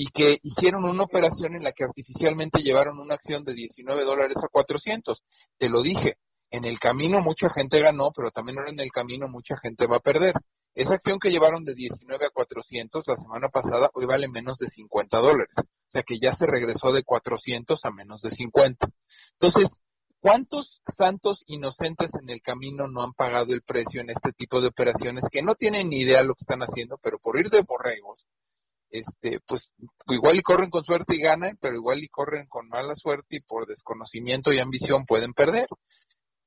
[0.00, 4.36] y que hicieron una operación en la que artificialmente llevaron una acción de 19 dólares
[4.44, 5.24] a 400.
[5.58, 6.18] Te lo dije,
[6.52, 9.96] en el camino mucha gente ganó, pero también ahora en el camino mucha gente va
[9.96, 10.34] a perder.
[10.76, 14.68] Esa acción que llevaron de 19 a 400 la semana pasada hoy vale menos de
[14.68, 15.56] 50 dólares.
[15.58, 18.88] O sea que ya se regresó de 400 a menos de 50.
[19.32, 19.80] Entonces,
[20.20, 24.68] ¿cuántos santos inocentes en el camino no han pagado el precio en este tipo de
[24.68, 27.62] operaciones que no tienen ni idea de lo que están haciendo, pero por ir de
[27.62, 28.28] borregos,
[28.90, 29.74] este, pues
[30.08, 33.40] igual y corren con suerte y ganan, pero igual y corren con mala suerte y
[33.40, 35.68] por desconocimiento y ambición pueden perder.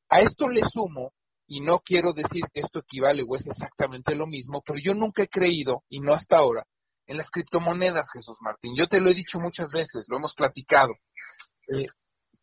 [0.09, 1.13] A esto le sumo,
[1.47, 5.23] y no quiero decir que esto equivale o es exactamente lo mismo, pero yo nunca
[5.23, 6.65] he creído, y no hasta ahora,
[7.07, 8.73] en las criptomonedas, Jesús Martín.
[8.77, 10.93] Yo te lo he dicho muchas veces, lo hemos platicado.
[11.67, 11.87] Eh,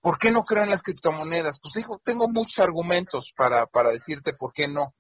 [0.01, 1.59] ¿Por qué no creo en las criptomonedas?
[1.61, 4.95] Pues hijo, tengo muchos argumentos para, para decirte por qué no.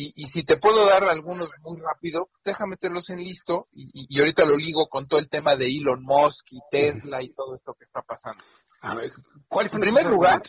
[0.00, 4.56] Y, si te puedo dar algunos muy rápido, déjame tenerlos en listo y, ahorita lo
[4.56, 8.00] ligo con todo el tema de Elon Musk y Tesla y todo esto que está
[8.02, 8.38] pasando.
[8.82, 9.10] A ver,
[9.48, 10.40] ¿cuáles son En primer lugar,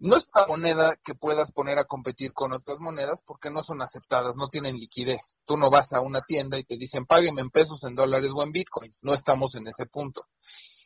[0.00, 3.80] no es una moneda que puedas poner a competir con otras monedas porque no son
[3.80, 5.38] aceptadas, no tienen liquidez.
[5.44, 8.42] Tú no vas a una tienda y te dicen págueme en pesos, en dólares o
[8.42, 9.04] en bitcoins.
[9.04, 10.26] No estamos en ese punto.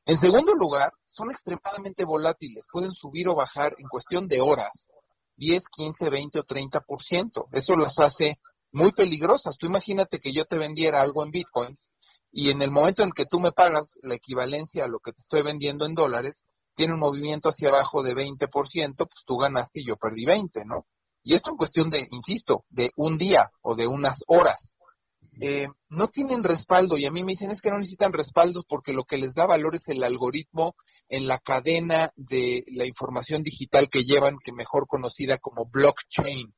[0.04, 4.90] En segundo lugar, son extremadamente volátiles, pueden subir o bajar en cuestión de horas
[5.38, 7.46] 10, 15, 20 o 30%.
[7.52, 8.38] Eso las hace
[8.72, 9.56] muy peligrosas.
[9.56, 11.90] Tú imagínate que yo te vendiera algo en bitcoins
[12.30, 15.20] y en el momento en que tú me pagas la equivalencia a lo que te
[15.20, 16.44] estoy vendiendo en dólares,
[16.74, 18.48] tiene un movimiento hacia abajo de 20%,
[18.96, 20.86] pues tú ganaste y yo perdí 20, ¿no?
[21.24, 24.78] Y esto en cuestión de, insisto, de un día o de unas horas.
[25.40, 28.92] Eh, no tienen respaldo y a mí me dicen es que no necesitan respaldos porque
[28.92, 30.74] lo que les da valor es el algoritmo
[31.08, 36.54] en la cadena de la información digital que llevan, que mejor conocida como blockchain.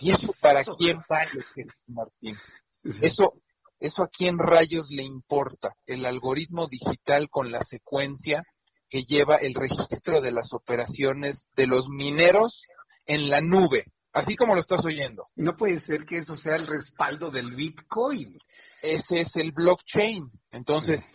[0.00, 1.44] ¿Y eso para quién vale,
[1.86, 2.36] Martín?
[2.82, 3.34] Eso,
[3.80, 5.74] eso a quién rayos le importa.
[5.86, 8.42] El algoritmo digital con la secuencia
[8.88, 12.66] que lleva el registro de las operaciones de los mineros
[13.06, 15.24] en la nube, así como lo estás oyendo.
[15.34, 18.38] No puede ser que eso sea el respaldo del Bitcoin.
[18.82, 20.30] Ese es el blockchain.
[20.50, 21.08] Entonces,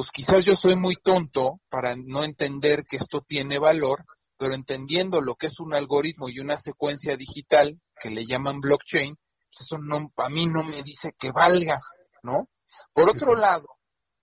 [0.00, 4.06] pues quizás yo soy muy tonto para no entender que esto tiene valor,
[4.38, 9.14] pero entendiendo lo que es un algoritmo y una secuencia digital que le llaman blockchain,
[9.14, 11.82] pues eso no, a mí no me dice que valga,
[12.22, 12.48] ¿no?
[12.94, 13.66] Por otro lado,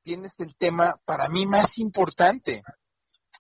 [0.02, 2.64] tienes el tema para mí más importante.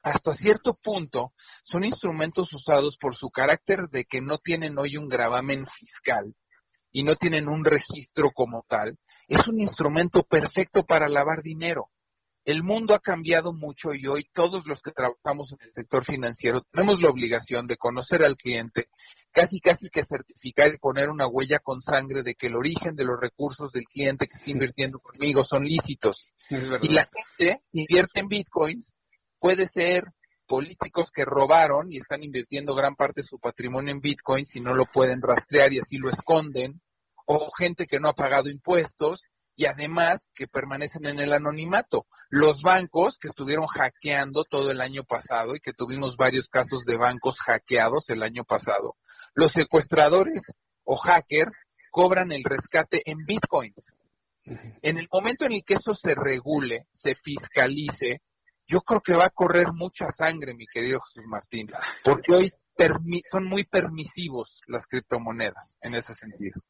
[0.03, 1.33] Hasta cierto punto
[1.63, 6.35] son instrumentos usados por su carácter de que no tienen hoy un gravamen fiscal
[6.91, 8.99] y no tienen un registro como tal.
[9.27, 11.89] Es un instrumento perfecto para lavar dinero
[12.47, 16.61] el mundo ha cambiado mucho y hoy todos los que trabajamos en el sector financiero
[16.71, 18.87] tenemos la obligación de conocer al cliente,
[19.33, 23.03] casi casi que certificar y poner una huella con sangre de que el origen de
[23.03, 26.31] los recursos del cliente que está invirtiendo conmigo son lícitos.
[26.81, 28.93] y la gente invierte en bitcoins,
[29.39, 30.05] puede ser
[30.47, 34.73] políticos que robaron y están invirtiendo gran parte de su patrimonio en bitcoins y no
[34.73, 36.79] lo pueden rastrear y así lo esconden,
[37.25, 39.25] o gente que no ha pagado impuestos
[39.57, 42.05] y además que permanecen en el anonimato.
[42.29, 46.95] Los bancos que estuvieron hackeando todo el año pasado y que tuvimos varios casos de
[46.95, 48.95] bancos hackeados el año pasado,
[49.33, 50.43] los secuestradores
[50.83, 51.53] o hackers
[51.91, 53.93] cobran el rescate en bitcoins.
[54.81, 58.21] En el momento en el que eso se regule, se fiscalice,
[58.67, 61.67] yo creo que va a correr mucha sangre, mi querido Jesús Martín,
[62.03, 62.53] porque hoy
[63.29, 66.61] son muy permisivos las criptomonedas en ese sentido.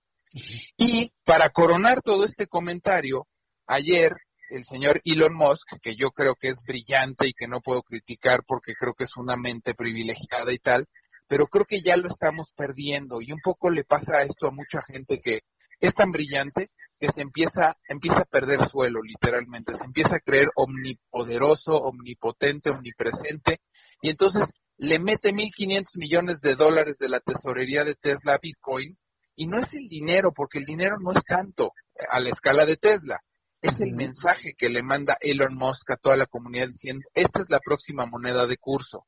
[0.77, 3.27] Y para coronar todo este comentario,
[3.65, 4.15] ayer
[4.49, 8.43] el señor Elon Musk, que yo creo que es brillante y que no puedo criticar
[8.45, 10.87] porque creo que es una mente privilegiada y tal,
[11.27, 13.21] pero creo que ya lo estamos perdiendo.
[13.21, 15.41] Y un poco le pasa esto a mucha gente que
[15.79, 20.49] es tan brillante que se empieza, empieza a perder suelo, literalmente, se empieza a creer
[20.55, 23.59] omnipoderoso, omnipotente, omnipresente,
[24.01, 28.97] y entonces le mete 1.500 millones de dólares de la tesorería de Tesla Bitcoin,
[29.37, 31.71] y no es el dinero, porque el dinero no es tanto
[32.11, 33.23] a la escala de Tesla,
[33.61, 37.49] es el mensaje que le manda Elon Musk a toda la comunidad diciendo, esta es
[37.49, 39.05] la próxima moneda de curso.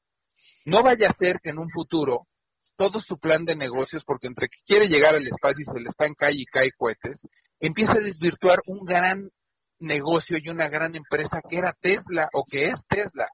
[0.66, 2.28] No vaya a ser que en un futuro
[2.76, 5.90] todo su plan de negocios, porque entre que quiere llegar al espacio y se le
[5.90, 7.28] está en calle y cae cohetes,
[7.60, 9.32] empieza a desvirtuar un gran
[9.80, 13.28] negocio y una gran empresa que era Tesla o que es Tesla.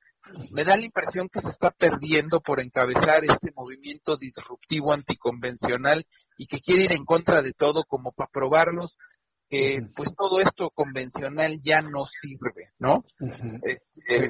[0.53, 6.47] Me da la impresión que se está perdiendo por encabezar este movimiento disruptivo anticonvencional y
[6.47, 8.97] que quiere ir en contra de todo como para probarnos
[9.49, 13.03] que pues todo esto convencional ya no sirve, ¿no?
[13.65, 14.29] Eh, eh,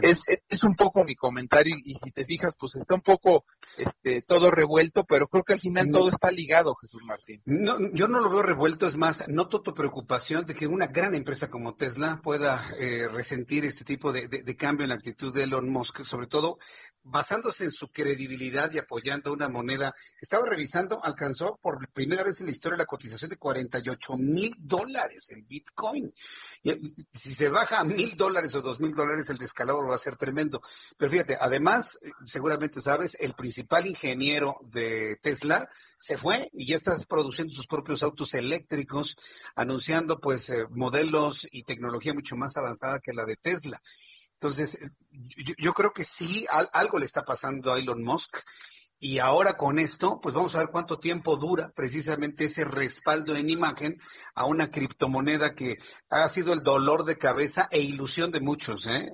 [0.49, 3.45] es, un poco mi comentario y, si te fijas, pues está un poco
[3.77, 7.41] este, todo revuelto, pero creo que al final todo está ligado, Jesús Martín.
[7.45, 11.15] No, yo no lo veo revuelto, es más, noto tu preocupación de que una gran
[11.15, 15.43] empresa como Tesla pueda eh, resentir este tipo de, de, cambio en la actitud de
[15.43, 16.57] Elon Musk, sobre todo
[17.03, 19.93] basándose en su credibilidad y apoyando una moneda.
[20.19, 25.04] Estaba revisando, alcanzó por primera vez en la historia la cotización de 48 mil dólares
[25.29, 26.11] en Bitcoin.
[27.13, 30.15] Si se baja a mil dólares o dos mil dólares, el descalabro va a ser
[30.15, 30.61] tremendo.
[30.97, 35.67] Pero fíjate, además, eh, seguramente sabes, el principal ingeniero de Tesla
[35.97, 39.17] se fue y ya está produciendo sus propios autos eléctricos,
[39.55, 43.81] anunciando pues eh, modelos y tecnología mucho más avanzada que la de Tesla.
[44.33, 44.97] Entonces,
[45.57, 48.37] yo, creo que sí, algo le está pasando a Elon Musk.
[49.07, 53.51] Y ahora con esto, pues vamos a ver cuánto tiempo dura precisamente ese respaldo en
[53.51, 54.01] imagen
[54.33, 55.77] a una criptomoneda que
[56.09, 58.87] ha sido el dolor de cabeza e ilusión de muchos.
[58.87, 59.11] ¿eh?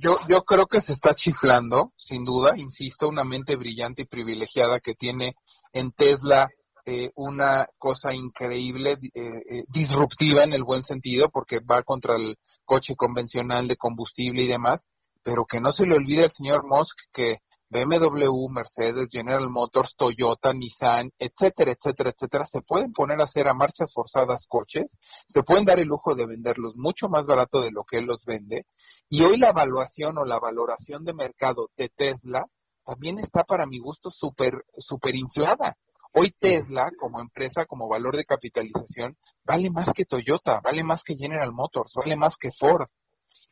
[0.00, 4.80] Yo, yo, creo que se está chiflando, sin duda, insisto, una mente brillante y privilegiada
[4.80, 5.34] que tiene
[5.74, 6.48] en Tesla
[6.86, 12.38] eh, una cosa increíble, eh, eh, disruptiva en el buen sentido, porque va contra el
[12.64, 14.88] coche convencional de combustible y demás,
[15.22, 17.40] pero que no se le olvide al señor Musk que
[17.70, 23.54] BMW, Mercedes, General Motors, Toyota, Nissan, etcétera, etcétera, etcétera, se pueden poner a hacer a
[23.54, 24.98] marchas forzadas coches,
[25.28, 28.24] se pueden dar el lujo de venderlos mucho más barato de lo que él los
[28.24, 28.66] vende,
[29.08, 32.44] y hoy la evaluación o la valoración de mercado de Tesla
[32.84, 35.76] también está para mi gusto súper, súper inflada.
[36.12, 41.16] Hoy Tesla, como empresa, como valor de capitalización, vale más que Toyota, vale más que
[41.16, 42.88] General Motors, vale más que Ford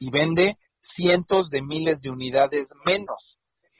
[0.00, 3.38] y vende cientos de miles de unidades menos.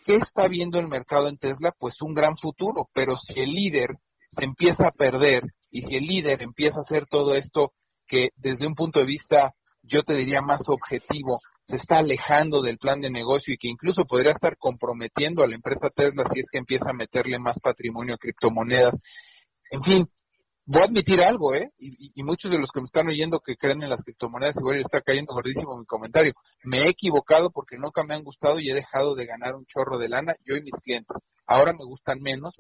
[0.08, 1.70] ¿Qué está viendo el mercado en Tesla?
[1.78, 3.98] Pues un gran futuro, pero si el líder
[4.30, 7.74] se empieza a perder y si el líder empieza a hacer todo esto
[8.06, 12.78] que desde un punto de vista, yo te diría más objetivo, se está alejando del
[12.78, 16.46] plan de negocio y que incluso podría estar comprometiendo a la empresa Tesla si es
[16.50, 19.02] que empieza a meterle más patrimonio a criptomonedas.
[19.70, 20.10] En fin,
[20.68, 21.72] voy a admitir algo, ¿eh?
[21.78, 25.00] Y, muchos de los que me están oyendo que creen en las criptomonedas, igual está
[25.00, 26.34] cayendo gordísimo mi comentario.
[26.62, 29.98] Me he equivocado porque nunca me han gustado y he dejado de ganar un chorro
[29.98, 31.16] de lana, yo y mis clientes.
[31.46, 32.54] Ahora me gustan menos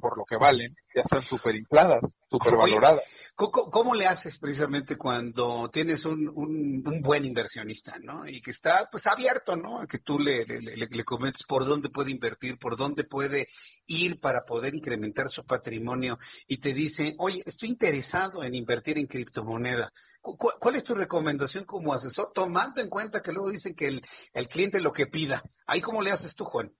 [0.00, 3.02] por lo que valen, ya están súper infladas, súper valoradas.
[3.34, 8.26] ¿cómo, le haces precisamente cuando tienes un, un, buen inversionista, ¿no?
[8.26, 9.80] Y que está pues abierto, ¿no?
[9.80, 13.48] A que tú le, le, comentes por dónde puede invertir, por dónde puede
[13.86, 19.06] ir para poder incrementar su patrimonio y te dice, oye, estoy interesado en invertir en
[19.06, 19.92] criptomoneda.
[20.20, 22.30] ¿Cuál es tu recomendación como asesor?
[22.32, 24.02] Tomando en cuenta que luego dicen que el,
[24.34, 25.42] el cliente lo que pida.
[25.66, 26.72] ¿Ahí cómo le haces tú, Juan?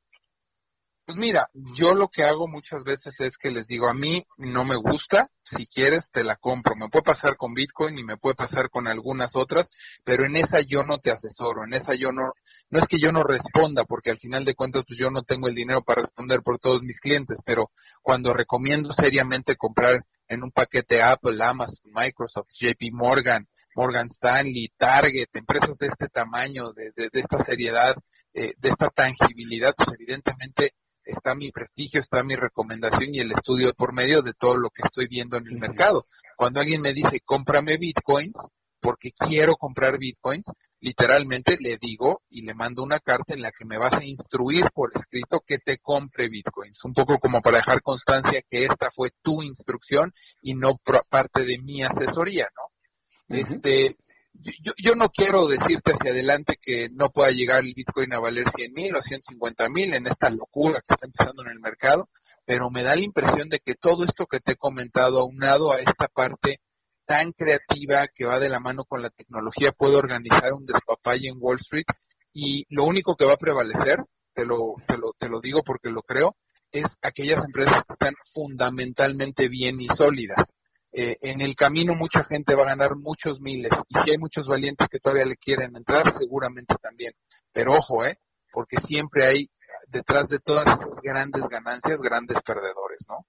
[1.04, 4.64] Pues mira, yo lo que hago muchas veces es que les digo, a mí no
[4.64, 6.76] me gusta, si quieres te la compro.
[6.76, 9.70] Me puede pasar con Bitcoin y me puede pasar con algunas otras,
[10.04, 12.34] pero en esa yo no te asesoro, en esa yo no,
[12.70, 15.48] no es que yo no responda, porque al final de cuentas pues yo no tengo
[15.48, 20.52] el dinero para responder por todos mis clientes, pero cuando recomiendo seriamente comprar en un
[20.52, 27.08] paquete Apple, Amazon, Microsoft, JP Morgan, Morgan Stanley, Target, empresas de este tamaño, de, de,
[27.12, 27.96] esta seriedad,
[28.34, 30.74] eh, de esta tangibilidad, pues evidentemente
[31.04, 34.82] está mi prestigio, está mi recomendación y el estudio por medio de todo lo que
[34.82, 36.02] estoy viendo en el mercado.
[36.36, 38.36] Cuando alguien me dice, cómprame bitcoins,
[38.80, 40.46] porque quiero comprar bitcoins,
[40.80, 44.64] literalmente le digo y le mando una carta en la que me vas a instruir
[44.74, 49.10] por escrito que te compre bitcoins, un poco como para dejar constancia que esta fue
[49.22, 50.76] tu instrucción y no
[51.08, 53.36] parte de mi asesoría, ¿no?
[53.36, 53.96] Este,
[54.42, 58.48] yo, yo, no quiero decirte hacia adelante que no pueda llegar el Bitcoin a valer
[58.48, 62.08] 100 mil o 150 mil en esta locura que está empezando en el mercado,
[62.44, 65.78] pero me da la impresión de que todo esto que te he comentado, aunado a
[65.78, 66.60] esta parte
[67.04, 71.36] tan creativa que va de la mano con la tecnología, puede organizar un despapalle en
[71.38, 71.86] Wall Street
[72.32, 74.04] y lo único que va a prevalecer,
[74.34, 76.36] te lo, te lo, te lo digo porque lo creo,
[76.70, 80.52] es aquellas empresas que están fundamentalmente bien y sólidas.
[80.92, 84.46] Eh, en el camino mucha gente va a ganar muchos miles y si hay muchos
[84.46, 87.14] valientes que todavía le quieren entrar, seguramente también.
[87.52, 88.18] Pero ojo, ¿eh?
[88.52, 89.50] Porque siempre hay
[89.88, 93.26] detrás de todas esas grandes ganancias, grandes perdedores, ¿no?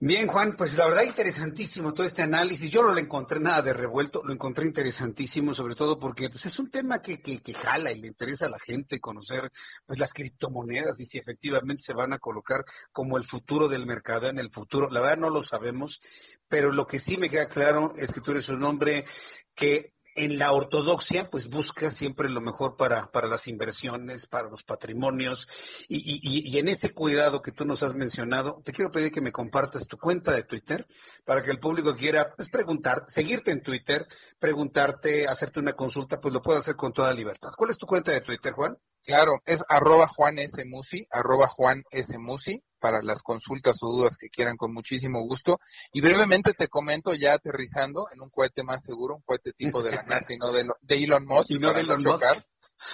[0.00, 2.70] Bien, Juan, pues la verdad interesantísimo todo este análisis.
[2.70, 6.56] Yo no le encontré nada de revuelto, lo encontré interesantísimo, sobre todo porque pues, es
[6.60, 9.50] un tema que, que, que jala y le interesa a la gente conocer
[9.84, 14.28] pues las criptomonedas y si efectivamente se van a colocar como el futuro del mercado
[14.28, 14.88] en el futuro.
[14.88, 15.98] La verdad no lo sabemos,
[16.46, 19.04] pero lo que sí me queda claro es que tú eres un hombre
[19.56, 24.64] que en la ortodoxia, pues busca siempre lo mejor para, para las inversiones, para los
[24.64, 25.48] patrimonios,
[25.88, 29.20] y, y, y, en ese cuidado que tú nos has mencionado, te quiero pedir que
[29.20, 30.86] me compartas tu cuenta de Twitter
[31.24, 34.06] para que el público quiera pues, preguntar, seguirte en Twitter,
[34.38, 37.50] preguntarte, hacerte una consulta, pues lo puedo hacer con toda libertad.
[37.56, 38.76] ¿Cuál es tu cuenta de Twitter, Juan?
[39.04, 40.62] Claro, es arroba Juan S.
[40.66, 42.18] Musi, arroba Juan S.
[42.18, 45.60] Musi, para las consultas o dudas que quieran con muchísimo gusto.
[45.92, 49.90] Y brevemente te comento, ya aterrizando en un cohete más seguro, un cohete tipo de
[49.90, 51.50] la NASA y no de, Elon Musk.
[51.50, 52.24] Y no de Elon Musk.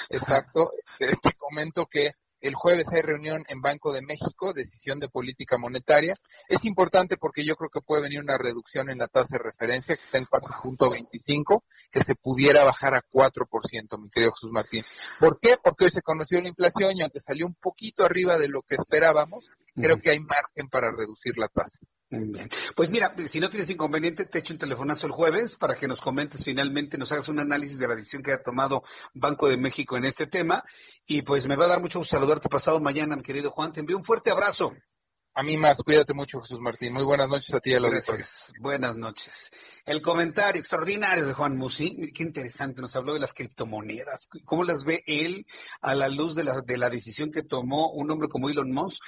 [0.08, 0.72] Exacto.
[0.98, 2.14] te comento que
[2.44, 6.14] el jueves hay reunión en Banco de México, decisión de política monetaria.
[6.46, 9.96] Es importante porque yo creo que puede venir una reducción en la tasa de referencia,
[9.96, 14.84] que está en 4.25, que se pudiera bajar a 4%, mi querido Jesús Martín.
[15.18, 15.56] ¿Por qué?
[15.62, 18.74] Porque hoy se conoció la inflación y aunque salió un poquito arriba de lo que
[18.74, 21.78] esperábamos, creo que hay margen para reducir la tasa.
[22.20, 22.48] Bien.
[22.74, 26.00] Pues mira, si no tienes inconveniente, te echo un telefonazo el jueves para que nos
[26.00, 28.82] comentes finalmente, nos hagas un análisis de la decisión que ha tomado
[29.14, 30.62] Banco de México en este tema.
[31.06, 33.72] Y pues me va a dar mucho gusto saludarte pasado mañana, mi querido Juan.
[33.72, 34.72] Te envío un fuerte abrazo.
[35.36, 36.92] A mí más, cuídate mucho, Jesús Martín.
[36.92, 38.52] Muy buenas noches a ti a los Gracias.
[38.60, 39.50] Buenas noches.
[39.84, 44.28] El comentario extraordinario de Juan Musi, qué interesante, nos habló de las criptomonedas.
[44.44, 45.44] ¿Cómo las ve él
[45.80, 49.02] a la luz de la, de la decisión que tomó un hombre como Elon Musk?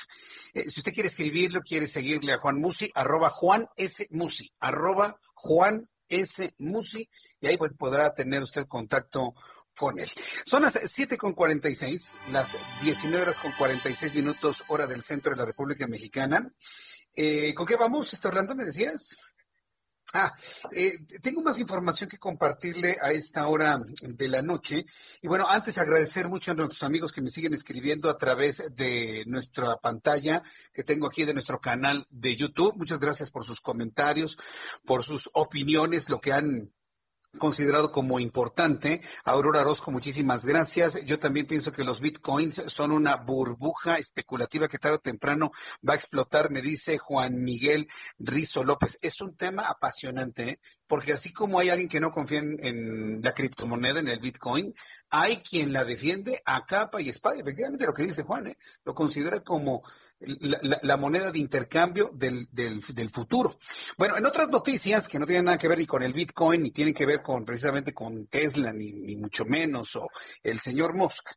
[0.54, 4.08] Eh, si usted quiere escribirlo, quiere seguirle a Juan Musi, arroba Juan S.
[4.10, 6.52] Musi, arroba Juan S.
[6.58, 7.08] Musi,
[7.40, 9.32] y ahí podrá tener usted contacto
[9.76, 10.08] con él.
[10.44, 15.38] Son las 7 con 46, las 19 horas con 46 minutos, hora del centro de
[15.38, 16.52] la República Mexicana.
[17.14, 19.16] Eh, ¿Con qué vamos, está Orlando, me decías?
[20.12, 20.32] Ah,
[20.72, 24.86] eh, tengo más información que compartirle a esta hora de la noche.
[25.20, 29.24] Y bueno, antes agradecer mucho a nuestros amigos que me siguen escribiendo a través de
[29.26, 30.42] nuestra pantalla
[30.72, 32.76] que tengo aquí de nuestro canal de YouTube.
[32.76, 34.38] Muchas gracias por sus comentarios,
[34.84, 36.72] por sus opiniones, lo que han
[37.36, 39.00] considerado como importante.
[39.24, 41.04] Aurora Orozco, muchísimas gracias.
[41.04, 45.50] Yo también pienso que los bitcoins son una burbuja especulativa que tarde o temprano
[45.86, 47.88] va a explotar, me dice Juan Miguel
[48.18, 48.98] Rizo López.
[49.02, 50.60] Es un tema apasionante, ¿eh?
[50.86, 54.74] Porque así como hay alguien que no confía en, la criptomoneda, en el bitcoin,
[55.10, 57.36] hay quien la defiende a capa y espada.
[57.40, 58.56] Efectivamente, lo que dice Juan, ¿eh?
[58.84, 59.82] lo considera como
[60.20, 63.58] la, moneda de intercambio del, del, futuro.
[63.98, 66.70] Bueno, en otras noticias que no tienen nada que ver ni con el Bitcoin, ni
[66.70, 70.08] tienen que ver con precisamente con Tesla, ni, ni mucho menos, o
[70.42, 71.32] el señor Musk.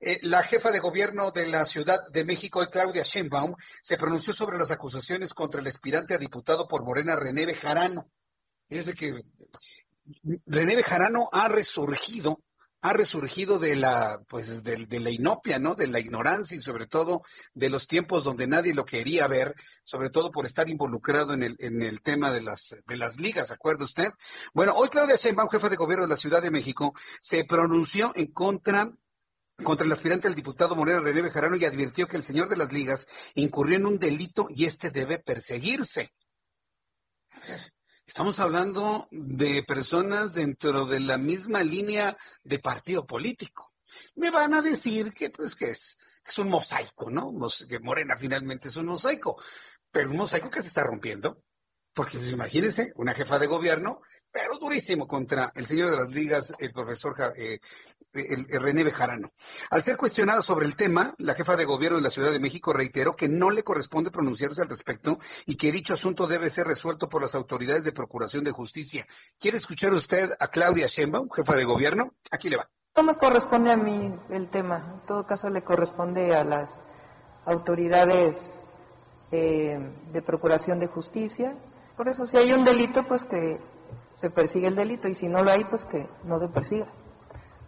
[0.00, 4.58] Eh, la jefa de gobierno de la Ciudad de México, Claudia Sheinbaum, se pronunció sobre
[4.58, 8.10] las acusaciones contra el aspirante a diputado por Morena, René Bejarano.
[8.70, 9.22] Es de que
[10.46, 12.40] René Bejarano ha resurgido
[12.82, 15.74] ha resurgido de la, pues, de, la inopia, ¿no?
[15.74, 17.22] De la ignorancia y sobre todo
[17.52, 21.56] de los tiempos donde nadie lo quería ver, sobre todo por estar involucrado en el,
[21.58, 24.08] en el tema de las, de las ligas, ¿acuerda usted?
[24.54, 28.32] Bueno, hoy Claudia Sheinbaum, jefa de gobierno de la Ciudad de México, se pronunció en
[28.32, 28.90] contra
[29.62, 32.72] contra el aspirante al diputado Moreno René Bejarano y advirtió que el señor de las
[32.72, 36.14] ligas incurrió en un delito y este debe perseguirse.
[37.30, 37.72] A ver,
[38.10, 43.72] Estamos hablando de personas dentro de la misma línea de partido político.
[44.16, 45.96] Me van a decir que, pues, que es,
[46.26, 47.32] es un mosaico, ¿no?
[47.68, 49.40] Que Morena finalmente es un mosaico,
[49.92, 51.44] pero un mosaico que se está rompiendo.
[51.94, 54.00] Porque pues, imagínense, una jefa de gobierno,
[54.30, 57.58] pero durísimo contra el señor de las ligas, el profesor eh,
[58.12, 59.32] el, René Bejarano.
[59.70, 62.72] Al ser cuestionado sobre el tema, la jefa de gobierno de la Ciudad de México
[62.72, 67.08] reiteró que no le corresponde pronunciarse al respecto y que dicho asunto debe ser resuelto
[67.08, 69.04] por las autoridades de Procuración de Justicia.
[69.38, 72.14] ¿Quiere escuchar usted a Claudia Sheinbaum, jefa de gobierno?
[72.30, 72.68] Aquí le va.
[72.96, 75.00] No me corresponde a mí el tema.
[75.00, 76.68] En todo caso, le corresponde a las
[77.46, 78.36] autoridades
[79.30, 79.78] eh,
[80.12, 81.56] de Procuración de Justicia.
[82.00, 83.60] Por eso, si hay un delito, pues que
[84.18, 86.90] se persigue el delito y si no lo hay, pues que no se persiga.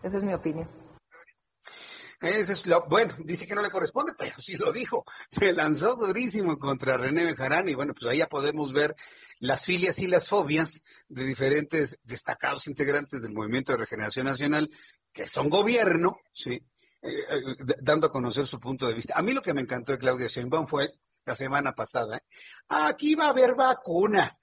[0.02, 0.70] Esa es mi opinión.
[2.88, 5.04] bueno, dice que no le corresponde, pero sí lo dijo.
[5.28, 8.94] Se lanzó durísimo contra René Bejarán y bueno, pues ahí ya podemos ver
[9.38, 14.70] las filias y las fobias de diferentes destacados integrantes del Movimiento de Regeneración Nacional
[15.12, 16.52] que son gobierno, sí,
[17.02, 19.12] eh, eh, dando a conocer su punto de vista.
[19.14, 20.90] A mí lo que me encantó de Claudia Sheinbaum fue
[21.24, 22.20] la semana pasada,
[22.68, 24.38] aquí va a haber vacuna.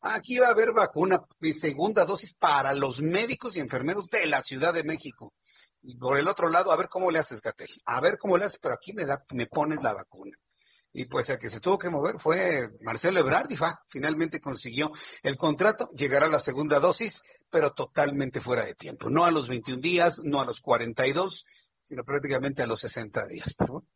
[0.00, 4.40] Aquí va a haber vacuna y segunda dosis para los médicos y enfermeros de la
[4.40, 5.34] Ciudad de México.
[5.82, 7.68] Y por el otro lado, a ver cómo le haces, Gatel.
[7.84, 10.36] A ver cómo le haces, pero aquí me, da, me pones la vacuna.
[10.92, 14.90] Y pues el que se tuvo que mover fue Marcelo Ebrard y fa, finalmente consiguió
[15.22, 19.10] el contrato, llegará la segunda dosis, pero totalmente fuera de tiempo.
[19.10, 21.44] No a los 21 días, no a los 42,
[21.88, 23.54] sino prácticamente a los 60 días.
[23.56, 23.86] Pero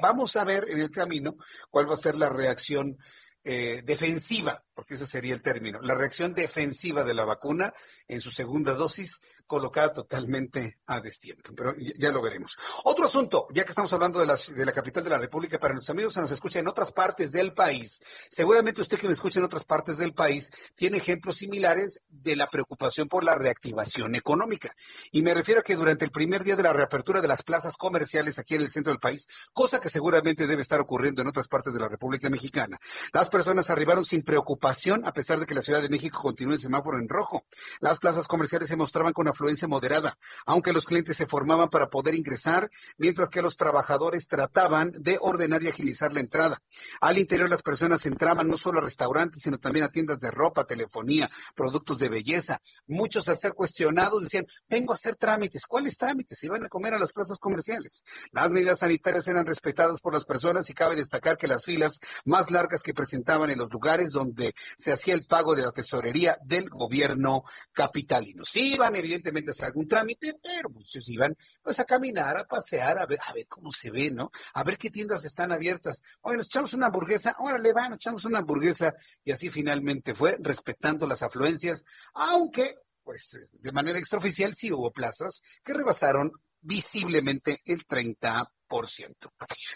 [0.00, 1.34] vamos a ver en el camino
[1.68, 2.96] cuál va a ser la reacción
[3.42, 7.72] eh, defensiva, porque ese sería el término, la reacción defensiva de la vacuna
[8.06, 12.56] en su segunda dosis colocada totalmente a destiempo, pero ya, lo veremos.
[12.84, 16.14] Otro asunto, ya que estamos hablando de la, capital de la República, para nuestros amigos
[16.14, 18.00] que nos escuchan en otras partes del país,
[18.30, 22.48] seguramente usted que me escucha en otras partes del país tiene ejemplos similares de la
[22.48, 24.72] preocupación por la reactivación económica.
[25.10, 27.76] Y me refiero a que durante el primer día de la reapertura de las plazas
[27.76, 31.48] comerciales aquí en el centro del país, cosa que seguramente debe estar ocurriendo en otras
[31.48, 32.78] partes de la República Mexicana,
[33.12, 36.60] las personas arribaron sin preocupación a pesar de que la Ciudad de México continúe en
[36.60, 37.44] semáforo en rojo.
[37.80, 42.14] Las plazas comerciales se mostraban con afluencia moderada, aunque los clientes se formaban para poder
[42.14, 42.68] ingresar,
[42.98, 46.62] mientras que los trabajadores trataban de ordenar y agilizar la entrada.
[47.00, 50.66] Al interior las personas entraban no solo a restaurantes, sino también a tiendas de ropa,
[50.66, 52.60] telefonía, productos de belleza.
[52.86, 55.64] Muchos al ser cuestionados decían, vengo a hacer trámites.
[55.66, 56.44] ¿Cuáles trámites?
[56.44, 58.04] Iban a comer a las plazas comerciales.
[58.32, 62.50] Las medidas sanitarias eran respetadas por las personas y cabe destacar que las filas más
[62.50, 66.68] largas que presentaban en los lugares donde se hacía el pago de la tesorería del
[66.68, 67.42] gobierno
[67.72, 68.44] capitalino.
[68.44, 72.98] Sí iban evidentemente a hacer algún trámite, pero muchos iban pues a caminar, a pasear,
[72.98, 74.30] a ver, a ver cómo se ve, ¿no?
[74.54, 76.02] A ver qué tiendas están abiertas.
[76.22, 78.92] Oye, nos echamos una hamburguesa, órale, van, echamos una hamburguesa
[79.24, 81.84] y así finalmente fue respetando las afluencias,
[82.14, 88.46] aunque pues de manera extraoficial sí hubo plazas que rebasaron visiblemente el 30%.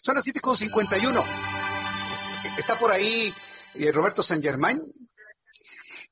[0.02, 1.24] Son las 7.51.
[2.56, 3.34] Está por ahí
[3.74, 4.82] eh, Roberto San Germán.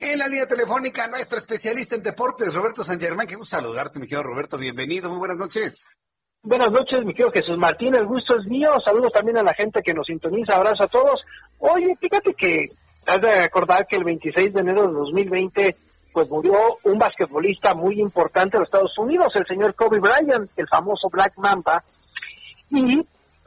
[0.00, 3.26] En la línea telefónica, nuestro especialista en deportes, Roberto San Germán.
[3.26, 4.58] Qué gusto saludarte, mi querido Roberto.
[4.58, 5.98] Bienvenido, muy buenas noches.
[6.42, 7.94] Buenas noches, mi querido Jesús Martín.
[7.94, 8.74] El gusto es mío.
[8.84, 10.56] Saludos también a la gente que nos sintoniza.
[10.56, 11.20] Abrazo a todos.
[11.58, 12.66] Oye, fíjate que
[13.06, 15.76] has de acordar que el 26 de enero de 2020
[16.12, 20.68] pues murió un basquetbolista muy importante de los Estados Unidos, el señor Kobe Bryant, el
[20.68, 21.82] famoso Black Mamba.
[22.70, 23.06] Y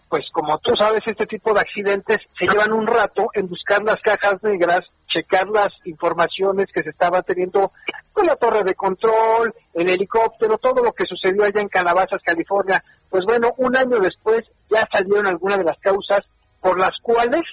[0.09, 3.99] pues como tú sabes, este tipo de accidentes se llevan un rato en buscar las
[4.01, 4.81] cajas negras,
[5.15, 7.71] checar las informaciones que se estaba teniendo
[8.11, 12.83] con la torre de control, el helicóptero, todo lo que sucedió allá en Calabazas, California.
[13.09, 16.21] Pues bueno, un año después ya salieron algunas de las causas
[16.59, 17.43] por las cuales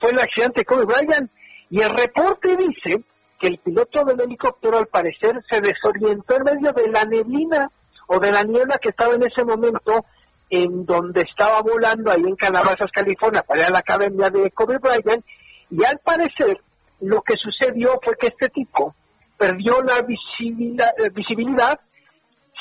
[0.00, 1.30] fue el accidente de Kobe Bryant.
[1.70, 3.04] Y el reporte dice
[3.38, 7.70] que el piloto del helicóptero al parecer se desorientó en medio de la neblina
[8.08, 10.04] o de la niebla que estaba en ese momento
[10.50, 15.24] en donde estaba volando ahí en Calabazas, California, para la academia de Kobe Bryant,
[15.70, 16.60] y al parecer
[17.00, 18.94] lo que sucedió fue que este tipo
[19.36, 21.78] perdió la visibilidad, eh, visibilidad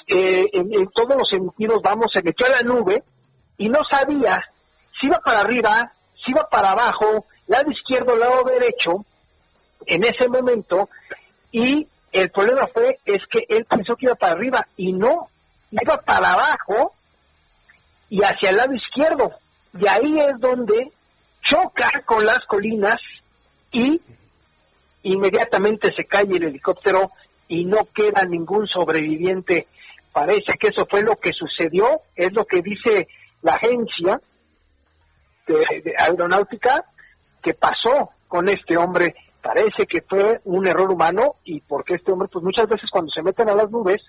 [0.07, 3.03] eh, en, todos los sentidos, vamos, se metió a la nube
[3.57, 4.40] y no sabía
[4.99, 5.94] si iba para arriba,
[6.24, 9.06] si iba para abajo, lado izquierdo, lado derecho,
[9.86, 10.90] en ese momento,
[11.52, 15.30] y el problema fue es que él pensó que iba para arriba y no,
[15.72, 16.94] iba para abajo
[18.10, 19.32] y hacia el lado izquierdo.
[19.78, 20.91] Y ahí es donde
[21.41, 22.98] choca con las colinas
[23.72, 24.02] y
[25.06, 27.11] inmediatamente se cae el helicóptero
[27.48, 29.68] y no queda ningún sobreviviente.
[30.11, 33.07] Parece que eso fue lo que sucedió, es lo que dice
[33.41, 34.22] la agencia
[35.48, 36.86] de, aeronáutica
[37.41, 39.15] que pasó con este hombre.
[39.41, 43.22] Parece que fue un error humano y porque este hombre, pues muchas veces cuando se
[43.22, 44.02] meten a las nubes,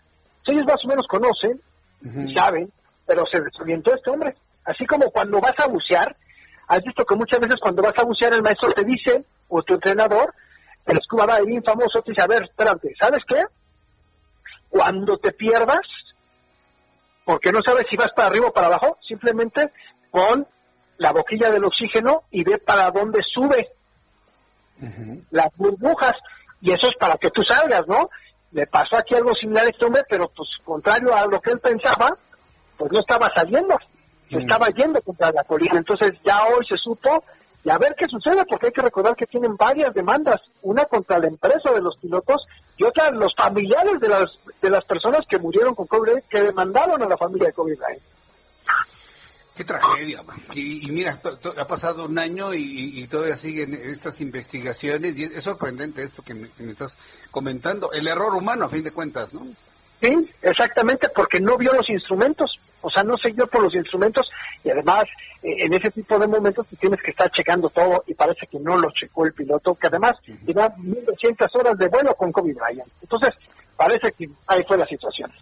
[0.47, 1.61] ellos más o menos conocen,
[2.33, 2.71] saben
[3.05, 4.35] pero se desorientó este hombre.
[4.65, 6.17] Así como cuando vas a bucear,
[6.69, 9.75] Has visto que muchas veces cuando vas a bucear el maestro te dice, o tu
[9.75, 10.35] entrenador,
[10.87, 13.43] el scuba diving famoso te dice, a ver, espérate, ¿sabes qué?
[14.69, 15.81] Cuando te pierdas,
[17.25, 19.73] porque no sabes si vas para arriba o para abajo, simplemente
[20.11, 20.47] pon
[20.99, 23.73] la boquilla del oxígeno y ve para dónde sube
[25.31, 26.13] las burbujas,
[26.61, 28.11] y eso es para que tú salgas, ¿no?
[28.53, 31.61] Le pasó aquí algo similar a este hombre, pero pues contrario a lo que él
[31.61, 32.17] pensaba,
[32.77, 33.77] pues no estaba saliendo,
[34.29, 35.79] se estaba yendo contra la colina.
[35.79, 37.25] Entonces ya hoy se supo
[37.67, 41.19] y a ver qué sucede, porque hay que recordar que tienen varias demandas, una contra
[41.19, 44.27] la empresa de los pilotos y otra los familiares de las
[44.63, 47.77] de las personas que murieron con COVID, que demandaron a la familia de COVID.
[49.57, 50.23] Qué tragedia,
[50.55, 51.19] y, y, mira,
[51.57, 56.49] ha pasado un año y, todavía siguen estas investigaciones y es, sorprendente esto que me,
[56.71, 57.01] estás
[57.33, 57.91] comentando.
[57.91, 59.45] El error humano, a fin de cuentas, ¿no?
[60.01, 64.31] Sí, exactamente, porque no vio los instrumentos, o sea, no siguió por los instrumentos
[64.63, 65.05] y además
[65.43, 68.61] eh, en ese tipo de momentos tú tienes que estar checando todo y parece que
[68.61, 70.13] no lo checó el piloto, que además
[70.47, 72.89] lleva 1.200 horas de vuelo con COVID Bryant.
[73.03, 73.31] Entonces,
[73.77, 75.33] parece que ahí fue la situación.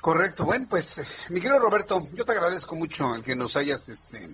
[0.00, 0.44] Correcto.
[0.44, 4.28] Bueno, pues, mi querido Roberto, yo te agradezco mucho el que nos hayas este,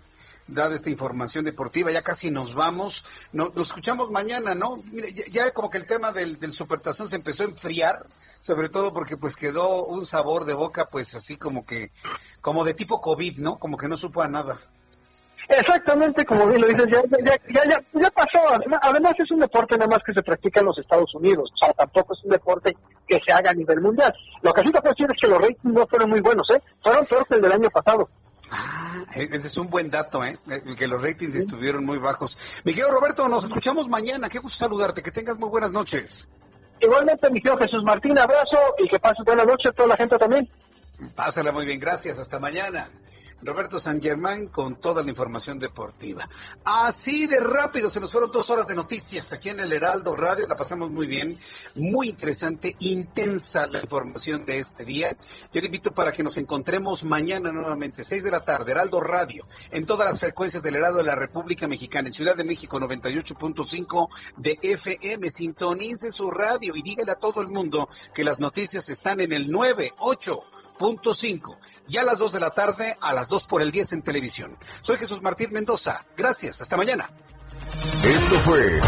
[0.55, 1.91] dado esta información deportiva.
[1.91, 3.05] Ya casi nos vamos.
[3.33, 4.83] nos escuchamos mañana, ¿no?
[4.93, 8.07] Mire, ya, como que el tema del, del supertazón se empezó a enfriar,
[8.41, 11.91] sobre todo porque pues quedó un sabor de boca, pues así como que,
[12.41, 13.59] como de tipo COVID, ¿no?
[13.59, 14.59] Como que no supo a nada.
[15.49, 17.37] Exactamente, como bien lo dices, ya, ya,
[17.69, 18.39] ya, ya, pasó.
[18.83, 21.75] Además, es un deporte nada más que se practica en los Estados Unidos, o sea,
[21.75, 22.77] tampoco es un deporte
[23.07, 24.15] que se haga a nivel mundial.
[24.41, 26.63] Lo que sí te puedo decir es que los ratings no fueron muy buenos, ¿eh?
[26.83, 28.09] Fueron peor que el del año pasado.
[28.55, 30.39] Ah, e-, ese es un buen dato, ¿eh?
[30.51, 30.63] ¿eh?
[30.77, 32.39] Que los ratings estuvieron muy bajos.
[32.65, 34.29] Mi querido Roberto, nos escuchamos mañana.
[34.29, 35.03] Qué gusto saludarte.
[35.03, 36.29] Que tengas muy buenas noches.
[36.81, 40.19] Igualmente, mi querido Jesús Martín, abrazo y que pases buena noche a toda la gente
[40.19, 40.49] también.
[41.15, 41.81] Pásala muy bien.
[41.81, 42.19] Gracias.
[42.19, 42.91] Hasta mañana.
[43.43, 46.29] Roberto San Germán con toda la información deportiva.
[46.65, 50.47] Así de rápido, se nos fueron dos horas de noticias aquí en el Heraldo Radio,
[50.47, 51.39] la pasamos muy bien,
[51.75, 55.17] muy interesante, intensa la información de este día.
[55.53, 59.47] Yo le invito para que nos encontremos mañana nuevamente, seis de la tarde, Heraldo Radio,
[59.71, 64.09] en todas las frecuencias del Heraldo de la República Mexicana, en Ciudad de México 98.5
[64.37, 65.31] de FM.
[65.31, 69.51] Sintonice su radio y dígale a todo el mundo que las noticias están en el
[69.51, 70.41] 98
[70.83, 71.61] punto cinco.
[71.87, 74.59] Ya a las 2 de la tarde, a las 2 por el 10 en televisión.
[74.81, 76.05] Soy Jesús Martín Mendoza.
[76.17, 76.61] Gracias.
[76.61, 77.09] Hasta mañana.
[78.05, 78.81] Esto fue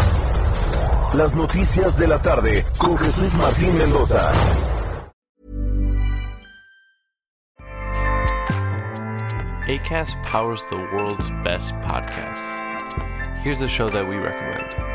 [1.13, 4.29] Las Noticias de la Tarde con Jesús Martín Mendoza.
[9.67, 12.57] ACAST powers the world's best podcasts.
[13.41, 14.94] Here's a show that we recommend.